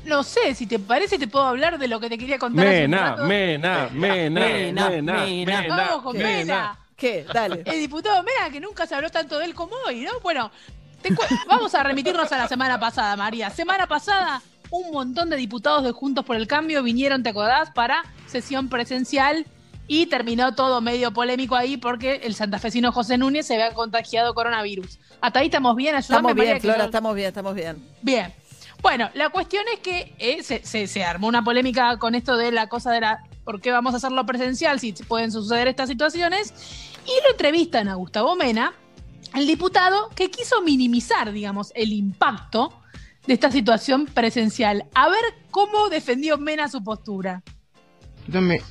No 0.05 0.23
sé, 0.23 0.55
si 0.55 0.65
te 0.65 0.79
parece 0.79 1.19
te 1.19 1.27
puedo 1.27 1.45
hablar 1.45 1.77
de 1.77 1.87
lo 1.87 1.99
que 1.99 2.09
te 2.09 2.17
quería 2.17 2.39
contar 2.39 2.65
hace 2.65 2.85
un 2.85 2.91
Mena, 2.91 3.09
rato. 3.11 3.23
mena, 3.25 3.89
mena, 3.93 4.39
Mena, 4.41 4.89
mena, 4.89 4.89
mena. 4.89 5.25
mena, 5.61 5.75
Vamos 5.75 6.01
con 6.03 6.17
mena. 6.17 6.29
Mena. 6.29 6.79
¿Qué? 6.95 7.25
Dale. 7.31 7.61
El 7.65 7.79
diputado 7.79 8.21
Mena, 8.23 8.49
que 8.51 8.59
nunca 8.59 8.85
se 8.85 8.93
habló 8.95 9.09
tanto 9.09 9.37
de 9.39 9.45
él 9.45 9.53
como 9.53 9.73
hoy, 9.87 10.01
¿no? 10.01 10.11
Bueno, 10.21 10.51
vamos 11.47 11.73
a 11.75 11.83
remitirnos 11.83 12.31
a 12.31 12.37
la 12.37 12.47
semana 12.47 12.79
pasada, 12.79 13.15
María. 13.15 13.49
Semana 13.49 13.87
pasada, 13.87 14.41
un 14.69 14.91
montón 14.91 15.29
de 15.29 15.37
diputados 15.37 15.83
de 15.83 15.91
Juntos 15.91 16.25
por 16.25 16.35
el 16.35 16.47
Cambio 16.47 16.83
vinieron, 16.83 17.23
¿te 17.23 17.29
acordás? 17.29 17.71
Para 17.71 18.03
sesión 18.27 18.69
presencial 18.69 19.45
y 19.87 20.05
terminó 20.05 20.53
todo 20.53 20.81
medio 20.81 21.11
polémico 21.11 21.55
ahí 21.55 21.77
porque 21.77 22.21
el 22.23 22.35
santafesino 22.35 22.91
José 22.91 23.17
Núñez 23.17 23.47
se 23.47 23.55
había 23.55 23.73
contagiado 23.73 24.33
coronavirus. 24.35 24.99
Hasta 25.21 25.39
ahí 25.39 25.47
estamos 25.47 25.75
bien, 25.75 25.95
ayúdame, 25.95 26.17
Estamos 26.29 26.35
María, 26.35 26.51
bien, 26.53 26.61
Flora, 26.61 26.77
yo- 26.79 26.83
estamos 26.85 27.15
bien, 27.15 27.27
estamos 27.27 27.55
bien. 27.55 27.87
Bien. 28.01 28.33
Bueno, 28.81 29.09
la 29.13 29.29
cuestión 29.29 29.63
es 29.73 29.79
que 29.81 30.13
eh, 30.19 30.41
se, 30.43 30.63
se- 30.65 30.87
se 30.87 31.03
armó 31.03 31.27
una 31.27 31.43
polémica 31.43 31.97
con 31.97 32.15
esto 32.15 32.37
de 32.37 32.51
la 32.51 32.69
cosa 32.69 32.91
de 32.91 33.01
la 33.01 33.23
por 33.43 33.59
qué 33.61 33.71
vamos 33.71 33.93
a 33.95 33.97
hacerlo 33.97 34.25
presencial 34.27 34.79
si 34.79 34.93
pueden 34.93 35.31
suceder 35.31 35.67
estas 35.67 35.89
situaciones. 35.89 36.53
Y 37.05 37.23
lo 37.25 37.31
entrevistan 37.31 37.87
a 37.87 37.95
Gustavo 37.95 38.35
Mena, 38.35 38.73
el 39.35 39.47
diputado 39.47 40.09
que 40.15 40.29
quiso 40.29 40.61
minimizar, 40.61 41.31
digamos, 41.31 41.71
el 41.75 41.93
impacto 41.93 42.73
de 43.27 43.33
esta 43.33 43.51
situación 43.51 44.05
presencial. 44.05 44.85
A 44.95 45.09
ver 45.09 45.21
cómo 45.51 45.89
defendió 45.89 46.37
Mena 46.37 46.67
su 46.67 46.83
postura. 46.83 47.43
Dame 48.27 48.61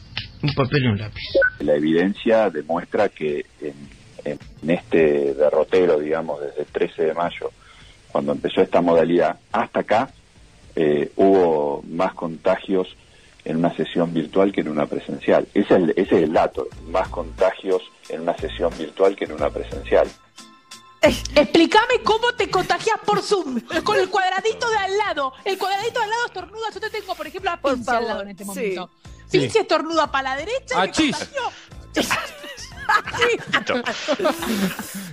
un 0.42 0.54
papel 0.54 0.84
y 0.84 0.86
un 0.86 0.98
lápiz. 0.98 1.22
La 1.60 1.74
evidencia 1.74 2.50
demuestra 2.50 3.08
que 3.08 3.44
en, 3.60 3.74
en 4.24 4.70
este 4.70 5.34
derrotero, 5.34 5.98
digamos, 5.98 6.40
desde 6.40 6.60
el 6.60 6.66
13 6.66 7.02
de 7.04 7.14
mayo, 7.14 7.50
cuando 8.10 8.32
empezó 8.32 8.62
esta 8.62 8.80
modalidad, 8.80 9.38
hasta 9.52 9.80
acá, 9.80 10.10
eh, 10.76 11.10
hubo 11.16 11.82
más 11.88 12.14
contagios 12.14 12.96
en 13.44 13.56
una 13.56 13.74
sesión 13.74 14.12
virtual 14.12 14.52
que 14.52 14.60
en 14.60 14.68
una 14.68 14.86
presencial. 14.86 15.46
Ese 15.54 15.74
es, 15.74 15.82
el, 15.82 15.90
ese 15.90 16.16
es 16.16 16.22
el 16.24 16.32
dato, 16.32 16.68
más 16.88 17.08
contagios 17.08 17.82
en 18.08 18.20
una 18.22 18.36
sesión 18.36 18.72
virtual 18.78 19.16
que 19.16 19.24
en 19.24 19.32
una 19.32 19.50
presencial. 19.50 20.08
Explícame 21.00 22.02
cómo 22.02 22.32
te 22.32 22.50
contagias 22.50 22.98
por 23.04 23.22
Zoom, 23.22 23.60
con 23.84 23.98
el 23.98 24.08
cuadradito 24.08 24.68
de 24.68 24.76
al 24.76 24.98
lado. 24.98 25.32
El 25.44 25.56
cuadradito 25.58 25.98
de 26.00 26.04
al 26.04 26.10
lado 26.10 26.26
estornuda. 26.26 26.70
Yo 26.72 26.80
te 26.80 26.90
tengo, 26.90 27.14
por 27.14 27.26
ejemplo, 27.26 27.50
a 27.50 27.56
Pince 27.60 27.90
al 27.90 28.06
lado 28.06 28.22
en 28.22 28.28
este 28.28 28.44
momento. 28.44 28.90
Sí. 29.30 29.38
Pince 29.38 29.60
estornuda 29.60 30.10
para 30.10 30.30
la 30.30 30.36
derecha 30.36 30.74
y 30.74 30.78
me 30.78 30.84
Achis. 30.84 31.16
contagió. 31.16 31.52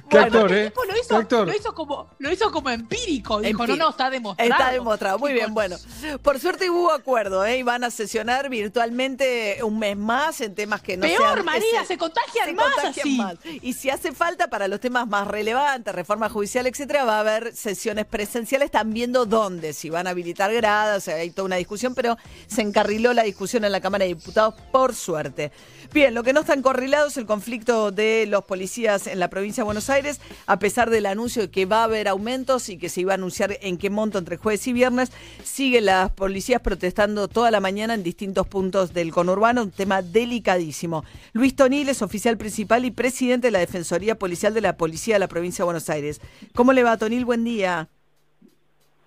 Qué 0.09 0.17
Bueno, 0.19 0.25
actor, 0.37 0.53
¿eh? 0.53 0.71
lo 0.75 0.93
Qué 0.93 0.99
hizo, 1.01 1.15
actor. 1.17 1.47
lo 1.47 1.55
hizo 1.55 1.73
como, 1.73 2.09
lo 2.19 2.31
hizo 2.31 2.51
como 2.51 2.69
empírico. 2.69 3.41
Dijo, 3.41 3.65
no, 3.67 3.75
no, 3.75 3.89
está 3.89 4.09
demostrado. 4.09 4.51
Está 4.51 4.71
demostrado, 4.71 5.19
muy 5.19 5.33
bien. 5.33 5.53
Bueno, 5.53 5.77
por 6.21 6.39
suerte 6.39 6.69
hubo 6.69 6.91
acuerdo, 6.91 7.43
¿eh? 7.45 7.57
Y 7.57 7.63
van 7.63 7.83
a 7.83 7.91
sesionar 7.91 8.49
virtualmente 8.49 9.59
un 9.63 9.79
mes 9.79 9.97
más 9.97 10.41
en 10.41 10.53
temas 10.55 10.81
que 10.81 10.95
no 10.95 11.01
Peor, 11.07 11.17
sean- 11.33 11.45
María, 11.45 11.79
ese- 11.81 11.87
se 11.87 11.97
contagian 11.97 12.45
se 12.45 12.53
más 12.53 12.65
contagian 12.73 13.07
así. 13.07 13.17
más. 13.17 13.35
Y 13.61 13.73
si 13.73 13.89
hace 13.89 14.11
falta 14.11 14.47
para 14.47 14.67
los 14.67 14.79
temas 14.79 15.07
más 15.07 15.27
relevantes, 15.27 15.93
reforma 15.93 16.29
judicial, 16.29 16.67
etcétera, 16.67 17.03
va 17.03 17.17
a 17.17 17.19
haber 17.21 17.55
sesiones 17.55 18.05
presenciales. 18.05 18.67
Están 18.67 18.93
viendo 18.93 19.25
dónde, 19.25 19.73
si 19.73 19.89
van 19.89 20.05
a 20.07 20.11
habilitar 20.11 20.53
gradas, 20.53 20.97
o 20.99 21.01
sea, 21.01 21.15
hay 21.15 21.31
toda 21.31 21.47
una 21.47 21.55
discusión, 21.55 21.95
pero 21.95 22.15
se 22.47 22.61
encarriló 22.61 23.13
la 23.13 23.23
discusión 23.23 23.65
en 23.65 23.71
la 23.71 23.81
Cámara 23.81 24.03
de 24.05 24.13
Diputados, 24.13 24.53
por 24.71 24.93
suerte. 24.93 25.51
Bien, 25.95 26.13
lo 26.13 26.23
que 26.23 26.33
no 26.33 26.41
está 26.41 26.53
encarrilado 26.53 27.07
es 27.07 27.15
el 27.15 27.25
conflicto 27.25 27.89
de 27.89 28.25
los 28.27 28.43
policías 28.43 29.07
en 29.07 29.17
la 29.17 29.29
provincia 29.29 29.61
de 29.61 29.65
Buenos 29.65 29.89
Aires, 29.89 30.19
a 30.45 30.59
pesar 30.59 30.89
del 30.89 31.05
anuncio 31.05 31.43
de 31.43 31.49
que 31.49 31.65
va 31.65 31.79
a 31.79 31.83
haber 31.85 32.09
aumentos 32.09 32.67
y 32.67 32.77
que 32.77 32.89
se 32.89 32.99
iba 32.99 33.13
a 33.13 33.15
anunciar 33.15 33.57
en 33.61 33.77
qué 33.77 33.89
monto 33.89 34.17
entre 34.17 34.35
jueves 34.35 34.67
y 34.67 34.73
viernes, 34.73 35.13
siguen 35.45 35.85
las 35.85 36.11
policías 36.11 36.59
protestando 36.59 37.29
toda 37.29 37.49
la 37.49 37.61
mañana 37.61 37.93
en 37.93 38.03
distintos 38.03 38.45
puntos 38.45 38.93
del 38.93 39.13
conurbano, 39.13 39.63
un 39.63 39.71
tema 39.71 40.01
delicadísimo. 40.01 41.05
Luis 41.31 41.55
Tonil 41.55 41.87
es 41.87 42.01
oficial 42.01 42.35
principal 42.35 42.83
y 42.83 42.91
presidente 42.91 43.47
de 43.47 43.51
la 43.51 43.59
Defensoría 43.59 44.19
Policial 44.19 44.53
de 44.53 44.59
la 44.59 44.75
Policía 44.75 45.15
de 45.15 45.19
la 45.19 45.29
provincia 45.29 45.63
de 45.63 45.67
Buenos 45.67 45.89
Aires. 45.89 46.19
¿Cómo 46.53 46.73
le 46.73 46.83
va, 46.83 46.97
Tonil? 46.97 47.23
Buen 47.23 47.45
día. 47.45 47.87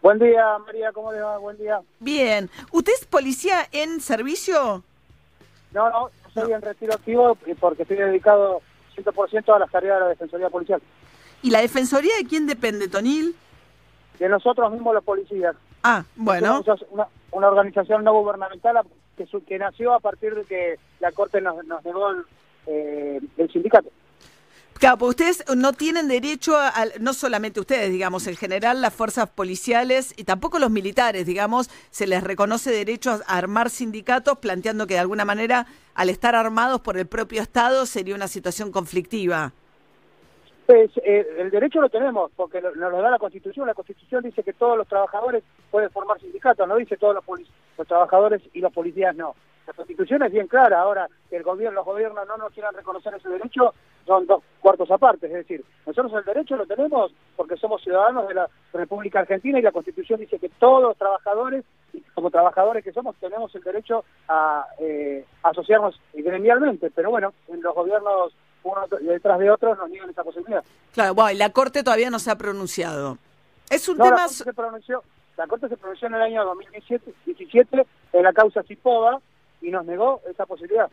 Buen 0.01 0.19
día, 0.19 0.57
María, 0.65 0.91
¿cómo 0.93 1.13
le 1.13 1.21
va? 1.21 1.37
Buen 1.37 1.59
día. 1.59 1.83
Bien. 2.01 2.49
¿Usted 2.73 2.95
es 2.99 3.05
policía 3.05 3.69
en 3.73 4.01
servicio? 4.01 4.83
No, 5.71 5.91
no, 5.91 6.11
soy 6.43 6.53
en 6.53 6.63
retiro 6.63 6.95
activo 6.95 7.37
porque 7.61 7.83
estoy 7.83 7.97
dedicado 7.99 8.61
100% 8.97 9.55
a 9.55 9.59
las 9.59 9.71
tareas 9.71 9.97
de 9.97 10.01
la 10.01 10.09
Defensoría 10.09 10.51
Policial. 10.51 10.81
¿Y 11.43 11.51
la 11.51 11.61
Defensoría 11.61 12.17
de 12.17 12.25
quién 12.25 12.47
depende, 12.47 12.89
Tonil? 12.89 13.35
De 14.19 14.29
nosotros 14.29 14.73
mismos 14.73 14.95
los 14.95 15.05
policías. 15.05 15.55
Ah, 15.85 16.05
bueno. 16.17 16.63
Una, 16.91 17.07
una 17.31 17.49
organización 17.49 18.03
no 18.03 18.13
gubernamental 18.15 18.81
que, 19.17 19.27
su- 19.27 19.45
que 19.45 19.59
nació 19.59 19.95
a 19.95 20.01
partir 20.01 20.35
de 20.35 20.45
que 20.45 20.79
la 21.01 21.13
Corte 21.13 21.41
nos, 21.41 21.65
nos 21.67 21.85
negó 21.85 22.11
el, 22.11 22.25
eh, 22.67 23.21
el 23.37 23.53
sindicato. 23.53 23.89
Claro, 24.79 25.07
ustedes 25.07 25.45
no 25.57 25.73
tienen 25.73 26.07
derecho 26.07 26.57
a, 26.57 26.73
no 27.01 27.13
solamente 27.13 27.59
ustedes, 27.59 27.91
digamos, 27.91 28.29
en 28.29 28.37
general 28.37 28.81
las 28.81 28.95
fuerzas 28.95 29.29
policiales 29.29 30.15
y 30.17 30.23
tampoco 30.23 30.61
los 30.61 30.71
militares, 30.71 31.27
digamos, 31.27 31.69
se 31.91 32.07
les 32.07 32.23
reconoce 32.23 32.71
derecho 32.71 33.19
a 33.27 33.39
armar 33.39 33.71
sindicatos 33.71 34.39
planteando 34.39 34.87
que 34.87 34.95
de 34.95 35.01
alguna 35.01 35.25
manera 35.25 35.67
al 35.95 36.11
estar 36.11 36.37
armados 36.37 36.81
por 36.81 36.97
el 36.97 37.07
propio 37.07 37.43
Estado 37.43 37.87
sería 37.87 38.15
una 38.15 38.29
situación 38.29 38.71
conflictiva. 38.71 39.53
Pues, 40.67 40.91
eh, 40.99 41.27
el 41.39 41.51
derecho 41.51 41.81
lo 41.81 41.89
tenemos 41.89 42.31
porque 42.37 42.61
nos 42.61 42.77
lo 42.77 43.03
da 43.03 43.11
la 43.11 43.19
Constitución. 43.19 43.67
La 43.67 43.75
Constitución 43.75 44.23
dice 44.23 44.45
que 44.45 44.53
todos 44.53 44.79
los 44.79 44.87
trabajadores 44.87 45.43
pueden 45.73 45.91
formar 45.91 46.21
sindicatos, 46.21 46.69
no 46.69 46.77
dice 46.77 46.97
todos 46.97 47.15
los, 47.15 47.25
los 47.77 47.89
trabajadores 47.89 48.43
y 48.53 48.61
los 48.61 48.73
policías 48.73 49.17
no. 49.17 49.35
La 49.67 49.73
Constitución 49.73 50.23
es 50.23 50.31
bien 50.31 50.47
clara. 50.47 50.81
Ahora, 50.81 51.09
que 51.29 51.37
el 51.37 51.43
gobierno, 51.43 51.77
los 51.77 51.85
gobiernos 51.85 52.29
no 52.29 52.37
nos 52.37 52.53
quieran 52.53 52.75
reconocer 52.75 53.13
ese 53.15 53.29
derecho, 53.29 53.75
son 54.09 54.27
dos 54.27 54.43
cuartos 54.61 54.91
aparte. 54.91 55.27
Es 55.27 55.33
decir, 55.33 55.65
nosotros 55.87 56.13
el 56.15 56.25
derecho 56.25 56.57
lo 56.57 56.67
tenemos 56.67 57.13
porque 57.37 57.57
somos 57.57 57.81
ciudadanos 57.83 58.27
de 58.27 58.35
la 58.35 58.49
República 58.73 59.21
Argentina 59.21 59.59
y 59.59 59.63
la 59.63 59.71
Constitución 59.71 60.19
dice 60.19 60.39
que 60.39 60.49
todos 60.49 60.83
los 60.83 60.97
trabajadores, 60.97 61.65
como 62.15 62.31
trabajadores 62.31 62.83
que 62.83 62.93
somos, 62.93 63.15
tenemos 63.21 63.55
el 63.55 63.63
derecho 63.63 64.05
a 64.29 64.67
eh, 64.81 65.25
asociarnos 65.45 66.01
gremialmente. 66.13 66.91
Pero 66.91 67.11
bueno, 67.11 67.33
en 67.47 67.63
los 67.63 67.75
gobiernos, 67.75 68.35
uno 68.65 68.81
detrás 69.03 69.39
de 69.39 69.51
otros, 69.51 69.79
nos 69.79 69.89
niegan 69.91 70.11
esa 70.11 70.25
posibilidad. 70.25 70.65
Claro, 70.93 71.15
bueno, 71.15 71.31
y 71.31 71.37
la 71.37 71.51
Corte 71.51 71.85
todavía 71.85 72.11
no 72.11 72.19
se 72.19 72.31
ha 72.31 72.37
pronunciado. 72.37 73.19
Es 73.71 73.89
un 73.89 73.99
No, 73.99 74.05
la 74.05 74.11
tema... 74.11 74.23
Corte 74.23 74.45
se 74.45 74.53
pronunció, 74.55 75.03
la 75.37 75.47
Corte 75.47 75.69
se 75.69 75.77
pronunció 75.77 76.09
en 76.09 76.15
el 76.15 76.23
año 76.23 76.45
2017 76.45 77.15
17, 77.27 77.87
en 78.15 78.23
la 78.23 78.33
causa 78.33 78.63
Cipova 78.63 79.21
y 79.61 79.71
nos 79.71 79.85
negó 79.85 80.21
esa 80.31 80.47
posibilidad. 80.47 80.91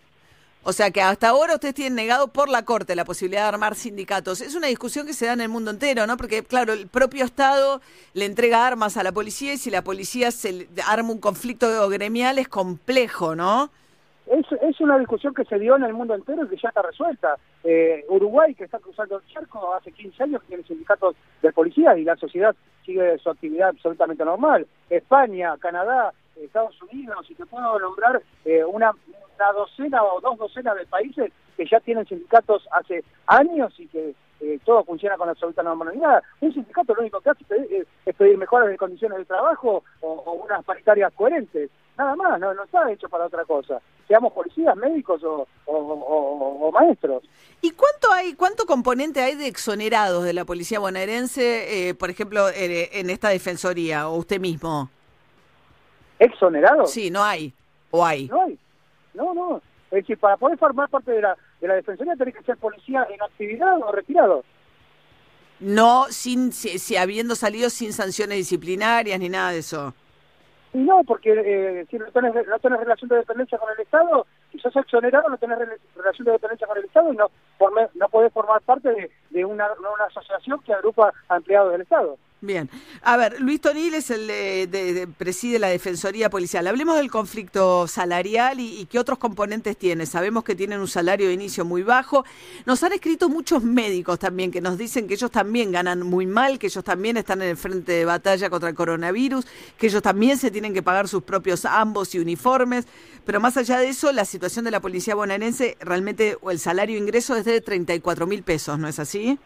O 0.68 0.74
sea 0.74 0.90
que 0.90 1.00
hasta 1.00 1.30
ahora 1.30 1.54
ustedes 1.54 1.76
tienen 1.76 1.94
negado 1.94 2.30
por 2.30 2.50
la 2.50 2.66
Corte 2.66 2.96
la 2.96 3.06
posibilidad 3.06 3.44
de 3.44 3.50
armar 3.50 3.76
sindicatos. 3.76 4.42
Es 4.42 4.56
una 4.56 4.66
discusión 4.66 5.06
que 5.06 5.14
se 5.14 5.28
da 5.28 5.34
en 5.34 5.42
el 5.42 5.50
mundo 5.50 5.70
entero, 5.70 6.08
¿no? 6.08 6.18
Porque, 6.18 6.42
claro, 6.44 6.74
el 6.74 6.88
propio 6.88 7.24
Estado 7.24 7.82
le 8.16 8.26
entrega 8.26 8.66
armas 8.66 8.98
a 8.98 9.04
la 9.04 9.12
policía 9.12 9.54
y 9.54 9.58
si 9.58 9.70
la 9.70 9.84
policía 9.84 10.32
se 10.32 10.68
arma 10.88 11.12
un 11.12 11.20
conflicto 11.20 11.88
gremial 11.88 12.40
es 12.40 12.48
complejo, 12.48 13.36
¿no? 13.36 13.70
Es, 14.26 14.82
una 14.82 14.98
discusión 14.98 15.36
que 15.36 15.46
se 15.46 15.60
dio 15.60 15.76
en 15.76 15.84
el 15.84 15.94
mundo 15.94 16.16
entero 16.16 16.46
y 16.46 16.48
que 16.48 16.58
ya 16.58 16.70
está 16.70 16.82
resuelta. 16.82 17.36
Eh, 17.64 18.04
Uruguay, 18.10 18.56
que 18.56 18.64
está 18.64 18.80
cruzando 18.80 19.18
el 19.18 19.28
charco, 19.28 19.72
hace 19.76 19.92
15 19.92 20.24
años 20.24 20.42
tiene 20.48 20.64
sindicatos 20.64 21.16
de 21.44 21.52
policía 21.54 21.96
y 21.96 22.04
la 22.04 22.16
sociedad 22.16 22.56
sigue 22.84 23.20
su 23.20 23.30
actividad 23.30 23.70
absolutamente 23.70 24.26
normal. 24.26 24.66
España, 24.90 25.56
Canadá, 25.60 26.12
Estados 26.36 26.82
Unidos, 26.82 27.26
y 27.30 27.36
te 27.36 27.46
puedo 27.46 27.80
nombrar 27.80 28.22
eh, 28.44 28.64
una, 28.64 28.92
una 28.92 29.52
docena 29.54 30.04
o 30.04 30.22
dos 30.22 30.38
docenas 30.38 30.76
de 30.76 30.86
países 30.86 31.32
que 31.56 31.66
ya 31.66 31.80
tienen 31.80 32.06
sindicatos 32.06 32.68
hace 32.72 33.04
años 33.28 33.74
y 33.80 33.88
que 33.88 34.16
eh, 34.42 34.60
todo 34.66 34.84
funciona 34.84 35.18
con 35.18 35.30
absoluta 35.30 35.64
normalidad. 35.64 36.22
Un 36.42 36.54
sindicato 36.54 36.94
lo 36.94 37.02
único 37.02 37.22
que 37.22 37.30
hace 37.30 37.44
es 37.44 37.48
pedir, 37.48 37.88
es 38.06 38.16
pedir 38.16 38.38
mejoras 38.38 38.70
de 38.70 38.78
condiciones 38.78 39.18
de 39.20 39.26
trabajo 39.26 39.84
o, 40.02 40.42
unas 40.44 40.64
paritarias 40.66 41.14
coherentes. 41.14 41.70
Nada 41.98 42.16
más, 42.16 42.40
no, 42.40 42.54
no 42.54 42.64
está 42.64 42.92
hecho 42.92 43.08
para 43.08 43.26
otra 43.26 43.46
cosa. 43.46 43.82
Seamos 44.08 44.34
policías, 44.34 44.76
médicos 44.76 45.22
o, 45.24 46.72
maestros. 46.74 47.24
¿Y 47.62 47.72
cuánto 47.72 48.12
hay, 48.12 48.34
cuánto 48.34 48.66
componente 48.66 49.22
hay 49.22 49.36
de 49.36 49.48
exonerados 49.48 50.26
de 50.26 50.34
la 50.34 50.44
policía 50.44 50.80
bonaerense, 50.80 51.90
eh, 51.90 51.96
por 51.96 52.10
ejemplo, 52.10 52.50
eh, 52.50 52.90
en 53.00 53.10
esta 53.10 53.30
defensoría 53.30 54.10
o 54.10 54.18
usted 54.18 54.42
mismo? 54.42 54.90
¿Exonerados? 56.20 56.92
Sí, 56.92 57.10
no 57.12 57.24
hay. 57.24 57.54
¿O 57.92 58.06
hay? 58.06 58.28
No 58.28 58.44
hay. 58.44 58.58
No, 59.14 59.34
no. 59.34 59.62
Es 59.92 60.02
decir, 60.02 60.18
para 60.18 60.38
poder 60.38 60.58
formar 60.58 60.90
parte 60.90 61.12
de 61.12 61.22
la, 61.22 61.38
de 61.62 61.68
la 61.68 61.76
defensoría 61.76 62.16
tenés 62.16 62.36
que 62.36 62.44
ser 62.44 62.58
policía 62.58 63.08
en 63.10 63.22
actividad 63.22 63.78
o 63.82 63.92
retirado. 63.92 64.44
No, 65.60 66.06
sin, 66.10 66.52
si, 66.52 66.80
si 66.80 66.98
habiendo 66.98 67.36
salido 67.36 67.70
sin 67.70 67.94
sanciones 67.94 68.38
disciplinarias 68.38 69.20
ni 69.20 69.30
nada 69.30 69.52
de 69.52 69.60
eso. 69.60 69.94
Y 70.74 70.80
no, 70.80 71.02
porque 71.06 71.32
eh, 71.34 71.86
si 71.90 71.98
no 71.98 72.06
tenés, 72.08 72.34
no 72.48 72.60
tenés 72.60 72.80
relación 72.80 73.08
de 73.08 73.16
dependencia 73.18 73.58
con 73.58 73.72
el 73.72 73.80
Estado, 73.80 74.28
si 74.52 74.60
sos 74.60 74.76
exonerado 74.76 75.30
no 75.30 75.38
tenés 75.38 75.58
rela- 75.58 75.78
relación 75.96 76.26
de 76.26 76.32
dependencia 76.34 76.68
con 76.68 76.78
el 76.78 76.84
Estado 76.84 77.14
y 77.14 77.16
no, 77.16 77.30
no 77.94 78.10
podés 78.10 78.34
formar 78.34 78.60
parte 78.62 78.90
de, 78.90 79.12
de 79.30 79.46
una, 79.46 79.68
una 79.72 80.06
asociación 80.10 80.60
que 80.64 80.74
agrupa 80.74 81.14
a 81.30 81.38
empleados 81.38 81.72
del 81.72 81.82
Estado. 81.82 82.18
Bien. 82.46 82.70
A 83.02 83.18
ver, 83.18 83.42
Luis 83.42 83.60
Tonil 83.60 83.96
es 83.96 84.12
el 84.12 84.28
de, 84.28 84.68
de- 84.68 85.08
preside 85.08 85.58
la 85.58 85.68
Defensoría 85.70 86.30
Policial. 86.30 86.68
Hablemos 86.68 86.96
del 86.96 87.10
conflicto 87.10 87.88
salarial 87.88 88.60
y, 88.60 88.82
y 88.82 88.86
qué 88.86 89.00
otros 89.00 89.18
componentes 89.18 89.76
tiene. 89.78 90.06
Sabemos 90.06 90.44
que 90.44 90.54
tienen 90.54 90.80
un 90.80 90.88
salario 90.88 91.28
de 91.28 91.34
inicio 91.34 91.66
muy 91.66 91.82
bajo. 91.82 92.24
Nos 92.68 92.84
han 92.84 92.94
escrito 92.94 93.30
muchos 93.30 93.64
médicos 93.64 94.20
también 94.20 94.52
que 94.52 94.62
nos 94.62 94.78
dicen 94.78 95.08
que 95.08 95.16
ellos 95.16 95.32
también 95.32 95.72
ganan 95.72 96.04
muy 96.04 96.28
mal, 96.28 96.60
que 96.60 96.68
ellos 96.68 96.84
también 96.84 97.18
están 97.18 97.42
en 97.42 97.50
el 97.50 97.58
frente 97.58 97.94
de 97.94 98.06
batalla 98.06 98.50
contra 98.52 98.70
el 98.70 98.76
coronavirus, 98.76 99.46
que 99.78 99.88
ellos 99.88 100.04
también 100.04 100.38
se 100.38 100.52
tienen 100.52 100.74
que 100.74 100.84
pagar 100.84 101.08
sus 101.08 101.24
propios 101.24 101.66
ambos 101.66 102.14
y 102.14 102.20
uniformes. 102.20 102.86
Pero 103.26 103.40
más 103.40 103.58
allá 103.58 103.80
de 103.80 103.90
eso, 103.90 104.12
la 104.12 104.24
situación 104.26 104.66
de 104.66 104.72
la 104.72 104.82
policía 104.82 105.16
bonaerense, 105.16 105.78
realmente 105.80 106.38
o 106.42 106.52
el 106.52 106.60
salario 106.60 106.96
ingreso 106.96 107.36
es 107.36 107.46
de 107.46 107.60
34 107.60 108.28
mil 108.28 108.44
pesos, 108.44 108.78
¿no 108.78 108.88
es 108.88 109.00
así? 109.00 109.40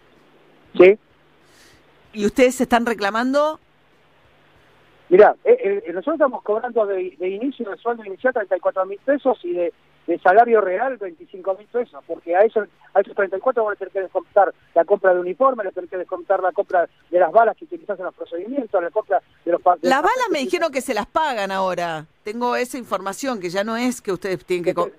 Sí. 0.78 0.98
¿Y 2.13 2.26
ustedes 2.26 2.60
están 2.62 2.86
reclamando? 2.86 3.60
Mirá, 5.10 5.36
eh, 5.43 5.82
eh, 5.88 5.91
nosotros 5.93 6.15
estamos 6.15 6.43
cobrando 6.43 6.86
de, 6.86 7.15
de 7.17 7.30
inicio 7.30 7.69
de 7.69 7.78
sueldo 7.78 8.06
inicial 8.06 8.34
34 8.34 8.86
mil 8.86 9.00
pesos 9.00 9.39
y 9.43 9.54
de, 9.54 9.74
de 10.06 10.19
salario 10.19 10.62
real 10.62 10.98
25 10.98 11.56
mil 11.58 11.65
pesos, 11.67 12.04
porque 12.06 12.36
a, 12.36 12.41
eso, 12.41 12.63
a 12.93 13.00
esos 13.02 13.15
34 13.15 13.63
vamos 13.63 13.76
a 13.76 13.80
tener 13.80 13.91
que 13.91 14.02
descontar 14.02 14.54
la 14.76 14.86
compra 14.86 15.13
de 15.15 15.19
uniforme, 15.19 15.63
le 15.63 15.72
tenés 15.72 15.89
que 15.89 15.98
descontar 15.98 16.41
la 16.43 16.52
compra 16.52 16.88
de 17.10 17.19
las 17.19 17.32
balas 17.32 17.58
que 17.58 17.65
utilizás 17.65 17.98
en 17.98 18.06
los 18.06 18.13
procedimientos, 18.13 18.84
la 18.84 18.91
compra 18.91 19.19
de 19.45 19.52
los... 19.52 19.63
de 19.63 19.89
Las 19.89 20.02
balas 20.04 20.28
me 20.32 20.39
dijeron 20.39 20.72
que 20.72 20.82
se 20.82 20.93
las 20.93 21.08
pagan 21.08 21.50
ahora. 21.52 22.06
Tengo 22.24 22.56
esa 22.56 22.78
información, 22.78 23.39
que 23.39 23.50
ya 23.50 23.63
no 23.63 23.78
es 23.78 24.02
que 24.02 24.12
ustedes 24.12 24.45
tienen 24.45 24.63
que... 24.63 24.76
co- 24.76 24.91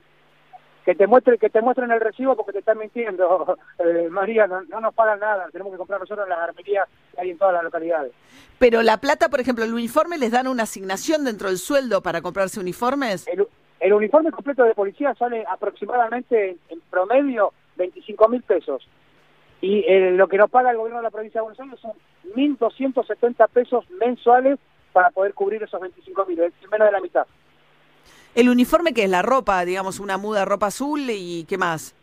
que 0.85 0.95
te 0.95 1.07
muestre 1.07 1.39
que 1.39 1.51
te 1.51 1.61
muestren 1.61 1.91
el 1.91 2.01
recibo 2.01 2.37
porque 2.37 2.53
te 2.53 2.59
están 2.61 2.79
mintiendo. 2.79 3.57
Eh, 3.81 4.09
María 4.11 4.47
no, 4.47 4.61
no 4.63 4.81
nos 4.81 4.95
pagan 4.95 5.21
nada. 5.21 5.49
Tenemos 5.51 5.73
que 5.73 5.79
comprar 5.79 6.01
nosotros 6.01 6.27
en 6.27 6.31
las 6.31 6.39
armerías 6.41 6.87
que 7.15 7.21
hay 7.23 7.31
en 7.31 7.39
todas 7.39 7.55
las 7.55 7.65
localidades. 7.65 8.13
Pero 8.59 8.83
la 8.83 8.99
plata, 8.99 9.31
por 9.31 9.41
ejemplo, 9.41 9.65
el 9.65 9.73
uniforme 9.73 10.19
les 10.19 10.33
dan 10.33 10.47
una 10.49 10.65
asignación 10.65 11.25
dentro 11.25 11.49
del 11.49 11.57
sueldo 11.57 12.03
para 12.03 12.21
comprarse 12.21 12.61
uniformes. 12.61 13.27
el, 13.27 13.47
el 13.81 13.93
uniforme 13.95 14.31
completo 14.33 14.65
de 14.65 14.75
policía 14.75 15.15
sale 15.15 15.45
aproximadamente 15.49 16.51
en, 16.51 16.59
en 16.69 16.81
promedio 16.91 17.55
25 17.77 18.29
mil 18.29 18.43
pesos. 18.43 18.87
Y 19.63 19.85
eh, 19.89 20.11
lo 20.13 20.29
que 20.29 20.37
nos 20.37 20.51
paga 20.51 20.71
el 20.71 20.77
gobierno 20.77 20.99
de 20.99 21.05
la 21.05 21.11
provincia 21.11 21.41
de 21.41 21.45
Buenos 21.45 21.61
Aires 21.61 21.81
son 21.81 21.93
1.270 22.35 23.49
pesos 23.49 23.91
mensuales 23.93 24.59
para 24.93 25.11
poder 25.11 25.33
cubrir 25.33 25.63
esos 25.63 25.81
25 25.81 26.27
mil 26.27 26.41
es 26.41 26.53
menos 26.71 26.87
de 26.87 26.93
la 26.93 27.01
mitad 27.01 27.27
El 28.35 28.49
uniforme 28.49 28.93
que 28.95 29.05
es 29.05 29.11
la 29.11 29.23
ropa, 29.23 29.65
digamos, 29.65 29.99
una 30.01 30.17
muda 30.17 30.45
ropa 30.45 30.67
azul 30.67 31.01
y 31.09 31.45
qué 31.49 31.59
más. 31.59 31.95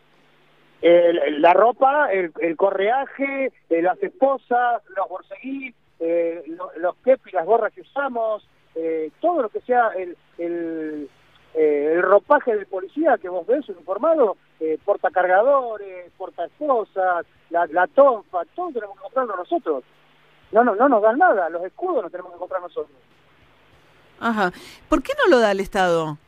El- 0.82 1.40
la 1.42 1.54
ropa, 1.54 2.12
el, 2.12 2.32
el 2.40 2.56
correaje, 2.56 3.50
eh, 3.70 3.82
las 3.82 4.00
esposas, 4.02 4.82
los 4.96 5.08
borseguí, 5.08 5.74
eh, 6.00 6.42
lo- 6.46 6.70
los 6.76 6.94
kepis, 7.04 7.32
las 7.32 7.46
gorras 7.46 7.72
que 7.72 7.80
usamos, 7.80 8.46
eh, 8.74 9.10
todo 9.20 9.42
lo 9.42 9.48
que 9.48 9.60
sea 9.62 9.88
el, 9.96 10.16
el, 10.36 11.08
eh, 11.54 11.98
ropaje 12.00 12.54
del 12.54 12.66
policía 12.66 13.16
que 13.20 13.28
vos 13.28 13.44
ves 13.46 13.68
uniformado, 13.68 14.36
eh, 14.60 14.78
portacargadores, 14.84 16.12
portaesposas, 16.16 17.26
la, 17.50 17.66
la 17.66 17.86
tonfa, 17.88 18.44
todo 18.54 18.70
tenemos 18.70 18.94
que 18.96 19.02
comprarlo 19.02 19.36
nosotros. 19.36 19.82
No, 20.52 20.62
no, 20.62 20.76
no 20.76 20.88
nos 20.88 21.02
dan 21.02 21.18
nada, 21.18 21.48
los 21.48 21.64
escudos 21.64 22.02
nos 22.02 22.12
tenemos 22.12 22.32
que 22.32 22.38
comprar 22.38 22.60
nosotros. 22.62 22.96
Ajá. 24.20 24.52
¿Por 24.88 25.02
qué 25.02 25.12
no 25.18 25.30
lo 25.30 25.40
da 25.40 25.52
el 25.52 25.60
Estado? 25.60 26.18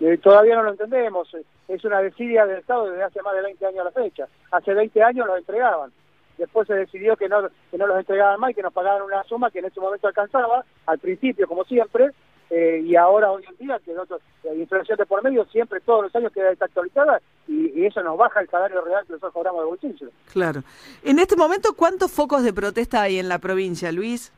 Eh, 0.00 0.18
todavía 0.18 0.56
no 0.56 0.62
lo 0.62 0.70
entendemos. 0.70 1.28
Es 1.68 1.84
una 1.84 2.00
desidia 2.00 2.46
del 2.46 2.58
Estado 2.58 2.90
desde 2.90 3.04
hace 3.04 3.22
más 3.22 3.34
de 3.34 3.42
20 3.42 3.66
años 3.66 3.80
a 3.80 3.84
la 3.84 3.90
fecha. 3.90 4.28
Hace 4.50 4.74
20 4.74 5.02
años 5.02 5.26
los 5.26 5.38
entregaban. 5.38 5.92
Después 6.38 6.66
se 6.66 6.74
decidió 6.74 7.16
que 7.16 7.28
no, 7.28 7.48
que 7.70 7.78
no 7.78 7.86
los 7.86 7.98
entregaban 7.98 8.38
más 8.38 8.50
y 8.50 8.54
que 8.54 8.62
nos 8.62 8.72
pagaban 8.72 9.02
una 9.02 9.24
suma 9.24 9.50
que 9.50 9.60
en 9.60 9.64
ese 9.66 9.80
momento 9.80 10.06
alcanzaba, 10.06 10.64
al 10.84 10.98
principio, 10.98 11.48
como 11.48 11.64
siempre, 11.64 12.10
eh, 12.50 12.82
y 12.84 12.94
ahora, 12.94 13.32
hoy 13.32 13.42
en 13.48 13.56
día, 13.56 13.80
que 13.84 13.92
nosotros, 13.92 14.20
la 14.44 14.54
inflación 14.54 14.98
de 14.98 15.06
por 15.06 15.22
medio 15.24 15.44
siempre, 15.46 15.80
todos 15.80 16.04
los 16.04 16.14
años 16.14 16.32
queda 16.32 16.50
desactualizada 16.50 17.20
y, 17.48 17.80
y 17.80 17.86
eso 17.86 18.02
nos 18.02 18.16
baja 18.16 18.40
el 18.40 18.48
salario 18.48 18.82
real 18.82 19.04
que 19.06 19.14
nosotros 19.14 19.32
cobramos 19.32 19.62
de 19.62 19.66
bolsillo. 19.66 20.10
Claro. 20.32 20.62
En 21.02 21.18
este 21.18 21.36
momento, 21.36 21.74
¿cuántos 21.74 22.12
focos 22.12 22.44
de 22.44 22.52
protesta 22.52 23.00
hay 23.02 23.18
en 23.18 23.28
la 23.28 23.38
provincia, 23.38 23.90
Luis? 23.90 24.30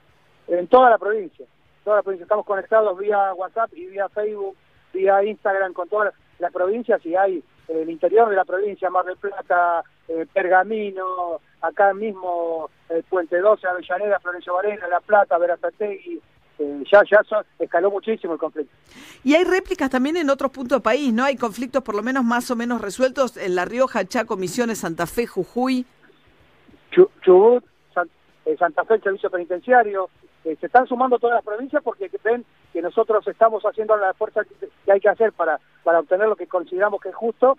En 0.46 0.68
toda 0.68 0.88
la 0.88 0.98
provincia. 0.98 1.46
Toda 1.88 1.96
la 2.00 2.02
provincia. 2.02 2.24
Estamos 2.24 2.44
conectados 2.44 2.98
vía 2.98 3.32
WhatsApp 3.32 3.70
y 3.72 3.86
vía 3.86 4.10
Facebook, 4.10 4.54
vía 4.92 5.24
Instagram 5.24 5.72
con 5.72 5.88
todas 5.88 6.12
las, 6.12 6.14
las 6.38 6.52
provincias 6.52 7.00
y 7.06 7.16
hay 7.16 7.38
eh, 7.66 7.80
el 7.80 7.88
interior 7.88 8.28
de 8.28 8.36
la 8.36 8.44
provincia, 8.44 8.90
Mar 8.90 9.06
del 9.06 9.16
Plata, 9.16 9.82
eh, 10.06 10.26
Pergamino, 10.30 11.40
acá 11.62 11.94
mismo 11.94 12.68
eh, 12.90 13.02
Puente 13.08 13.38
12, 13.38 13.66
Avellaneda, 13.66 14.20
Florencio 14.20 14.52
Varela, 14.52 14.86
La 14.86 15.00
Plata, 15.00 15.38
Verazategui. 15.38 16.20
Eh, 16.58 16.84
ya, 16.92 17.00
ya 17.10 17.22
son- 17.26 17.46
escaló 17.58 17.90
muchísimo 17.90 18.34
el 18.34 18.38
conflicto. 18.38 18.74
Y 19.24 19.34
hay 19.34 19.44
réplicas 19.44 19.88
también 19.88 20.18
en 20.18 20.28
otros 20.28 20.50
puntos 20.50 20.76
del 20.76 20.82
país, 20.82 21.10
¿no? 21.14 21.24
Hay 21.24 21.36
conflictos 21.36 21.82
por 21.82 21.94
lo 21.94 22.02
menos 22.02 22.22
más 22.22 22.50
o 22.50 22.56
menos 22.56 22.82
resueltos 22.82 23.38
en 23.38 23.54
La 23.54 23.64
Rioja, 23.64 24.04
Chaco, 24.04 24.36
Misiones, 24.36 24.80
Santa 24.80 25.06
Fe, 25.06 25.26
Jujuy. 25.26 25.86
Chu- 26.90 27.08
Chubut, 27.22 27.64
San- 27.94 28.10
eh, 28.44 28.56
Santa 28.58 28.84
Fe, 28.84 28.96
el 28.96 29.02
servicio 29.02 29.30
penitenciario, 29.30 30.10
eh, 30.48 30.56
se 30.60 30.66
están 30.66 30.86
sumando 30.86 31.18
todas 31.18 31.36
las 31.36 31.44
provincias 31.44 31.82
porque 31.82 32.10
ven 32.24 32.44
que 32.72 32.80
nosotros 32.80 33.26
estamos 33.28 33.62
haciendo 33.64 33.96
la 33.96 34.14
fuerza 34.14 34.42
que 34.44 34.92
hay 34.92 35.00
que 35.00 35.08
hacer 35.08 35.32
para, 35.32 35.60
para 35.84 36.00
obtener 36.00 36.26
lo 36.26 36.36
que 36.36 36.46
consideramos 36.46 37.00
que 37.00 37.10
es 37.10 37.14
justo, 37.14 37.58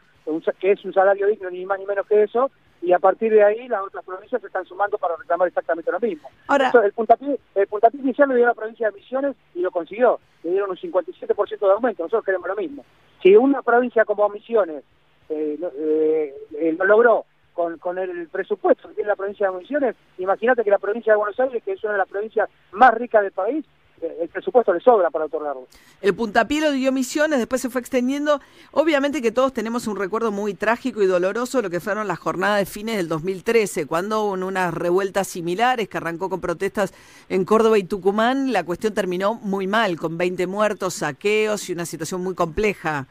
que 0.60 0.71
es 0.71 0.84
un 0.84 0.93
salario 0.93 1.28
digno, 1.28 1.49
ni 1.49 1.65
más 1.65 1.80
ni 1.80 1.86
menos 1.86 2.08
que 2.08 2.23
eso, 2.23 2.49
y 2.82 2.93
a 2.93 2.99
partir 2.99 3.32
de 3.32 3.43
ahí 3.43 3.67
las 3.67 3.82
otras 3.82 4.04
provincias 4.04 4.41
se 4.41 4.47
están 4.47 4.65
sumando 4.65 4.97
para 4.97 5.15
reclamar 5.17 5.47
exactamente 5.47 5.91
lo 5.91 5.99
mismo. 5.99 6.30
Ahora- 6.47 6.71
el, 6.84 6.93
puntapié, 6.93 7.39
el 7.56 7.67
puntapié 7.67 8.02
inicial 8.02 8.30
lo 8.30 8.36
dio 8.36 8.45
la 8.45 8.54
provincia 8.54 8.89
de 8.89 8.95
Misiones 8.97 9.36
y 9.54 9.62
lo 9.62 9.69
consiguió, 9.71 10.19
le 10.43 10.52
dieron 10.52 10.71
un 10.71 10.78
57% 10.78 11.60
de 11.60 11.71
aumento, 11.71 12.04
nosotros 12.04 12.25
queremos 12.25 12.47
lo 12.47 12.56
mismo. 12.56 12.86
Si 13.21 13.36
una 13.36 13.62
provincia 13.62 14.06
como 14.06 14.30
Misiones 14.30 14.84
eh, 15.30 15.60
eh, 15.62 16.34
eh, 16.58 16.75
lo 16.78 16.86
logró 16.86 17.25
con, 17.53 17.77
con 17.77 17.97
el 17.97 18.27
presupuesto 18.29 18.88
que 18.89 18.95
tiene 18.95 19.09
la 19.09 19.15
provincia 19.15 19.49
de 19.49 19.57
Misiones, 19.57 19.95
imagínate 20.17 20.63
que 20.63 20.69
la 20.69 20.79
provincia 20.79 21.13
de 21.13 21.17
Buenos 21.17 21.39
Aires, 21.39 21.63
que 21.63 21.73
es 21.73 21.83
una 21.83 21.93
de 21.93 21.99
las 21.99 22.07
provincias 22.07 22.49
más 22.71 22.93
ricas 22.93 23.21
del 23.21 23.31
país, 23.31 23.65
eh, 24.01 24.17
el 24.21 24.29
presupuesto 24.29 24.73
le 24.73 24.79
sobra 24.79 25.09
para 25.09 25.25
otorgarlo. 25.25 25.67
El 26.01 26.15
puntapié 26.15 26.62
lo 26.62 26.71
dio 26.71 26.91
Misiones, 26.91 27.39
después 27.39 27.62
se 27.62 27.69
fue 27.69 27.81
extendiendo. 27.81 28.39
Obviamente 28.71 29.21
que 29.21 29.31
todos 29.31 29.53
tenemos 29.53 29.88
un 29.88 29.97
recuerdo 29.97 30.31
muy 30.31 30.53
trágico 30.53 31.01
y 31.01 31.05
doloroso 31.05 31.57
de 31.57 31.63
lo 31.63 31.69
que 31.69 31.79
fueron 31.79 32.07
las 32.07 32.19
jornadas 32.19 32.59
de 32.59 32.65
fines 32.65 32.97
del 32.97 33.07
2013, 33.07 33.88
cuando 33.88 34.23
hubo 34.23 34.33
unas 34.33 34.73
revueltas 34.73 35.27
similares 35.27 35.89
que 35.89 35.97
arrancó 35.97 36.29
con 36.29 36.39
protestas 36.39 36.93
en 37.27 37.43
Córdoba 37.43 37.77
y 37.77 37.83
Tucumán. 37.83 38.53
La 38.53 38.63
cuestión 38.63 38.93
terminó 38.93 39.35
muy 39.35 39.67
mal, 39.67 39.97
con 39.97 40.17
20 40.17 40.47
muertos, 40.47 40.95
saqueos 40.95 41.69
y 41.69 41.73
una 41.73 41.85
situación 41.85 42.21
muy 42.21 42.35
compleja. 42.35 43.07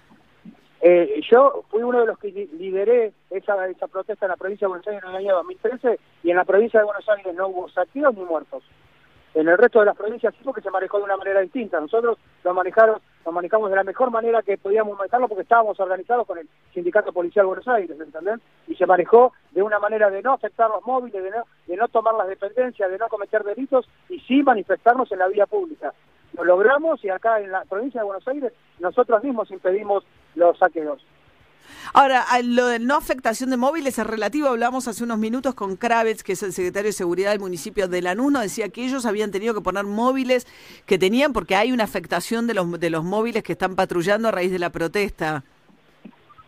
Eh, 0.80 1.20
yo 1.28 1.64
fui 1.70 1.82
uno 1.82 2.00
de 2.00 2.06
los 2.06 2.18
que 2.18 2.28
li- 2.30 2.46
lideré 2.56 3.12
esa, 3.30 3.66
esa 3.66 3.88
protesta 3.88 4.26
en 4.26 4.30
la 4.30 4.36
provincia 4.36 4.66
de 4.66 4.68
Buenos 4.70 4.86
Aires 4.86 5.02
en 5.02 5.10
el 5.10 5.16
año 5.16 5.34
2013 5.34 5.98
y 6.22 6.30
en 6.30 6.36
la 6.36 6.44
provincia 6.44 6.78
de 6.80 6.86
Buenos 6.86 7.08
Aires 7.08 7.34
no 7.34 7.48
hubo 7.48 7.68
saqueos 7.68 8.14
ni 8.14 8.22
muertos. 8.24 8.62
En 9.34 9.46
el 9.46 9.58
resto 9.58 9.80
de 9.80 9.86
las 9.86 9.96
provincias 9.96 10.32
sí 10.34 10.40
porque 10.44 10.62
se 10.62 10.70
manejó 10.70 10.98
de 10.98 11.04
una 11.04 11.16
manera 11.16 11.40
distinta. 11.40 11.78
Nosotros 11.80 12.16
lo 12.44 12.54
manejaron, 12.54 13.00
lo 13.26 13.32
manejamos 13.32 13.70
de 13.70 13.76
la 13.76 13.84
mejor 13.84 14.10
manera 14.10 14.42
que 14.42 14.56
podíamos 14.56 14.96
manejarlo 14.96 15.28
porque 15.28 15.42
estábamos 15.42 15.78
organizados 15.80 16.26
con 16.26 16.38
el 16.38 16.48
Sindicato 16.72 17.12
Policial 17.12 17.44
de 17.44 17.48
Buenos 17.48 17.68
Aires, 17.68 17.98
¿entendés? 18.00 18.40
Y 18.68 18.74
se 18.76 18.86
manejó 18.86 19.32
de 19.50 19.62
una 19.62 19.78
manera 19.80 20.10
de 20.10 20.22
no 20.22 20.32
afectar 20.32 20.70
los 20.70 20.84
móviles, 20.86 21.22
de 21.22 21.30
no, 21.30 21.44
de 21.66 21.76
no 21.76 21.88
tomar 21.88 22.14
las 22.14 22.28
dependencias, 22.28 22.90
de 22.90 22.98
no 22.98 23.08
cometer 23.08 23.42
delitos 23.44 23.88
y 24.08 24.18
sí 24.20 24.42
manifestarnos 24.42 25.10
en 25.12 25.18
la 25.18 25.28
vía 25.28 25.46
pública. 25.46 25.92
Lo 26.36 26.44
logramos 26.44 27.02
y 27.04 27.08
acá 27.08 27.40
en 27.40 27.50
la 27.50 27.64
provincia 27.64 28.00
de 28.00 28.06
Buenos 28.06 28.26
Aires 28.28 28.52
nosotros 28.80 29.22
mismos 29.24 29.50
impedimos 29.50 30.04
los 30.34 30.56
saqueos. 30.58 31.04
Ahora, 31.92 32.24
lo 32.44 32.66
de 32.66 32.78
no 32.78 32.96
afectación 32.96 33.50
de 33.50 33.56
móviles 33.56 33.98
es 33.98 34.06
relativo. 34.06 34.48
Hablamos 34.48 34.88
hace 34.88 35.04
unos 35.04 35.18
minutos 35.18 35.54
con 35.54 35.76
Kravitz, 35.76 36.22
que 36.22 36.32
es 36.32 36.42
el 36.42 36.52
secretario 36.52 36.88
de 36.88 36.92
Seguridad 36.92 37.30
del 37.32 37.40
municipio 37.40 37.88
de 37.88 38.00
Lanús. 38.02 38.32
Nos 38.32 38.42
decía 38.42 38.68
que 38.70 38.84
ellos 38.84 39.04
habían 39.04 39.30
tenido 39.30 39.52
que 39.54 39.60
poner 39.60 39.84
móviles 39.84 40.46
que 40.86 40.98
tenían 40.98 41.32
porque 41.32 41.56
hay 41.56 41.72
una 41.72 41.84
afectación 41.84 42.46
de 42.46 42.54
los, 42.54 42.78
de 42.78 42.90
los 42.90 43.04
móviles 43.04 43.42
que 43.42 43.52
están 43.52 43.74
patrullando 43.74 44.28
a 44.28 44.30
raíz 44.30 44.50
de 44.52 44.58
la 44.58 44.70
protesta. 44.70 45.44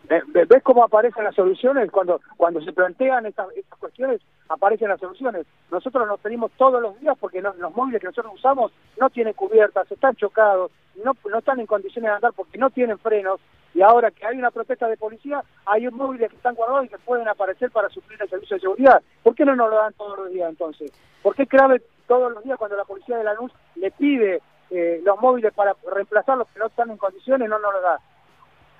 Ve- 0.09 0.23
ve- 0.27 0.45
¿Ves 0.45 0.63
cómo 0.63 0.83
aparecen 0.83 1.23
las 1.23 1.35
soluciones? 1.35 1.91
Cuando 1.91 2.19
cuando 2.37 2.61
se 2.61 2.73
plantean 2.73 3.25
estas, 3.25 3.47
estas 3.55 3.77
cuestiones, 3.79 4.21
aparecen 4.51 4.89
las 4.89 4.99
soluciones. 4.99 5.45
Nosotros 5.71 6.07
nos 6.07 6.19
pedimos 6.19 6.51
todos 6.57 6.81
los 6.81 6.99
días 6.99 7.17
porque 7.19 7.41
los 7.41 7.75
móviles 7.75 8.01
que 8.01 8.07
nosotros 8.07 8.33
usamos 8.35 8.71
no 8.99 9.09
tienen 9.09 9.33
cubiertas, 9.33 9.91
están 9.91 10.15
chocados, 10.15 10.71
no, 11.03 11.13
no 11.29 11.39
están 11.39 11.59
en 11.59 11.65
condiciones 11.65 12.09
de 12.09 12.15
andar 12.15 12.33
porque 12.33 12.57
no 12.57 12.69
tienen 12.69 12.97
frenos. 12.99 13.39
Y 13.73 13.81
ahora 13.81 14.11
que 14.11 14.25
hay 14.25 14.37
una 14.37 14.51
protesta 14.51 14.87
de 14.87 14.97
policía, 14.97 15.43
hay 15.65 15.87
móviles 15.89 16.29
que 16.29 16.35
están 16.35 16.55
guardados 16.55 16.85
y 16.85 16.89
que 16.89 16.97
pueden 16.99 17.27
aparecer 17.27 17.71
para 17.71 17.89
suplir 17.89 18.21
el 18.21 18.29
servicio 18.29 18.57
de 18.57 18.61
seguridad. 18.61 19.01
¿Por 19.23 19.33
qué 19.33 19.45
no 19.45 19.55
nos 19.55 19.69
lo 19.69 19.77
dan 19.77 19.93
todos 19.93 20.17
los 20.17 20.29
días 20.29 20.49
entonces? 20.49 20.91
¿Por 21.23 21.35
qué 21.35 21.47
clave 21.47 21.81
todos 22.07 22.31
los 22.33 22.43
días 22.43 22.57
cuando 22.57 22.75
la 22.75 22.83
policía 22.83 23.17
de 23.17 23.23
la 23.23 23.33
luz 23.33 23.51
le 23.75 23.91
pide 23.91 24.41
eh, 24.69 25.01
los 25.05 25.19
móviles 25.21 25.53
para 25.53 25.73
reemplazar 25.89 26.37
los 26.37 26.47
que 26.49 26.59
no 26.59 26.67
están 26.67 26.91
en 26.91 26.97
condiciones, 26.97 27.47
no 27.47 27.59
nos 27.59 27.73
lo 27.73 27.81
da? 27.81 27.99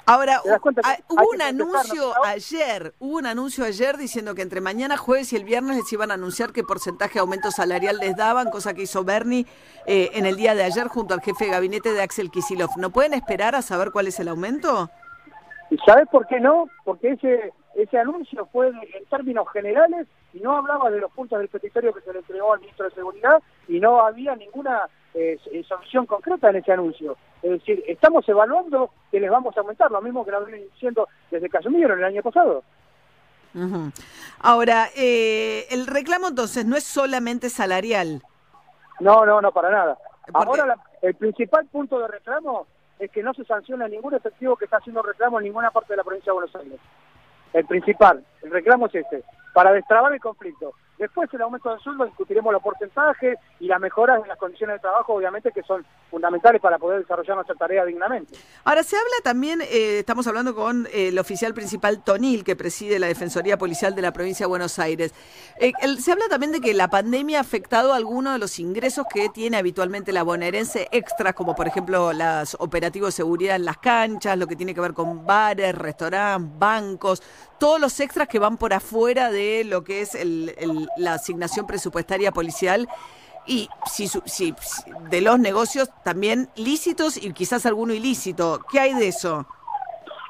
Ahora, 0.06 0.42
¿Te 0.44 0.50
das 0.50 0.60
cuenta 0.60 0.82
que 0.82 0.90
ah, 0.90 0.98
hubo 1.10 1.30
un 1.34 1.42
anuncio 1.42 2.14
no? 2.16 2.24
ayer, 2.26 2.94
hubo 3.00 3.18
un 3.18 3.26
anuncio 3.26 3.64
ayer 3.64 3.98
diciendo 3.98 4.36
que 4.36 4.42
entre 4.42 4.62
mañana 4.62 4.98
jueves 4.98 5.32
y 5.34 5.36
el 5.36 5.44
viernes 5.44 5.78
les 5.78 5.94
iban 5.94 6.12
a 6.12 6.16
anunciar 6.16 6.52
qué 6.52 6.64
porcentaje 6.64 7.16
de 7.16 7.20
aumento 7.20 7.52
salarial 7.52 7.98
les 7.98 8.16
daban, 8.16 8.50
cosa 8.50 8.74
que 8.74 8.84
hizo 8.84 9.04
Bernie 9.04 9.46
eh, 9.86 10.10
en 10.14 10.26
el 10.26 10.36
día 10.36 10.56
de 10.56 10.64
ayer 10.64 10.88
junto 10.88 11.14
al 11.14 11.22
jefe 11.22 11.46
de 11.46 11.52
gabinete 11.52 11.94
de 11.94 12.02
Axel 12.02 12.32
Kisilov. 12.32 12.72
¿No 12.78 12.90
pueden 12.90 13.14
esperar 13.14 13.56
a 13.56 13.62
saber 13.62 13.92
cuál 13.92 14.08
es 14.08 14.20
el 14.20 14.28
aumento? 14.28 14.90
¿Y 15.70 15.78
sabes 15.86 16.08
por 16.10 16.28
qué 16.28 16.40
no? 16.40 16.66
Porque 16.84 17.12
ese 17.12 17.54
ese 17.76 17.98
anuncio 17.98 18.46
fue 18.52 18.68
en 18.68 19.06
términos 19.10 19.48
generales 19.52 20.08
y 20.34 20.40
no 20.40 20.58
hablaba 20.58 20.90
de 20.90 21.00
los 21.00 21.12
puntos 21.12 21.40
del 21.40 21.48
petitorio 21.48 21.94
que 21.94 22.02
se 22.02 22.12
le 22.12 22.20
entregó 22.20 22.54
al 22.54 22.60
ministro 22.60 22.86
de 22.86 22.96
Seguridad 22.96 23.42
y 23.68 23.80
no 23.80 24.02
había 24.02 24.36
ninguna 24.36 24.88
eh, 25.14 25.38
s- 25.44 25.64
solución 25.66 26.06
concreta 26.06 26.50
en 26.50 26.58
ese 26.58 26.72
anuncio. 26.72 27.18
Es 27.42 27.52
decir, 27.52 27.84
estamos 27.88 28.28
evaluando 28.30 28.92
que 29.12 29.20
les 29.20 29.30
vamos 29.32 29.56
a 29.58 29.62
aumentar, 29.62 29.90
lo 29.92 30.02
mismo 30.02 30.24
que 30.24 30.32
lo 30.32 30.46
vienen 30.46 30.68
diciendo 30.74 31.08
desde 31.30 31.50
que 31.50 31.58
asumieron 31.58 31.98
el 32.00 32.06
año 32.06 32.22
pasado. 32.22 32.64
Ujú. 33.54 33.92
Ahora, 34.40 34.88
eh, 34.96 35.66
el 35.70 35.88
reclamo 35.88 36.30
entonces 36.30 36.66
no 36.66 36.78
es 36.78 36.84
solamente 36.86 37.50
salarial. 37.50 38.22
No, 39.00 39.26
no, 39.26 39.42
no, 39.42 39.52
para 39.52 39.70
nada. 39.70 39.98
Ahora 40.34 40.66
la- 40.66 40.78
el 41.02 41.16
principal 41.16 41.66
punto 41.66 42.00
de 42.00 42.08
reclamo 42.08 42.68
es 43.00 43.10
que 43.12 43.24
no 43.24 43.34
se 43.34 43.44
sanciona 43.46 43.88
ningún 43.88 44.14
efectivo 44.14 44.56
que 44.56 44.66
está 44.66 44.78
haciendo 44.78 45.02
reclamo 45.02 45.40
en 45.40 45.46
ninguna 45.46 45.72
parte 45.72 45.94
de 45.94 45.98
la 45.98 46.04
provincia 46.04 46.32
de 46.32 46.34
Buenos 46.36 46.56
Aires. 46.56 46.80
El 47.54 47.66
principal, 47.66 48.24
el 48.44 48.52
reclamo 48.52 48.86
es 48.86 48.96
este, 48.96 49.24
para 49.54 49.74
destrabar 49.74 50.14
el 50.14 50.22
conflicto. 50.22 50.72
Después 50.98 51.34
el 51.34 51.42
aumento 51.42 51.70
del 51.72 51.80
sueldo 51.80 52.06
discutiremos 52.06 52.54
los 52.54 52.62
porcentajes 52.62 53.36
y 53.60 53.66
las 53.66 53.80
mejoras 53.80 54.22
en 54.22 54.28
las 54.28 54.38
condiciones 54.38 54.76
de 54.76 54.80
trabajo, 54.82 55.14
obviamente, 55.16 55.52
que 55.52 55.64
son 55.64 55.84
fundamentales 56.12 56.62
para 56.62 56.78
poder 56.78 57.00
desarrollar 57.02 57.36
nuestra 57.38 57.56
tarea 57.56 57.84
dignamente. 57.86 58.36
Ahora, 58.66 58.84
se 58.84 58.96
habla 58.96 59.16
también, 59.24 59.62
eh, 59.62 60.00
estamos 60.00 60.28
hablando 60.28 60.54
con 60.54 60.86
eh, 60.94 61.08
el 61.08 61.18
oficial 61.18 61.56
principal 61.56 62.04
Tonil, 62.04 62.44
que 62.44 62.56
preside 62.56 63.00
la 63.00 63.08
Defensoría 63.08 63.58
Policial 63.58 63.96
de 63.96 64.02
la 64.04 64.14
provincia 64.14 64.46
de 64.46 64.50
Buenos 64.50 64.78
Aires. 64.78 65.12
Eh, 65.60 65.72
se 66.00 66.12
habla 66.12 66.26
también 66.30 66.52
de 66.52 66.62
que 66.62 66.74
la 66.76 66.88
pandemia 66.90 67.40
ha 67.40 67.42
afectado 67.42 67.94
algunos 67.94 68.34
de 68.34 68.40
los 68.40 68.60
ingresos 68.60 69.06
que 69.12 69.30
tiene 69.30 69.58
habitualmente 69.58 70.12
la 70.12 70.22
bonaerense 70.22 70.88
extras, 70.92 71.34
como 71.34 71.56
por 71.56 71.68
ejemplo 71.68 72.14
los 72.14 72.56
operativos 72.60 73.08
de 73.08 73.12
seguridad 73.14 73.56
en 73.56 73.66
las 73.66 73.78
canchas, 73.80 74.38
lo 74.38 74.46
que 74.46 74.56
tiene 74.56 74.76
que 74.76 74.82
ver 74.82 74.94
con 74.94 75.26
bares, 75.26 75.74
restaurantes, 75.74 76.60
bancos, 76.60 77.24
todos 77.58 77.80
los 77.80 78.00
extras 78.00 78.28
que 78.28 78.38
van 78.40 78.58
por 78.58 78.74
afuera 78.74 79.32
de 79.32 79.64
lo 79.64 79.84
que 79.84 80.02
es 80.02 80.16
el- 80.16 80.56
la 80.98 81.14
asignación 81.14 81.68
presupuestaria 81.68 82.32
policial 82.32 82.88
y 83.48 83.70
si, 83.86 84.08
si- 84.08 84.54
de 85.10 85.22
los 85.22 85.40
negocios 85.40 85.90
también 86.04 86.50
lícitos 86.56 87.18
y 87.18 87.34
quizás 87.34 87.66
alguno 87.66 87.94
ilícito. 87.94 88.60
¿Qué 88.72 88.80
hay 88.80 88.94
de 88.94 89.08
eso? 89.08 89.46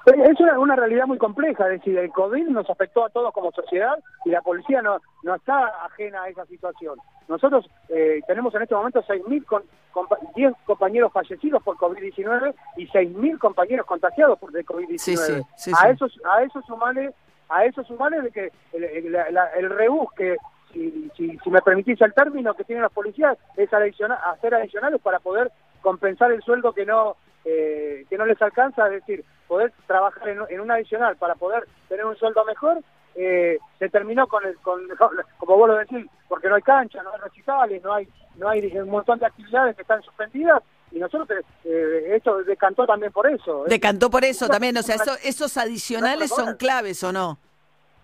Es 0.05 0.39
una, 0.39 0.57
una 0.57 0.75
realidad 0.75 1.05
muy 1.05 1.19
compleja, 1.19 1.65
es 1.65 1.79
decir, 1.79 1.95
el 1.95 2.09
COVID 2.11 2.47
nos 2.47 2.67
afectó 2.71 3.05
a 3.05 3.09
todos 3.09 3.31
como 3.33 3.51
sociedad 3.51 3.93
y 4.25 4.29
la 4.31 4.41
policía 4.41 4.81
no, 4.81 4.97
no 5.21 5.35
está 5.35 5.67
ajena 5.85 6.23
a 6.23 6.29
esa 6.29 6.43
situación. 6.47 6.97
Nosotros 7.27 7.69
eh, 7.89 8.19
tenemos 8.25 8.53
en 8.55 8.63
este 8.63 8.73
momento 8.73 9.03
6.000 9.03 9.45
con, 9.45 9.61
compa- 9.93 10.17
10 10.33 10.53
compañeros 10.65 11.13
fallecidos 11.13 11.61
por 11.61 11.77
COVID-19 11.77 12.53
y 12.77 12.87
6.000 12.87 13.37
compañeros 13.37 13.85
contagiados 13.85 14.39
por 14.39 14.51
de 14.51 14.65
COVID-19. 14.65 14.97
Sí, 14.97 15.15
sí, 15.17 15.43
sí, 15.55 15.71
a 15.75 15.81
sí. 15.81 15.87
eso 15.93 16.07
a 16.27 16.43
eso 16.43 16.61
sumale 16.63 17.13
a 17.51 17.65
eso 17.65 17.83
sumale 17.83 18.21
de 18.21 18.31
que 18.31 18.51
el, 18.73 18.83
el, 18.83 19.11
la- 19.11 19.51
el 19.57 19.69
rebus 19.69 20.11
que 20.13 20.37
si, 20.73 21.09
si, 21.17 21.37
si 21.37 21.49
me 21.49 21.61
permitís 21.61 21.99
el 22.01 22.13
término 22.13 22.53
que 22.53 22.63
tienen 22.63 22.83
los 22.83 22.93
policías 22.93 23.37
es 23.57 23.73
adicional, 23.73 24.17
hacer 24.25 24.55
adicionales 24.55 25.01
para 25.01 25.19
poder 25.19 25.51
compensar 25.81 26.31
el 26.31 26.41
sueldo 26.41 26.71
que 26.73 26.85
no 26.85 27.17
eh, 27.43 28.05
que 28.09 28.17
no 28.17 28.25
les 28.25 28.39
alcanza, 28.41 28.85
es 28.85 28.93
decir, 29.05 29.25
poder 29.47 29.73
trabajar 29.87 30.29
en, 30.29 30.39
en 30.49 30.59
un 30.61 30.69
adicional 30.71 31.15
para 31.17 31.33
poder 31.35 31.67
tener 31.89 32.05
un 32.05 32.15
sueldo 32.15 32.45
mejor, 32.45 32.77
eh, 33.15 33.57
se 33.79 33.89
terminó 33.89 34.27
con, 34.27 34.45
el, 34.45 34.55
con, 34.57 34.79
como 35.39 35.57
vos 35.57 35.67
lo 35.69 35.75
decís, 35.77 36.05
porque 36.29 36.47
no 36.47 36.55
hay 36.55 36.61
cancha, 36.61 37.01
no 37.01 37.11
hay 37.13 37.19
recitales, 37.19 37.83
no 37.83 37.93
hay 37.93 38.07
no 38.37 38.47
hay 38.47 38.65
un 38.77 38.89
montón 38.89 39.19
de 39.19 39.25
actividades 39.25 39.75
que 39.75 39.81
están 39.81 40.01
suspendidas 40.03 40.61
y 40.91 40.99
nosotros 40.99 41.27
eh, 41.63 42.13
esto 42.15 42.43
decantó 42.43 42.85
también 42.85 43.11
por 43.11 43.27
eso. 43.27 43.63
Decantó 43.67 44.09
por 44.09 44.23
eso 44.25 44.47
también, 44.47 44.77
o 44.77 44.81
sea, 44.83 44.95
eso- 44.95 45.15
esos 45.23 45.55
adicionales 45.57 46.29
son 46.29 46.55
claves 46.57 47.03
o 47.03 47.11
no. 47.11 47.37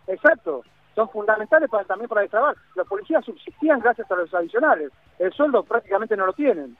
Exacto, 0.07 0.63
son 0.95 1.09
fundamentales 1.09 1.69
para, 1.69 1.83
también 1.83 2.07
para 2.07 2.21
destrabar. 2.21 2.55
Los 2.75 2.87
policías 2.87 3.23
subsistían 3.25 3.79
gracias 3.79 4.09
a 4.09 4.15
los 4.15 4.33
adicionales, 4.33 4.91
el 5.19 5.33
sueldo 5.33 5.63
prácticamente 5.63 6.15
no 6.15 6.25
lo 6.25 6.33
tienen. 6.33 6.77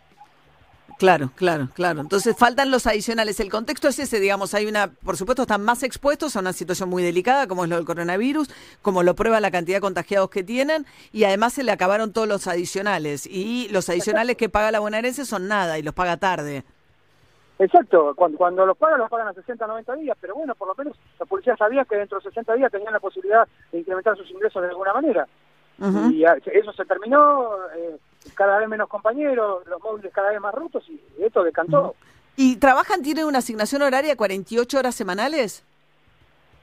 Claro, 0.97 1.29
claro, 1.36 1.69
claro. 1.75 2.01
Entonces 2.01 2.36
faltan 2.36 2.71
los 2.71 2.88
adicionales. 2.88 3.39
El 3.39 3.51
contexto 3.51 3.88
es 3.88 3.99
ese, 3.99 4.19
digamos, 4.19 4.53
hay 4.55 4.65
una, 4.65 4.88
por 4.88 5.15
supuesto, 5.15 5.43
están 5.43 5.63
más 5.63 5.83
expuestos 5.83 6.36
a 6.36 6.39
una 6.39 6.53
situación 6.53 6.89
muy 6.89 7.03
delicada, 7.03 7.47
como 7.47 7.63
es 7.63 7.69
lo 7.69 7.75
del 7.75 7.86
coronavirus, 7.86 8.49
como 8.81 9.03
lo 9.03 9.15
prueba 9.15 9.39
la 9.39 9.51
cantidad 9.51 9.77
de 9.77 9.81
contagiados 9.81 10.29
que 10.31 10.43
tienen, 10.43 10.86
y 11.12 11.25
además 11.25 11.53
se 11.53 11.63
le 11.63 11.71
acabaron 11.71 12.13
todos 12.13 12.27
los 12.27 12.47
adicionales. 12.47 13.27
Y 13.27 13.67
los 13.69 13.89
adicionales 13.89 14.38
que 14.38 14.49
paga 14.49 14.71
la 14.71 14.79
bonaerense 14.79 15.25
son 15.25 15.47
nada, 15.47 15.77
y 15.77 15.83
los 15.83 15.93
paga 15.93 16.17
tarde. 16.17 16.63
Exacto, 17.60 18.13
cuando, 18.15 18.38
cuando 18.38 18.65
los 18.65 18.77
pagan, 18.77 18.99
los 18.99 19.10
pagan 19.10 19.27
a 19.27 19.33
60, 19.33 19.65
90 19.65 19.95
días, 19.95 20.17
pero 20.21 20.36
bueno, 20.36 20.53
por 20.55 20.67
lo 20.67 20.75
menos 20.75 20.95
la 21.19 21.25
policía 21.25 21.55
sabía 21.57 21.86
que 21.86 21.95
dentro 21.95 22.19
de 22.19 22.23
60 22.23 22.53
días 22.55 22.71
tenían 22.71 22.93
la 22.93 22.99
posibilidad 22.99 23.47
de 23.71 23.79
incrementar 23.79 24.15
sus 24.15 24.29
ingresos 24.29 24.62
de 24.62 24.69
alguna 24.69 24.93
manera. 24.93 25.27
Ujú. 25.79 26.12
Y 26.12 26.25
ah, 26.25 26.38
eso 26.45 26.73
se 26.73 26.86
terminó, 26.86 27.49
eh, 27.75 27.97
cada 28.36 28.58
vez 28.60 28.67
menos 28.67 28.88
compañeros, 28.89 29.65
los 29.67 29.82
móviles 29.82 30.12
cada 30.13 30.32
vez 30.32 30.39
más 30.41 30.53
rotos 30.53 30.84
y 30.89 31.01
esto 31.19 31.43
decantó. 31.43 31.95
¿Y 32.36 32.58
trabajan, 32.58 33.01
tienen 33.01 33.25
una 33.25 33.39
asignación 33.39 33.82
horaria 33.82 34.12
de 34.12 34.17
48 34.17 34.77
horas 34.77 34.93
semanales? 34.95 35.63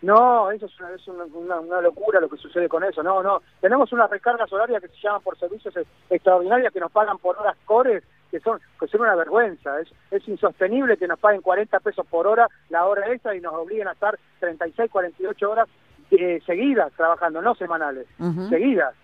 No, 0.02 0.50
eso 0.50 0.66
es, 0.66 0.78
una, 0.80 0.90
es 0.90 1.08
una, 1.08 1.24
una- 1.24 1.60
una 1.60 1.80
locura 1.80 2.20
lo 2.20 2.28
que 2.28 2.36
sucede 2.36 2.68
con 2.68 2.84
eso. 2.84 3.02
No, 3.02 3.22
no. 3.22 3.40
Tenemos 3.60 3.90
unas 3.92 4.10
recargas 4.10 4.52
horarias 4.52 4.82
que 4.82 4.88
se 4.88 4.96
llaman 5.02 5.22
por 5.22 5.38
servicios 5.38 5.74
e- 5.76 5.86
extraordinarios 6.10 6.72
que 6.72 6.80
nos 6.80 6.92
pagan 6.92 7.16
por 7.18 7.38
horas 7.38 7.56
core, 7.64 8.02
que 8.30 8.38
son 8.40 8.60
que 8.78 8.86
son 8.86 9.00
una 9.00 9.14
vergüenza. 9.14 9.80
Es, 9.80 9.88
es 10.10 10.28
insostenible 10.28 10.98
que 10.98 11.08
nos 11.08 11.18
paguen 11.18 11.40
40 11.40 11.80
pesos 11.80 12.06
por 12.06 12.26
hora 12.26 12.48
la 12.68 12.84
hora 12.84 13.10
extra 13.10 13.34
y 13.34 13.40
nos 13.40 13.54
obliguen 13.54 13.88
a 13.88 13.92
estar 13.92 14.18
36, 14.40 14.90
48 14.90 15.50
horas 15.50 15.68
eh, 16.10 16.40
seguidas 16.44 16.92
trabajando, 16.92 17.40
no 17.40 17.54
semanales, 17.54 18.06
seguidas. 18.50 18.94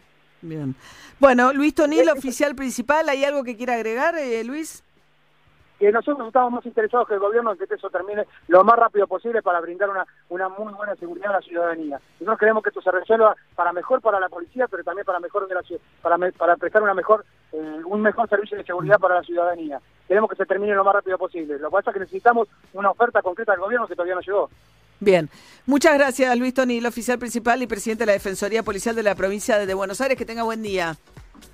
Bien. 0.43 0.75
Bueno, 1.19 1.53
Luis 1.53 1.75
Tonil, 1.75 2.09
oficial 2.11 2.55
principal, 2.55 3.09
¿hay 3.09 3.25
algo 3.25 3.45
que 3.45 3.57
quiera 3.57 3.75
agregar, 3.75 4.15
eh, 4.17 4.43
Luis? 4.45 4.83
que 5.79 5.91
nosotros 5.91 6.27
estamos 6.27 6.53
más 6.53 6.67
interesados 6.67 7.09
que 7.09 7.15
el 7.15 7.21
gobierno 7.21 7.53
en 7.53 7.57
que 7.59 7.65
eso 7.75 7.89
termine 7.89 8.27
lo 8.49 8.63
más 8.65 8.79
rápido 8.79 9.07
posible 9.07 9.41
para 9.41 9.61
brindar 9.63 9.89
una, 9.89 10.05
una 10.29 10.51
muy 10.51 10.75
buena 10.75 10.95
seguridad 10.97 11.31
a 11.31 11.37
la 11.37 11.41
ciudadanía. 11.41 11.99
Nosotros 12.21 12.39
queremos 12.39 12.63
que 12.63 12.69
esto 12.69 12.83
se 12.83 12.91
resuelva 12.91 13.35
para 13.55 13.73
mejor 13.73 14.03
para 14.03 14.21
la 14.21 14.29
policía, 14.29 14.69
pero 14.69 14.85
también 14.85 15.07
para 15.07 15.21
mejor 15.21 15.49
de 15.49 15.55
la 15.55 15.63
para, 16.03 16.19
me- 16.19 16.33
para 16.33 16.57
prestar 16.57 16.83
una 16.83 16.93
mejor 16.93 17.25
eh, 17.53 17.81
un 17.87 18.03
mejor 18.03 18.29
servicio 18.29 18.59
de 18.59 18.65
seguridad 18.65 18.99
para 18.99 19.15
la 19.15 19.23
ciudadanía. 19.23 19.81
Queremos 20.07 20.29
que 20.29 20.37
se 20.37 20.45
termine 20.45 20.75
lo 20.75 20.85
más 20.85 20.97
rápido 20.97 21.17
posible. 21.17 21.59
Lo 21.59 21.71
que 21.71 21.73
pasa 21.73 21.89
es 21.91 21.95
que 21.95 22.01
necesitamos 22.01 22.49
una 22.75 22.91
oferta 22.91 23.23
concreta 23.23 23.53
del 23.53 23.63
gobierno 23.63 23.87
que 23.89 23.95
todavía 23.95 24.17
no 24.17 24.21
llegó. 24.21 24.51
Bien. 25.01 25.29
Muchas 25.67 25.95
gracias, 25.95 26.37
Luis 26.37 26.55
Tonil, 26.55 26.85
oficial 26.87 27.19
principal 27.19 27.63
y 27.63 27.67
presidente 27.67 28.03
de 28.03 28.07
la 28.07 28.13
Defensoría 28.13 28.63
Policial 28.63 28.95
de 28.97 29.03
la 29.03 29.15
provincia 29.15 29.59
de 29.59 29.75
Buenos 29.75 30.01
Aires. 30.01 30.17
Que 30.19 30.25
tenga 30.25 30.43
buen 30.43 30.63
día. 30.63 30.97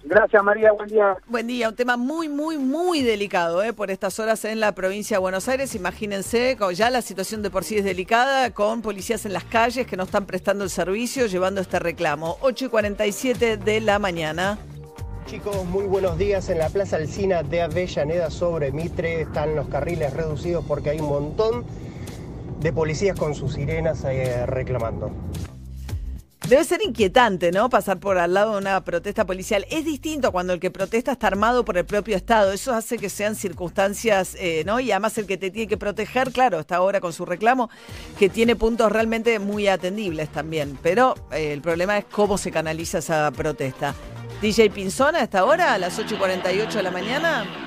Gracias, 0.04 0.42
María. 0.42 0.72
Buen 0.72 0.88
día. 0.88 1.16
Buen 1.26 1.46
día. 1.46 1.68
Un 1.68 1.76
tema 1.76 1.96
muy, 1.96 2.28
muy, 2.28 2.58
muy 2.58 3.02
delicado 3.02 3.62
¿eh? 3.62 3.72
por 3.72 3.90
estas 3.90 4.18
horas 4.18 4.44
en 4.44 4.60
la 4.60 4.72
provincia 4.72 5.16
de 5.16 5.20
Buenos 5.20 5.48
Aires. 5.48 5.74
Imagínense, 5.74 6.56
ya 6.74 6.90
la 6.90 7.02
situación 7.02 7.42
de 7.42 7.50
por 7.50 7.64
sí 7.64 7.78
es 7.78 7.84
delicada, 7.84 8.50
con 8.52 8.82
policías 8.82 9.26
en 9.26 9.32
las 9.32 9.44
calles 9.44 9.86
que 9.86 9.96
no 9.96 10.04
están 10.04 10.26
prestando 10.26 10.64
el 10.64 10.70
servicio, 10.70 11.26
llevando 11.26 11.60
este 11.60 11.78
reclamo. 11.78 12.38
8 12.40 12.66
y 12.66 12.68
47 12.68 13.56
de 13.56 13.80
la 13.80 13.98
mañana. 13.98 14.58
Chicos, 15.26 15.64
muy 15.64 15.86
buenos 15.86 16.16
días. 16.18 16.48
En 16.50 16.58
la 16.58 16.68
Plaza 16.68 16.96
Alcina 16.96 17.42
de 17.42 17.62
Avellaneda 17.62 18.30
sobre 18.30 18.70
Mitre 18.70 19.22
están 19.22 19.56
los 19.56 19.68
carriles 19.68 20.12
reducidos 20.14 20.64
porque 20.66 20.90
hay 20.90 21.00
un 21.00 21.08
montón 21.08 21.64
de 22.60 22.72
policías 22.72 23.18
con 23.18 23.34
sus 23.34 23.54
sirenas 23.54 24.04
eh, 24.04 24.46
reclamando. 24.46 25.10
Debe 26.48 26.62
ser 26.62 26.80
inquietante, 26.80 27.50
¿no? 27.50 27.68
Pasar 27.68 27.98
por 27.98 28.18
al 28.18 28.32
lado 28.32 28.52
de 28.52 28.58
una 28.58 28.84
protesta 28.84 29.26
policial. 29.26 29.66
Es 29.68 29.84
distinto 29.84 30.30
cuando 30.30 30.52
el 30.52 30.60
que 30.60 30.70
protesta 30.70 31.10
está 31.10 31.26
armado 31.26 31.64
por 31.64 31.76
el 31.76 31.84
propio 31.84 32.14
Estado. 32.14 32.52
Eso 32.52 32.72
hace 32.72 32.98
que 32.98 33.10
sean 33.10 33.34
circunstancias, 33.34 34.36
eh, 34.38 34.62
¿no? 34.64 34.78
Y 34.78 34.92
además 34.92 35.18
el 35.18 35.26
que 35.26 35.38
te 35.38 35.50
tiene 35.50 35.66
que 35.66 35.76
proteger, 35.76 36.30
claro, 36.30 36.60
está 36.60 36.76
ahora 36.76 37.00
con 37.00 37.12
su 37.12 37.26
reclamo, 37.26 37.68
que 38.16 38.28
tiene 38.28 38.54
puntos 38.54 38.92
realmente 38.92 39.40
muy 39.40 39.66
atendibles 39.66 40.28
también. 40.28 40.78
Pero 40.84 41.16
eh, 41.32 41.52
el 41.52 41.62
problema 41.62 41.98
es 41.98 42.04
cómo 42.04 42.38
se 42.38 42.52
canaliza 42.52 42.98
esa 42.98 43.28
protesta. 43.32 43.96
DJ 44.40 44.70
Pinzona, 44.70 45.18
a 45.18 45.22
esta 45.24 45.44
hora, 45.44 45.74
a 45.74 45.78
las 45.78 45.98
8 45.98 46.14
y 46.14 46.18
48 46.18 46.76
de 46.76 46.82
la 46.84 46.90
mañana. 46.92 47.65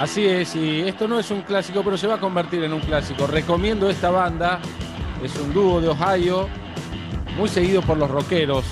Así 0.00 0.26
es, 0.26 0.56
y 0.56 0.80
esto 0.80 1.06
no 1.06 1.20
es 1.20 1.30
un 1.30 1.42
clásico, 1.42 1.82
pero 1.84 1.98
se 1.98 2.06
va 2.06 2.14
a 2.14 2.18
convertir 2.18 2.64
en 2.64 2.72
un 2.72 2.80
clásico. 2.80 3.26
Recomiendo 3.26 3.90
esta 3.90 4.08
banda, 4.08 4.58
es 5.22 5.36
un 5.36 5.52
dúo 5.52 5.78
de 5.78 5.88
Ohio, 5.88 6.48
muy 7.36 7.50
seguido 7.50 7.82
por 7.82 7.98
los 7.98 8.10
rockeros 8.10 8.64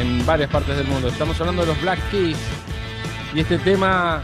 en 0.00 0.26
varias 0.26 0.50
partes 0.50 0.76
del 0.76 0.88
mundo. 0.88 1.06
Estamos 1.06 1.40
hablando 1.40 1.62
de 1.62 1.68
los 1.68 1.80
Black 1.80 2.00
Keys, 2.10 2.36
y 3.36 3.38
este 3.38 3.58
tema 3.58 4.20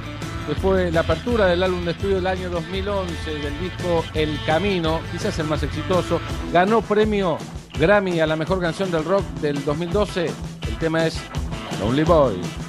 que 0.49 0.57
fue 0.57 0.91
la 0.91 1.03
apertura 1.03 1.47
del 1.47 1.63
álbum 1.63 1.85
de 1.85 1.93
estudio 1.93 2.17
del 2.17 2.27
año 2.27 2.51
2011 2.51 3.35
del 3.39 3.61
disco 3.61 4.05
El 4.15 4.37
Camino, 4.45 4.99
quizás 5.13 5.39
el 5.39 5.47
más 5.47 5.63
exitoso, 5.63 6.21
ganó 6.53 6.83
premio 6.83 7.39
Grammy 7.79 8.19
a 8.19 8.27
la 8.27 8.35
mejor 8.35 8.61
canción 8.61 8.91
del 8.91 9.05
rock 9.05 9.23
del 9.41 9.65
2012. 9.65 10.27
El 10.67 10.79
tema 10.79 11.07
es 11.07 11.17
Lonely 11.79 12.03
Boy. 12.03 12.64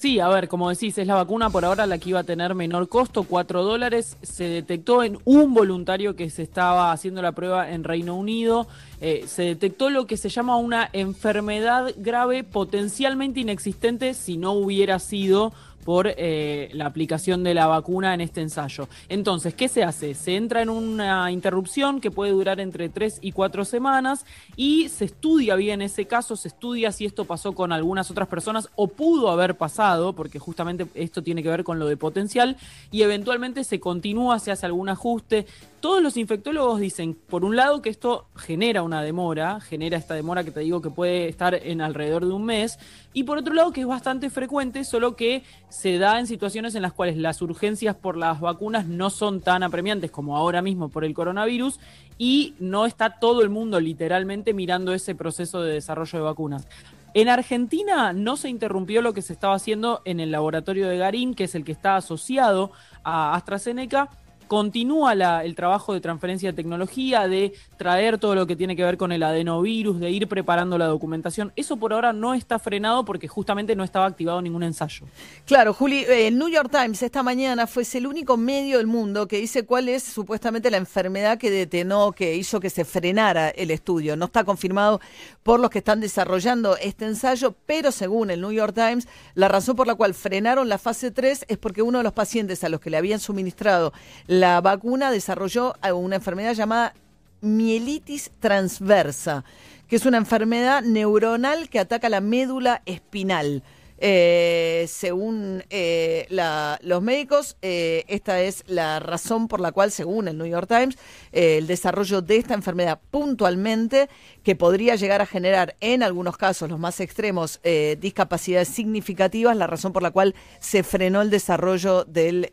Sí, 0.04 0.20
a 0.20 0.28
ver, 0.28 0.48
como 0.48 0.68
decís, 0.68 0.98
es 0.98 1.06
la 1.06 1.14
vacuna 1.14 1.48
por 1.48 1.64
ahora 1.64 1.86
la 1.86 1.96
que 1.96 2.10
iba 2.10 2.20
a 2.20 2.24
tener 2.24 2.54
menor 2.54 2.90
costo, 2.90 3.22
4 3.22 3.62
dólares. 3.62 4.18
Se 4.20 4.44
detectó 4.44 5.02
en 5.02 5.16
un 5.24 5.54
voluntario 5.54 6.14
que 6.14 6.28
se 6.28 6.42
estaba 6.42 6.92
haciendo 6.92 7.22
la 7.22 7.32
prueba 7.32 7.70
en 7.70 7.84
Reino 7.84 8.14
Unido. 8.14 8.66
Eh, 9.00 9.24
se 9.26 9.44
detectó 9.44 9.88
lo 9.88 10.06
que 10.06 10.18
se 10.18 10.28
llama 10.28 10.58
una 10.58 10.90
enfermedad 10.92 11.90
grave 11.96 12.44
potencialmente 12.44 13.40
inexistente 13.40 14.12
si 14.12 14.36
no 14.36 14.52
hubiera 14.52 14.98
sido 14.98 15.54
por 15.84 16.06
eh, 16.08 16.70
la 16.72 16.86
aplicación 16.86 17.44
de 17.44 17.54
la 17.54 17.66
vacuna 17.66 18.14
en 18.14 18.20
este 18.20 18.40
ensayo. 18.40 18.88
Entonces, 19.08 19.54
¿qué 19.54 19.68
se 19.68 19.84
hace? 19.84 20.14
Se 20.14 20.36
entra 20.36 20.62
en 20.62 20.70
una 20.70 21.30
interrupción 21.30 22.00
que 22.00 22.10
puede 22.10 22.32
durar 22.32 22.60
entre 22.60 22.88
3 22.88 23.18
y 23.20 23.32
4 23.32 23.64
semanas 23.64 24.24
y 24.56 24.88
se 24.88 25.04
estudia 25.04 25.54
bien 25.54 25.82
ese 25.82 26.06
caso, 26.06 26.36
se 26.36 26.48
estudia 26.48 26.92
si 26.92 27.04
esto 27.04 27.24
pasó 27.24 27.52
con 27.52 27.72
algunas 27.72 28.10
otras 28.10 28.28
personas 28.28 28.68
o 28.76 28.88
pudo 28.88 29.30
haber 29.30 29.56
pasado, 29.56 30.14
porque 30.14 30.38
justamente 30.38 30.86
esto 30.94 31.22
tiene 31.22 31.42
que 31.42 31.48
ver 31.48 31.64
con 31.64 31.78
lo 31.78 31.86
de 31.86 31.96
potencial, 31.96 32.56
y 32.90 33.02
eventualmente 33.02 33.64
se 33.64 33.80
continúa, 33.80 34.38
se 34.38 34.50
hace 34.50 34.66
algún 34.66 34.88
ajuste. 34.88 35.46
Todos 35.84 36.02
los 36.02 36.16
infectólogos 36.16 36.80
dicen, 36.80 37.12
por 37.12 37.44
un 37.44 37.56
lado, 37.56 37.82
que 37.82 37.90
esto 37.90 38.28
genera 38.36 38.82
una 38.82 39.02
demora, 39.02 39.60
genera 39.60 39.98
esta 39.98 40.14
demora 40.14 40.42
que 40.42 40.50
te 40.50 40.60
digo 40.60 40.80
que 40.80 40.88
puede 40.88 41.28
estar 41.28 41.54
en 41.54 41.82
alrededor 41.82 42.24
de 42.24 42.32
un 42.32 42.46
mes, 42.46 42.78
y 43.12 43.24
por 43.24 43.36
otro 43.36 43.52
lado 43.52 43.70
que 43.70 43.82
es 43.82 43.86
bastante 43.86 44.30
frecuente, 44.30 44.84
solo 44.84 45.14
que 45.14 45.42
se 45.68 45.98
da 45.98 46.18
en 46.18 46.26
situaciones 46.26 46.74
en 46.74 46.80
las 46.80 46.94
cuales 46.94 47.18
las 47.18 47.42
urgencias 47.42 47.96
por 47.96 48.16
las 48.16 48.40
vacunas 48.40 48.86
no 48.86 49.10
son 49.10 49.42
tan 49.42 49.62
apremiantes 49.62 50.10
como 50.10 50.38
ahora 50.38 50.62
mismo 50.62 50.88
por 50.88 51.04
el 51.04 51.12
coronavirus 51.12 51.78
y 52.16 52.54
no 52.60 52.86
está 52.86 53.18
todo 53.20 53.42
el 53.42 53.50
mundo 53.50 53.78
literalmente 53.78 54.54
mirando 54.54 54.94
ese 54.94 55.14
proceso 55.14 55.60
de 55.60 55.74
desarrollo 55.74 56.18
de 56.18 56.24
vacunas. 56.24 56.66
En 57.12 57.28
Argentina 57.28 58.14
no 58.14 58.38
se 58.38 58.48
interrumpió 58.48 59.02
lo 59.02 59.12
que 59.12 59.20
se 59.20 59.34
estaba 59.34 59.54
haciendo 59.54 60.00
en 60.06 60.18
el 60.18 60.30
laboratorio 60.30 60.88
de 60.88 60.96
Garín, 60.96 61.34
que 61.34 61.44
es 61.44 61.54
el 61.54 61.62
que 61.62 61.72
está 61.72 61.96
asociado 61.96 62.72
a 63.02 63.34
AstraZeneca. 63.34 64.08
Continúa 64.54 65.42
el 65.42 65.56
trabajo 65.56 65.94
de 65.94 66.00
transferencia 66.00 66.52
de 66.52 66.52
tecnología, 66.52 67.26
de 67.26 67.54
traer 67.76 68.18
todo 68.18 68.36
lo 68.36 68.46
que 68.46 68.54
tiene 68.54 68.76
que 68.76 68.84
ver 68.84 68.96
con 68.96 69.10
el 69.10 69.24
adenovirus, 69.24 69.98
de 69.98 70.12
ir 70.12 70.28
preparando 70.28 70.78
la 70.78 70.86
documentación. 70.86 71.52
Eso 71.56 71.76
por 71.76 71.92
ahora 71.92 72.12
no 72.12 72.34
está 72.34 72.60
frenado 72.60 73.04
porque 73.04 73.26
justamente 73.26 73.74
no 73.74 73.82
estaba 73.82 74.06
activado 74.06 74.40
ningún 74.40 74.62
ensayo. 74.62 75.06
Claro, 75.44 75.74
Juli, 75.74 76.04
eh, 76.04 76.28
el 76.28 76.38
New 76.38 76.48
York 76.48 76.70
Times 76.70 77.02
esta 77.02 77.24
mañana 77.24 77.66
fue 77.66 77.82
el 77.94 78.06
único 78.06 78.36
medio 78.36 78.78
del 78.78 78.86
mundo 78.86 79.26
que 79.26 79.38
dice 79.38 79.64
cuál 79.64 79.88
es 79.88 80.04
supuestamente 80.04 80.70
la 80.70 80.76
enfermedad 80.76 81.36
que 81.36 81.50
detenó, 81.50 82.12
que 82.12 82.36
hizo 82.36 82.60
que 82.60 82.70
se 82.70 82.84
frenara 82.84 83.48
el 83.48 83.72
estudio. 83.72 84.14
No 84.14 84.26
está 84.26 84.44
confirmado 84.44 85.00
por 85.42 85.58
los 85.58 85.68
que 85.68 85.78
están 85.78 86.00
desarrollando 86.00 86.76
este 86.76 87.06
ensayo, 87.06 87.56
pero 87.66 87.90
según 87.90 88.30
el 88.30 88.40
New 88.40 88.52
York 88.52 88.72
Times, 88.72 89.08
la 89.34 89.48
razón 89.48 89.74
por 89.74 89.88
la 89.88 89.96
cual 89.96 90.14
frenaron 90.14 90.68
la 90.68 90.78
fase 90.78 91.10
3 91.10 91.46
es 91.48 91.58
porque 91.58 91.82
uno 91.82 91.98
de 91.98 92.04
los 92.04 92.12
pacientes 92.12 92.62
a 92.62 92.68
los 92.68 92.80
que 92.80 92.90
le 92.90 92.98
habían 92.98 93.18
suministrado 93.18 93.92
la 94.28 94.43
vacuna 94.60 95.10
desarrolló 95.10 95.74
eh, 95.82 95.92
una 95.92 96.16
enfermedad 96.16 96.54
llamada 96.54 96.94
mielitis 97.40 98.30
transversa, 98.40 99.44
que 99.88 99.96
es 99.96 100.06
una 100.06 100.18
enfermedad 100.18 100.82
neuronal 100.82 101.68
que 101.68 101.78
ataca 101.78 102.08
la 102.08 102.20
médula 102.20 102.82
espinal. 102.86 103.62
Eh, 103.98 104.86
según 104.88 105.62
eh, 105.70 106.26
la- 106.28 106.78
los 106.82 107.00
médicos, 107.00 107.56
eh, 107.62 108.04
esta 108.08 108.40
es 108.42 108.64
la 108.66 108.98
razón 108.98 109.46
por 109.48 109.60
la 109.60 109.72
cual, 109.72 109.90
según 109.92 110.26
el 110.28 110.36
New 110.36 110.46
York 110.48 110.68
Times, 110.68 110.96
eh, 111.32 111.58
el 111.58 111.66
desarrollo 111.66 112.20
de 112.20 112.36
esta 112.36 112.54
enfermedad 112.54 113.00
puntualmente, 113.10 114.08
que 114.42 114.56
podría 114.56 114.96
llegar 114.96 115.22
a 115.22 115.26
generar 115.26 115.76
en 115.80 116.02
algunos 116.02 116.36
casos, 116.36 116.68
los 116.68 116.78
más 116.78 117.00
extremos, 117.00 117.60
discapacidades 117.98 118.68
significativas, 118.68 119.56
la 119.56 119.66
razón 119.66 119.92
por 119.94 120.02
la 120.02 120.10
cual 120.10 120.34
se 120.60 120.82
frenó 120.82 121.22
el 121.22 121.30
desarrollo 121.30 122.04
del, 122.04 122.52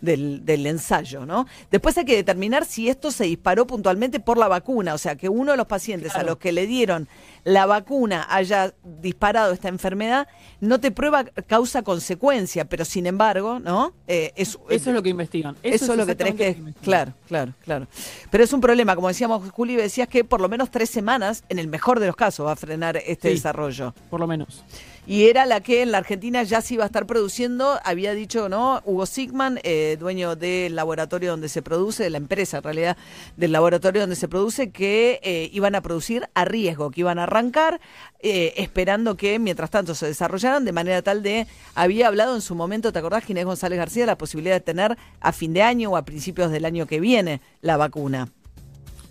del, 0.00 0.44
del 0.44 0.66
ensayo. 0.66 1.24
¿no? 1.26 1.46
Después 1.70 1.96
hay 1.98 2.04
que 2.06 2.16
determinar 2.16 2.64
si 2.64 2.88
esto 2.88 3.12
se 3.12 3.24
disparó 3.24 3.68
puntualmente 3.68 4.18
por 4.18 4.36
la 4.36 4.48
vacuna, 4.48 4.94
o 4.94 4.98
sea, 4.98 5.14
que 5.14 5.28
uno 5.28 5.52
de 5.52 5.56
los 5.58 5.66
pacientes 5.68 6.16
a 6.16 6.24
los 6.24 6.38
que 6.38 6.50
le 6.50 6.66
dieron 6.66 7.08
la 7.46 7.64
vacuna 7.64 8.26
haya 8.28 8.74
disparado 8.82 9.52
esta 9.52 9.68
enfermedad, 9.68 10.26
no 10.60 10.80
te 10.80 10.90
prueba 10.90 11.24
causa-consecuencia, 11.24 12.64
pero 12.64 12.84
sin 12.84 13.06
embargo, 13.06 13.60
¿no? 13.60 13.92
Eh, 14.08 14.32
es, 14.34 14.58
Eso 14.68 14.90
es 14.90 14.94
lo 14.96 15.00
que 15.02 15.10
investigan. 15.10 15.56
Eso, 15.62 15.92
es 15.92 15.96
lo 15.98 16.06
que 16.06 16.16
tenés 16.16 16.34
que... 16.34 16.60
Claro, 16.82 17.12
claro, 17.28 17.52
claro. 17.62 17.86
Pero 18.30 18.42
es 18.42 18.52
un 18.52 18.60
problema, 18.60 18.96
como 18.96 19.06
decíamos, 19.06 19.48
Juli, 19.52 19.76
decías 19.76 20.08
que 20.08 20.24
por 20.24 20.40
lo 20.40 20.48
menos 20.48 20.72
tres 20.72 20.90
semanas, 20.90 21.44
en 21.48 21.60
el 21.60 21.68
mejor 21.68 22.00
de 22.00 22.08
los 22.08 22.16
casos, 22.16 22.46
va 22.46 22.52
a 22.52 22.56
frenar 22.56 22.96
este 22.96 23.28
Sí. 23.28 23.34
desarrollo. 23.36 23.94
Por 24.10 24.18
lo 24.18 24.26
menos. 24.26 24.64
Y 25.06 25.28
era 25.28 25.46
la 25.46 25.60
que 25.60 25.82
en 25.82 25.92
la 25.92 25.98
Argentina 25.98 26.42
ya 26.42 26.60
se 26.60 26.74
iba 26.74 26.82
a 26.82 26.86
estar 26.86 27.06
produciendo, 27.06 27.78
había 27.84 28.12
dicho, 28.12 28.48
¿no? 28.48 28.82
Hugo 28.84 29.06
Sigman, 29.06 29.60
eh, 29.62 29.96
dueño 30.00 30.34
del 30.34 30.74
laboratorio 30.74 31.30
donde 31.30 31.48
se 31.48 31.62
produce, 31.62 32.02
de 32.02 32.10
la 32.10 32.16
empresa 32.16 32.56
en 32.56 32.62
realidad, 32.64 32.96
del 33.36 33.52
laboratorio 33.52 34.00
donde 34.00 34.16
se 34.16 34.26
produce, 34.26 34.70
que 34.70 35.20
eh, 35.22 35.48
iban 35.52 35.76
a 35.76 35.80
producir 35.80 36.28
a 36.34 36.44
riesgo, 36.44 36.90
que 36.90 37.02
iban 37.02 37.20
a 37.20 37.22
arrancar, 37.22 37.80
eh, 38.18 38.54
esperando 38.56 39.16
que 39.16 39.38
mientras 39.38 39.70
tanto 39.70 39.94
se 39.94 40.06
desarrollaran, 40.06 40.64
de 40.64 40.72
manera 40.72 41.00
tal 41.02 41.22
de, 41.22 41.46
había 41.76 42.08
hablado 42.08 42.34
en 42.34 42.40
su 42.40 42.56
momento, 42.56 42.92
¿te 42.92 42.98
acordás, 42.98 43.24
Ginés 43.24 43.44
González 43.44 43.78
García, 43.78 44.06
la 44.06 44.18
posibilidad 44.18 44.56
de 44.56 44.60
tener 44.60 44.98
a 45.20 45.32
fin 45.32 45.52
de 45.52 45.62
año 45.62 45.90
o 45.90 45.96
a 45.96 46.04
principios 46.04 46.50
del 46.50 46.64
año 46.64 46.86
que 46.86 46.98
viene 46.98 47.40
la 47.60 47.76
vacuna? 47.76 48.28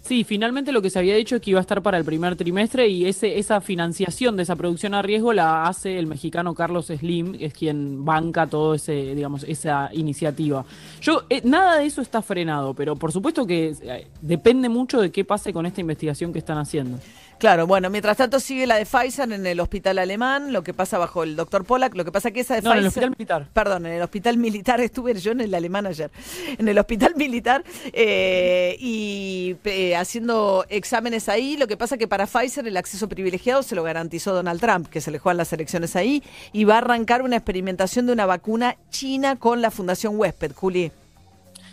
Sí, 0.06 0.24
finalmente 0.24 0.72
lo 0.72 0.84
que 0.84 0.92
se 0.92 1.00
había 1.00 1.16
dicho 1.16 1.36
es 1.36 1.42
que 1.42 1.50
iba 1.50 1.60
a 1.60 1.62
estar 1.62 1.82
para 1.82 1.98
el 1.98 2.06
primer 2.06 2.36
trimestre 2.36 2.88
y 2.88 3.08
ese, 3.08 3.40
esa 3.40 3.60
financiación 3.60 4.38
de 4.38 4.44
esa 4.44 4.56
producción 4.56 4.94
a 4.94 5.02
riesgo 5.02 5.34
la 5.34 5.64
hace 5.64 5.98
el 5.98 6.06
mexicano 6.06 6.54
Carlos 6.54 6.88
Slim, 6.96 7.36
que 7.36 7.46
es 7.48 7.54
quien 7.56 8.06
banca 8.06 8.46
todo 8.46 8.76
ese, 8.76 9.16
digamos, 9.16 9.44
esa 9.46 9.90
iniciativa. 9.94 10.64
Yo, 11.02 11.24
eh, 11.28 11.42
nada 11.44 11.78
de 11.78 11.88
eso 11.88 12.04
está 12.04 12.22
frenado, 12.22 12.76
pero 12.76 12.96
por 12.96 13.12
supuesto 13.12 13.48
que 13.48 13.74
eh, 13.82 14.08
depende 14.22 14.70
mucho 14.70 15.02
de 15.02 15.12
qué 15.12 15.26
pase 15.26 15.52
con 15.52 15.66
esta 15.66 15.82
investigación 15.82 16.32
que 16.32 16.38
están 16.38 16.60
haciendo. 16.60 17.00
Claro, 17.38 17.68
bueno, 17.68 17.90
mientras 17.90 18.18
tanto 18.18 18.40
sigue 18.40 18.66
la 18.66 18.76
de 18.76 18.86
Pfizer 18.86 19.32
en 19.32 19.46
el 19.46 19.60
hospital 19.60 20.00
alemán, 20.00 20.54
lo 20.54 20.64
que 20.64 20.74
pasa 20.74 20.98
bajo 20.98 21.24
el 21.24 21.36
doctor 21.36 21.66
Pollack, 21.66 21.96
lo 21.96 22.06
que 22.06 22.12
pasa 22.12 22.32
que 22.32 22.40
esa 22.40 22.56
de 22.56 22.62
No, 22.62 22.74
en 22.74 22.78
Pfizer... 22.78 22.84
el 22.84 22.88
hospital 22.88 23.10
militar. 23.12 23.48
Perdón, 23.54 23.86
en 23.86 23.94
el 23.94 24.02
hospital 24.02 24.38
militar, 24.38 24.82
estuve 24.82 25.14
yo 25.16 25.32
en 25.32 25.42
el 25.42 25.54
alemán 25.54 25.86
ayer, 25.86 26.12
en 26.58 26.68
el 26.68 26.78
hospital 26.78 27.14
militar 27.16 27.64
eh, 27.94 28.78
y 28.80 29.58
eh, 29.66 29.96
haciendo 29.96 30.66
exámenes 30.70 31.30
ahí, 31.30 31.58
lo 31.58 31.68
que 31.68 31.78
pasa 31.78 31.98
que 31.98 32.08
para 32.08 32.26
Pfizer 32.26 32.68
el 32.68 32.78
acceso 32.78 33.10
privilegiado 33.10 33.64
se 33.64 33.76
lo 33.76 33.84
garantizó 33.84 34.34
Donald 34.34 34.62
Trump, 34.62 34.88
que 34.88 35.02
se 35.02 35.12
le 35.12 35.20
juegan 35.20 35.38
las 35.38 35.52
elecciones 35.52 35.96
ahí, 35.96 36.24
y 36.54 36.64
va 36.64 36.76
a 36.76 36.78
arrancar 36.80 37.22
una 37.22 37.36
experimentación 37.36 38.06
de 38.06 38.14
una 38.14 38.26
vacuna 38.26 38.78
china 38.90 39.36
con 39.36 39.62
la 39.62 39.72
Fundación 39.72 40.18
Huésped, 40.18 40.54
Juli. 40.54 40.92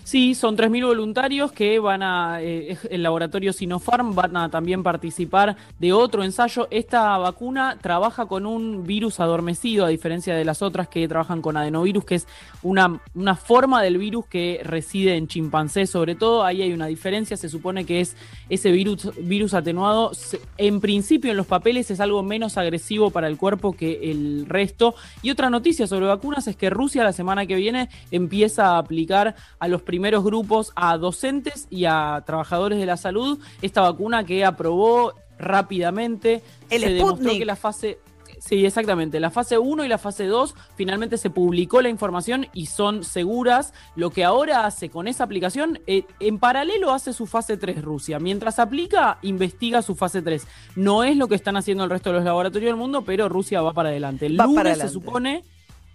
Sí, 0.05 0.35
son 0.35 0.57
3.000 0.57 0.85
voluntarios 0.85 1.53
que 1.53 1.79
van 1.79 2.03
a, 2.03 2.43
eh, 2.43 2.77
el 2.91 3.05
laboratorio 3.05 3.53
Sinopharm 3.53 4.17
van 4.17 4.37
a 4.37 4.51
también 4.51 4.83
participar 4.83 5.57
de 5.79 5.93
otro 5.93 6.25
ensayo. 6.25 6.67
Esta 6.73 7.17
vacuna 7.19 7.79
trabaja 7.81 8.27
con 8.27 8.45
un 8.45 8.85
virus 8.85 9.21
adormecido, 9.21 9.87
a 9.87 9.89
diferencia 9.89 10.35
de 10.35 10.45
las 10.45 10.61
otras 10.61 10.89
que 10.89 11.07
trabajan 11.07 11.41
con 11.41 11.57
adenovirus, 11.57 12.05
que 12.05 12.17
es 12.17 12.27
una, 12.65 13.01
una 13.15 13.37
forma 13.37 13.81
del 13.81 13.97
virus 13.97 14.27
que 14.27 14.61
reside 14.65 15.17
en 15.17 15.29
chimpancés 15.29 15.91
sobre 15.91 16.17
todo. 16.17 16.45
Ahí 16.45 16.63
hay 16.63 16.73
una 16.73 16.87
diferencia, 16.87 17.37
se 17.37 17.49
supone 17.49 17.87
que 17.87 18.01
es 18.01 18.17
ese 18.49 18.73
virus, 18.73 19.09
virus 19.21 19.55
atenuado. 19.55 20.11
En 20.59 20.81
principio 20.81 21.31
en 21.31 21.37
los 21.37 21.47
papeles 21.47 21.93
es 21.93 22.01
algo 22.01 22.25
menos 22.25 22.59
agresivo 22.59 23.11
para 23.11 23.29
el 23.29 23.37
cuerpo 23.37 23.73
que 23.73 24.11
el 24.11 24.47
resto. 24.49 24.97
Y 25.23 25.31
otra 25.31 25.49
noticia 25.49 25.87
sobre 25.87 26.07
vacunas 26.07 26.49
es 26.49 26.57
que 26.57 26.71
Rusia 26.71 27.05
la 27.05 27.13
semana 27.13 27.47
que 27.47 27.55
viene 27.55 27.89
empieza 28.11 28.71
a 28.71 28.79
aplicar 28.79 29.37
a 29.61 29.69
los 29.69 29.83
primeros 29.93 30.25
grupos, 30.25 30.73
a 30.75 30.97
docentes 30.97 31.67
y 31.69 31.85
a 31.85 32.23
trabajadores 32.25 32.79
de 32.79 32.87
la 32.87 32.97
salud, 32.97 33.39
esta 33.61 33.83
vacuna 33.83 34.25
que 34.25 34.43
aprobó 34.43 35.13
rápidamente. 35.39 36.41
El 36.71 36.81
se 36.81 36.95
demostró 36.95 37.31
que 37.33 37.45
la 37.45 37.57
fase. 37.57 37.99
Sí, 38.39 38.65
exactamente. 38.65 39.21
La 39.21 39.31
fase 39.31 39.59
1 39.59 39.85
y 39.85 39.89
la 39.89 39.99
fase 39.99 40.25
2 40.25 40.55
finalmente 40.77 41.19
se 41.19 41.29
publicó 41.29 41.83
la 41.83 41.91
información 41.91 42.47
y 42.55 42.67
son 42.67 43.05
seguras. 43.05 43.75
Lo 43.95 44.09
que 44.09 44.25
ahora 44.25 44.65
hace 44.65 44.89
con 44.89 45.09
esa 45.09 45.25
aplicación, 45.25 45.79
eh, 45.87 46.05
en 46.21 46.39
paralelo 46.39 46.91
hace 46.95 47.13
su 47.13 47.27
fase 47.27 47.59
3 47.59 47.83
Rusia. 47.83 48.19
Mientras 48.19 48.59
aplica, 48.59 49.19
investiga 49.21 49.83
su 49.83 49.95
fase 49.95 50.23
3. 50.23 50.47
No 50.75 51.05
es 51.05 51.19
lo 51.19 51.29
que 51.29 51.35
están 51.35 51.59
haciendo 51.59 51.85
el 51.85 51.91
resto 51.91 52.09
de 52.09 52.17
los 52.17 52.25
laboratorios 52.25 52.71
del 52.71 52.77
mundo, 52.77 53.03
pero 53.05 53.29
Rusia 53.29 53.61
va 53.61 53.75
para 53.75 53.91
adelante. 53.91 54.25
El 54.25 54.41
Va 54.41 54.45
lunes 54.47 54.57
para 54.57 54.71
se 54.75 54.81
adelante. 54.85 54.95
supone 54.95 55.45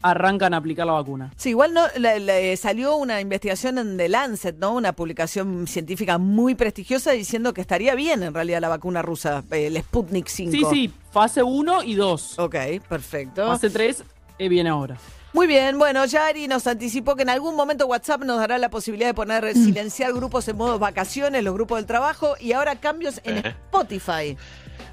arrancan 0.01 0.53
a 0.53 0.57
aplicar 0.57 0.85
la 0.85 0.93
vacuna. 0.93 1.31
Sí, 1.37 1.49
igual 1.49 1.73
no, 1.73 1.83
la- 1.97 2.19
la- 2.19 2.37
eh, 2.39 2.55
salió 2.57 2.95
una 2.95 3.19
investigación 3.19 3.77
en 3.77 3.97
The 3.97 4.09
Lancet, 4.09 4.57
¿no? 4.57 4.73
Una 4.73 4.93
publicación 4.93 5.67
científica 5.67 6.17
muy 6.17 6.55
prestigiosa 6.55 7.11
diciendo 7.11 7.53
que 7.53 7.61
estaría 7.61 7.95
bien 7.95 8.23
en 8.23 8.33
realidad 8.33 8.61
la 8.61 8.69
vacuna 8.69 9.01
rusa, 9.01 9.43
el 9.51 9.77
Sputnik 9.77 10.27
5. 10.27 10.51
Sí, 10.51 10.63
sí, 10.69 10.93
fase 11.11 11.41
1 11.43 11.83
y 11.83 11.95
2. 11.95 12.39
Ok, 12.39 12.55
perfecto. 12.87 13.47
Fase 13.47 13.69
3 13.69 14.03
eh, 14.39 14.49
viene 14.49 14.69
ahora. 14.69 14.97
Muy 15.33 15.45
bien, 15.45 15.77
bueno, 15.77 16.03
Yari 16.05 16.47
nos 16.47 16.65
anticipó 16.65 17.15
que 17.15 17.21
en 17.21 17.29
algún 17.29 17.55
momento 17.55 17.85
WhatsApp 17.85 18.23
nos 18.23 18.37
dará 18.39 18.57
la 18.57 18.69
posibilidad 18.69 19.09
de 19.09 19.13
poner 19.13 19.53
silenciar 19.53 20.13
grupos 20.13 20.47
en 20.47 20.57
modo 20.57 20.79
vacaciones, 20.79 21.43
los 21.43 21.53
grupos 21.53 21.77
del 21.77 21.85
trabajo, 21.85 22.35
y 22.39 22.53
ahora 22.53 22.75
cambios 22.77 23.19
en 23.23 23.39
Ejé. 23.39 23.49
Spotify. 23.49 24.37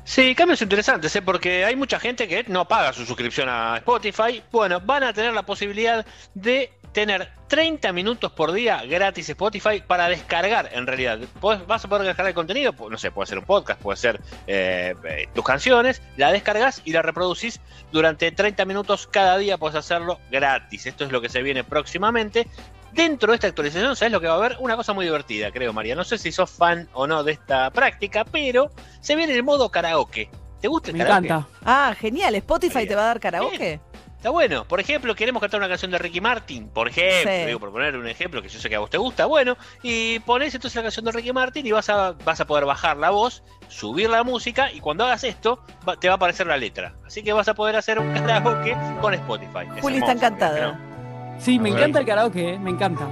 Sí, 0.05 0.35
cambios 0.35 0.61
interesantes, 0.61 1.15
¿eh? 1.17 1.23
porque 1.23 1.65
hay 1.65 1.77
mucha 1.77 1.99
gente 1.99 2.29
que 2.29 2.45
no 2.49 2.69
paga 2.69 2.93
su 2.93 3.07
suscripción 3.07 3.49
a 3.49 3.79
Spotify. 3.79 4.43
Bueno, 4.53 4.81
van 4.81 5.05
a 5.05 5.13
tener 5.13 5.33
la 5.33 5.45
posibilidad 5.45 6.05
de 6.35 6.71
tener 6.95 7.29
30 7.49 7.93
minutos 7.93 8.33
por 8.33 8.53
día 8.53 8.83
gratis 8.87 9.29
Spotify 9.29 9.83
para 9.87 10.09
descargar, 10.09 10.71
en 10.73 10.87
realidad. 10.87 11.19
Podés- 11.41 11.67
vas 11.67 11.85
a 11.85 11.89
poder 11.89 12.07
descargar 12.07 12.31
el 12.31 12.35
contenido, 12.35 12.73
pues, 12.73 12.91
no 12.91 12.97
sé, 12.97 13.11
puede 13.11 13.27
ser 13.27 13.39
un 13.39 13.45
podcast, 13.45 13.79
puede 13.83 13.97
ser 13.99 14.21
eh, 14.47 14.95
eh, 15.05 15.29
tus 15.35 15.45
canciones, 15.45 16.01
la 16.17 16.33
descargas 16.33 16.81
y 16.87 16.93
la 16.93 17.03
reproducís 17.03 17.61
durante 17.93 18.31
30 18.33 18.65
minutos 18.65 19.07
cada 19.11 19.37
día, 19.37 19.59
puedes 19.59 19.77
hacerlo 19.77 20.21
gratis. 20.31 20.87
Esto 20.87 21.05
es 21.05 21.13
lo 21.13 21.21
que 21.21 21.29
se 21.29 21.43
viene 21.43 21.65
próximamente. 21.65 22.49
Dentro 22.93 23.33
de 23.33 23.35
esta 23.37 23.49
actualización, 23.49 23.97
¿sabes 23.97 24.13
lo 24.13 24.21
que 24.21 24.29
va 24.29 24.35
a 24.35 24.37
haber? 24.37 24.57
Una 24.61 24.77
cosa 24.77 24.93
muy 24.93 25.05
divertida, 25.05 25.51
creo, 25.51 25.73
María. 25.73 25.97
No 25.97 26.05
sé 26.05 26.17
si 26.17 26.31
sos 26.31 26.49
fan 26.49 26.89
o 26.93 27.09
no 27.09 27.25
de 27.25 27.33
esta 27.33 27.71
práctica, 27.73 28.25
pero 28.25 28.71
se 29.01 29.17
viene 29.17 29.35
el 29.35 29.43
modo 29.43 29.69
karaoke. 29.69 30.31
¿Te 30.61 30.69
gusta 30.69 30.91
el 30.93 30.97
Me 30.99 31.03
karaoke? 31.05 31.27
encanta. 31.27 31.49
Ah, 31.65 31.93
genial, 32.01 32.37
Spotify 32.37 32.87
te 32.87 32.95
va 32.95 33.03
a 33.03 33.07
dar 33.07 33.19
karaoke. 33.21 33.81
Está 34.25 34.31
bueno. 34.33 34.65
Por 34.65 34.81
ejemplo, 34.81 35.15
queremos 35.15 35.39
cantar 35.43 35.61
una 35.61 35.69
canción 35.69 35.91
de 35.91 35.99
Ricky 35.99 36.23
Martin. 36.23 36.69
Por 36.71 36.89
ejemplo, 36.89 37.31
Sí. 37.31 37.45
digo, 37.47 37.61
por 37.61 37.71
poner 37.73 37.95
un 37.95 38.09
ejemplo 38.09 38.41
que 38.41 38.49
yo 38.49 38.59
sé 38.59 38.71
que 38.71 38.77
a 38.77 38.79
vos 38.79 38.89
te 38.89 38.97
gusta. 38.97 39.27
Bueno, 39.27 39.59
y 39.83 40.19
ponés 40.21 40.55
entonces 40.55 40.75
la 40.77 40.81
canción 40.81 41.05
de 41.05 41.13
Ricky 41.13 41.35
Martin 41.35 41.67
y 41.67 41.73
vas 41.73 41.91
a, 41.91 42.13
vas 42.25 42.41
a 42.41 42.47
poder 42.47 42.65
bajar 42.65 42.97
la 42.97 43.11
voz, 43.11 43.43
subir 43.69 44.09
la 44.09 44.23
música 44.25 44.73
y 44.73 44.81
cuando 44.81 45.05
hagas 45.05 45.25
esto 45.25 45.61
va- 45.87 45.97
te 45.97 46.09
va 46.09 46.15
a 46.15 46.17
aparecer 46.17 46.47
la 46.47 46.57
letra. 46.57 46.95
Así 47.07 47.23
que 47.23 47.35
vas 47.35 47.49
a 47.49 47.55
poder 47.55 47.77
hacer 47.77 47.99
un 47.99 48.15
karaoke 48.15 48.75
con 49.03 49.13
Spotify. 49.13 49.67
Es 49.77 49.83
Juli 49.83 49.99
está 49.99 50.13
encantada. 50.13 50.73
¿no? 50.73 51.39
Sí, 51.39 51.59
me 51.59 51.69
encanta 51.69 51.99
el 52.01 52.07
karaoke, 52.07 52.55
eh, 52.55 52.59
me 52.59 52.71
encanta. 52.71 53.07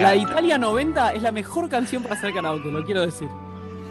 La 0.00 0.10
de 0.10 0.16
Italia 0.16 0.58
90 0.58 1.12
es 1.12 1.22
la 1.22 1.30
mejor 1.30 1.68
canción 1.68 2.02
para 2.02 2.16
hacer 2.16 2.34
karaoke, 2.34 2.68
lo 2.68 2.84
quiero 2.84 3.02
decir. 3.02 3.28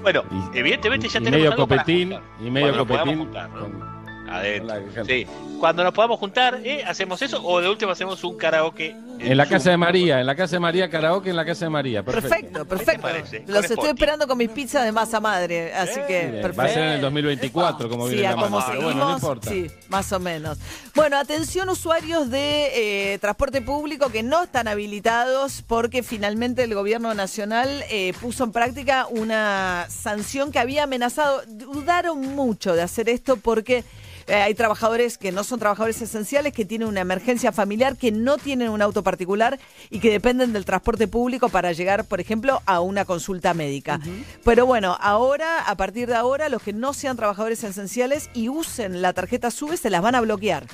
Bueno, 0.01 0.21
evidentemente 0.53 1.07
ya 1.07 1.21
y 1.21 1.23
tenemos 1.23 1.39
medio 1.39 1.51
algo 1.53 1.65
para 1.65 1.81
copetín, 1.83 2.11
juntar. 2.11 2.45
y 2.45 2.51
medio 2.51 2.77
copetín. 2.77 3.17
juntar, 3.19 3.49
¿no? 3.51 3.59
con- 3.61 3.96
Adentro. 4.29 4.79
la- 4.95 5.05
Sí. 5.05 5.25
Cuando 5.59 5.83
nos 5.83 5.93
podamos 5.93 6.19
juntar, 6.19 6.59
¿eh? 6.63 6.83
hacemos 6.85 7.19
eso 7.21 7.41
o 7.43 7.59
de 7.61 7.67
último 7.69 7.91
hacemos 7.91 8.23
un 8.23 8.37
karaoke. 8.37 8.95
En 9.19 9.35
la 9.35 9.45
Zoom. 9.45 9.53
casa 9.53 9.71
de 9.71 9.77
María, 9.77 10.19
en 10.19 10.27
la 10.27 10.35
casa 10.35 10.57
de 10.57 10.59
María, 10.59 10.87
karaoke 10.91 11.31
en 11.31 11.35
la 11.35 11.43
casa 11.45 11.65
de 11.65 11.69
María. 11.71 12.03
Perfecto. 12.03 12.63
Perfecto, 12.65 13.07
Los 13.47 13.65
estoy 13.65 13.89
esperando 13.89 14.27
con 14.27 14.37
mis 14.37 14.49
pizzas 14.49 14.85
de 14.85 14.91
masa 14.91 15.19
madre, 15.19 15.73
así 15.73 15.99
que 16.07 16.19
perfecto. 16.41 16.57
Va 16.57 16.63
a 16.65 16.67
ser 16.67 16.83
en 16.83 16.89
el 16.93 17.01
2024, 17.01 17.89
como 17.89 18.07
Sí, 18.07 18.13
viene 18.13 18.29
la 18.29 18.35
cómo 18.35 18.49
mano. 18.59 18.65
Pero 18.67 18.71
seguimos, 18.81 18.93
bueno, 18.93 19.09
no 19.09 19.15
importa. 19.15 19.49
sí, 19.49 19.67
más 19.89 20.11
o 20.11 20.19
menos. 20.19 20.59
Bueno, 20.93 21.17
atención 21.17 21.69
usuarios 21.69 22.29
de 22.29 23.13
eh, 23.13 23.17
transporte 23.17 23.61
público 23.63 24.09
que 24.09 24.21
no 24.21 24.43
están 24.43 24.67
habilitados 24.67 25.63
porque 25.65 26.03
finalmente 26.03 26.63
el 26.63 26.75
gobierno 26.75 27.15
nacional 27.15 27.83
eh, 27.89 28.13
puso 28.21 28.43
en 28.43 28.51
práctica 28.51 29.07
una 29.09 29.87
sanción 29.89 30.51
que 30.51 30.59
había 30.59 30.83
amenazado. 30.83 31.41
Dudaron 31.47 32.21
mucho 32.35 32.75
de 32.75 32.83
hacer 32.83 33.09
esto 33.09 33.37
porque 33.37 33.83
eh, 34.27 34.35
hay 34.35 34.53
trabajadores 34.53 35.17
que 35.17 35.31
no 35.31 35.43
son 35.43 35.59
trabajadores 35.59 36.01
esenciales, 36.01 36.53
que 36.53 36.65
tienen 36.65 36.87
una 36.87 37.01
emergencia 37.01 37.51
familiar, 37.51 37.95
que 37.95 38.11
no 38.11 38.37
tienen 38.37 38.69
un 38.69 38.81
auto 38.81 39.01
particular 39.01 39.57
y 39.89 39.99
que 39.99 40.11
dependen 40.11 40.53
del 40.53 40.65
transporte 40.65 41.07
público 41.07 41.49
para 41.49 41.71
llegar, 41.71 42.03
por 42.03 42.19
ejemplo, 42.19 42.61
a 42.65 42.81
una 42.81 43.05
consulta 43.05 43.53
médica. 43.53 43.99
Pero 44.43 44.65
bueno, 44.65 44.97
ahora, 44.99 45.61
a 45.61 45.75
partir 45.75 46.07
de 46.07 46.15
ahora, 46.15 46.49
los 46.49 46.61
que 46.61 46.73
no 46.73 46.93
sean 46.93 47.15
trabajadores 47.15 47.63
esenciales 47.63 48.29
y 48.33 48.49
usen 48.49 49.01
la 49.01 49.13
tarjeta 49.13 49.49
SUBE 49.49 49.77
se 49.77 49.89
las 49.89 50.01
van 50.01 50.15
a 50.15 50.21
bloquear. 50.21 50.67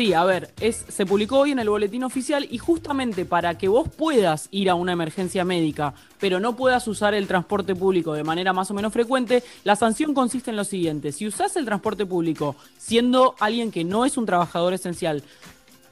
Sí, 0.00 0.14
a 0.14 0.24
ver, 0.24 0.48
se 0.88 1.04
publicó 1.04 1.40
hoy 1.40 1.50
en 1.50 1.58
el 1.58 1.68
boletín 1.68 2.04
oficial 2.04 2.48
y 2.50 2.56
justamente 2.56 3.26
para 3.26 3.58
que 3.58 3.68
vos 3.68 3.86
puedas 3.86 4.48
ir 4.50 4.70
a 4.70 4.74
una 4.74 4.94
emergencia 4.94 5.44
médica, 5.44 5.92
pero 6.18 6.40
no 6.40 6.56
puedas 6.56 6.88
usar 6.88 7.12
el 7.12 7.26
transporte 7.26 7.74
público 7.74 8.14
de 8.14 8.24
manera 8.24 8.54
más 8.54 8.70
o 8.70 8.74
menos 8.74 8.94
frecuente, 8.94 9.44
la 9.62 9.76
sanción 9.76 10.14
consiste 10.14 10.52
en 10.52 10.56
lo 10.56 10.64
siguiente. 10.64 11.12
Si 11.12 11.26
usás 11.26 11.54
el 11.56 11.66
transporte 11.66 12.06
público 12.06 12.56
siendo 12.78 13.34
alguien 13.40 13.70
que 13.70 13.84
no 13.84 14.06
es 14.06 14.16
un 14.16 14.24
trabajador 14.24 14.72
esencial, 14.72 15.22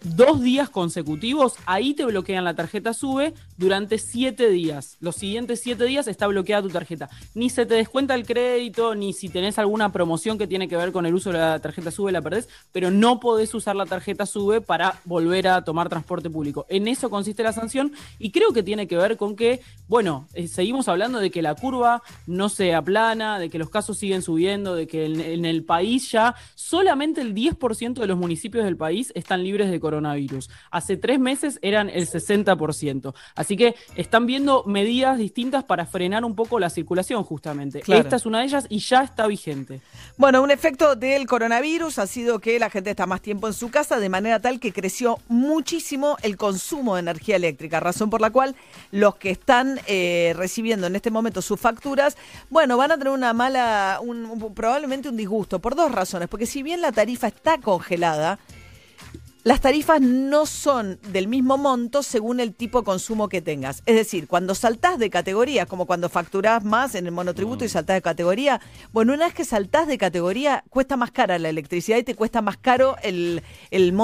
dos 0.03 0.41
días 0.41 0.69
consecutivos, 0.69 1.55
ahí 1.67 1.95
te 1.95 2.05
bloquean 2.05 2.45
la 2.45 2.55
tarjeta 2.55 2.93
SUBE 2.93 3.35
durante 3.57 3.99
siete 3.99 4.49
días. 4.51 4.97
Los 5.01 5.17
siguientes 5.17 5.61
siete 5.61 5.85
días 5.85 6.09
está 6.09 6.27
bloqueada 6.27 6.63
tu 6.63 6.69
tarjeta. 6.69 7.09
Ni 7.35 7.51
se 7.51 7.67
te 7.67 7.75
descuenta 7.75 8.15
el 8.15 8.27
crédito, 8.27 8.95
ni 8.95 9.13
si 9.13 9.29
tenés 9.29 9.59
alguna 9.59 9.93
promoción 9.93 10.39
que 10.39 10.47
tiene 10.47 10.69
que 10.69 10.77
ver 10.77 10.93
con 10.93 11.07
el 11.07 11.15
uso 11.15 11.33
de 11.33 11.39
la 11.39 11.59
tarjeta 11.59 11.91
SUBE 11.91 12.13
la 12.13 12.23
perdés, 12.23 12.49
pero 12.73 12.91
no 12.91 13.21
podés 13.21 13.53
usar 13.55 13.77
la 13.77 13.87
tarjeta 13.87 14.27
SUBE 14.27 14.61
para 14.61 15.01
volver 15.05 15.49
a 15.49 15.65
tomar 15.65 15.89
transporte 15.89 16.31
público. 16.31 16.67
En 16.69 16.89
eso 16.89 17.11
consiste 17.11 17.43
la 17.43 17.53
sanción 17.53 17.93
y 18.19 18.31
creo 18.31 18.53
que 18.53 18.63
tiene 18.63 18.87
que 18.87 18.97
ver 18.97 19.17
con 19.17 19.37
que, 19.37 19.61
bueno, 19.89 20.29
eh, 20.35 20.49
seguimos 20.49 20.89
hablando 20.89 21.19
de 21.19 21.31
que 21.31 21.43
la 21.43 21.55
curva 21.55 22.03
no 22.27 22.49
se 22.49 22.75
aplana, 22.75 23.39
de 23.39 23.51
que 23.51 23.59
los 23.59 23.71
casos 23.71 23.99
siguen 23.99 24.23
subiendo, 24.23 24.75
de 24.75 24.87
que 24.87 25.07
en, 25.07 25.21
en 25.21 25.45
el 25.45 25.65
país 25.65 26.11
ya 26.11 26.35
solamente 26.55 27.21
el 27.21 27.35
10% 27.35 27.95
de 27.95 28.07
los 28.07 28.17
municipios 28.17 28.65
del 28.65 28.77
país 28.77 29.13
están 29.15 29.43
libres 29.43 29.71
de 29.71 29.81
coronavirus. 29.89 30.51
Hace 30.71 30.97
tres 30.97 31.19
meses 31.19 31.59
eran 31.63 31.89
el 31.89 32.07
60%. 32.07 33.15
Así 33.35 33.57
que 33.57 33.75
están 33.97 34.27
viendo 34.27 34.65
medidas 34.67 35.17
distintas 35.19 35.65
para 35.65 35.87
frenar 35.87 36.25
un 36.25 36.35
poco 36.35 36.59
la 36.61 36.69
circulación, 36.71 37.25
justamente. 37.25 37.81
Claro. 37.81 38.03
Esta 38.03 38.17
es 38.17 38.27
una 38.27 38.41
de 38.41 38.45
ellas 38.45 38.67
y 38.69 38.79
ya 38.81 39.03
está 39.03 39.27
vigente. 39.27 39.81
Bueno, 40.17 40.43
un 40.43 40.51
efecto 40.51 40.95
del 40.95 41.27
coronavirus 41.27 41.99
ha 41.99 42.07
sido 42.07 42.39
que 42.39 42.59
la 42.59 42.71
gente 42.71 42.91
está 42.91 43.07
más 43.07 43.23
tiempo 43.23 43.47
en 43.47 43.55
su 43.55 43.71
casa, 43.71 43.99
de 43.99 44.09
manera 44.09 44.41
tal 44.41 44.61
que 44.61 44.73
creció 44.73 45.19
muchísimo 45.29 46.17
el 46.23 46.37
consumo 46.37 46.95
de 46.95 47.01
energía 47.01 47.37
eléctrica, 47.37 47.81
razón 47.81 48.11
por 48.11 48.21
la 48.21 48.31
cual 48.31 48.55
los 48.91 49.17
que 49.17 49.31
están 49.31 49.81
eh, 49.87 50.35
recibiendo 50.37 50.87
en 50.87 50.97
este 50.97 51.11
momento 51.11 51.41
sus 51.43 51.59
facturas, 51.59 52.17
bueno, 52.51 52.77
van 52.77 52.93
a 52.93 52.99
tener 52.99 53.13
una 53.13 53.33
mala, 53.33 53.99
un- 54.03 54.27
un- 54.27 54.55
probablemente 54.55 55.09
un 55.09 55.17
disgusto, 55.17 55.59
por 55.59 55.75
dos 55.75 55.91
razones, 55.93 56.29
porque 56.29 56.47
si 56.47 56.63
bien 56.63 56.81
la 56.81 56.93
tarifa 56.93 57.29
está 57.29 57.59
congelada, 57.59 58.39
las 59.45 59.61
tarifas 59.61 60.01
no 60.01 60.47
son 60.47 60.99
del 61.09 61.29
mismo 61.29 61.59
monto 61.59 62.03
según 62.03 62.41
el 62.41 62.55
tipo 62.55 62.81
de 62.81 62.85
consumo 62.85 63.29
que 63.29 63.41
tengas. 63.41 63.83
Es 63.87 63.97
decir, 63.97 64.27
cuando 64.27 64.55
saltás 64.55 64.99
de 64.99 65.11
categoría, 65.11 65.67
como 65.67 65.87
cuando 65.87 66.09
facturás 66.09 66.65
más 66.65 66.95
en 66.95 67.07
el 67.07 67.13
monotributo 67.13 67.65
y 67.65 67.69
saltás 67.69 67.97
de 67.97 68.03
categoría, 68.03 68.61
bueno, 68.93 69.15
una 69.15 69.27
vez 69.27 69.35
que 69.35 69.45
saltás 69.45 69.87
de 69.87 69.97
categoría, 69.97 70.65
cuesta 70.71 70.97
más 70.97 71.13
cara 71.13 71.39
la 71.39 71.49
electricidad 71.49 71.99
y 71.99 72.03
te 72.03 72.15
cuesta 72.15 72.43
más 72.43 72.57
caro 72.57 72.97
el, 73.03 73.43
el 73.71 73.93
monto 73.93 73.97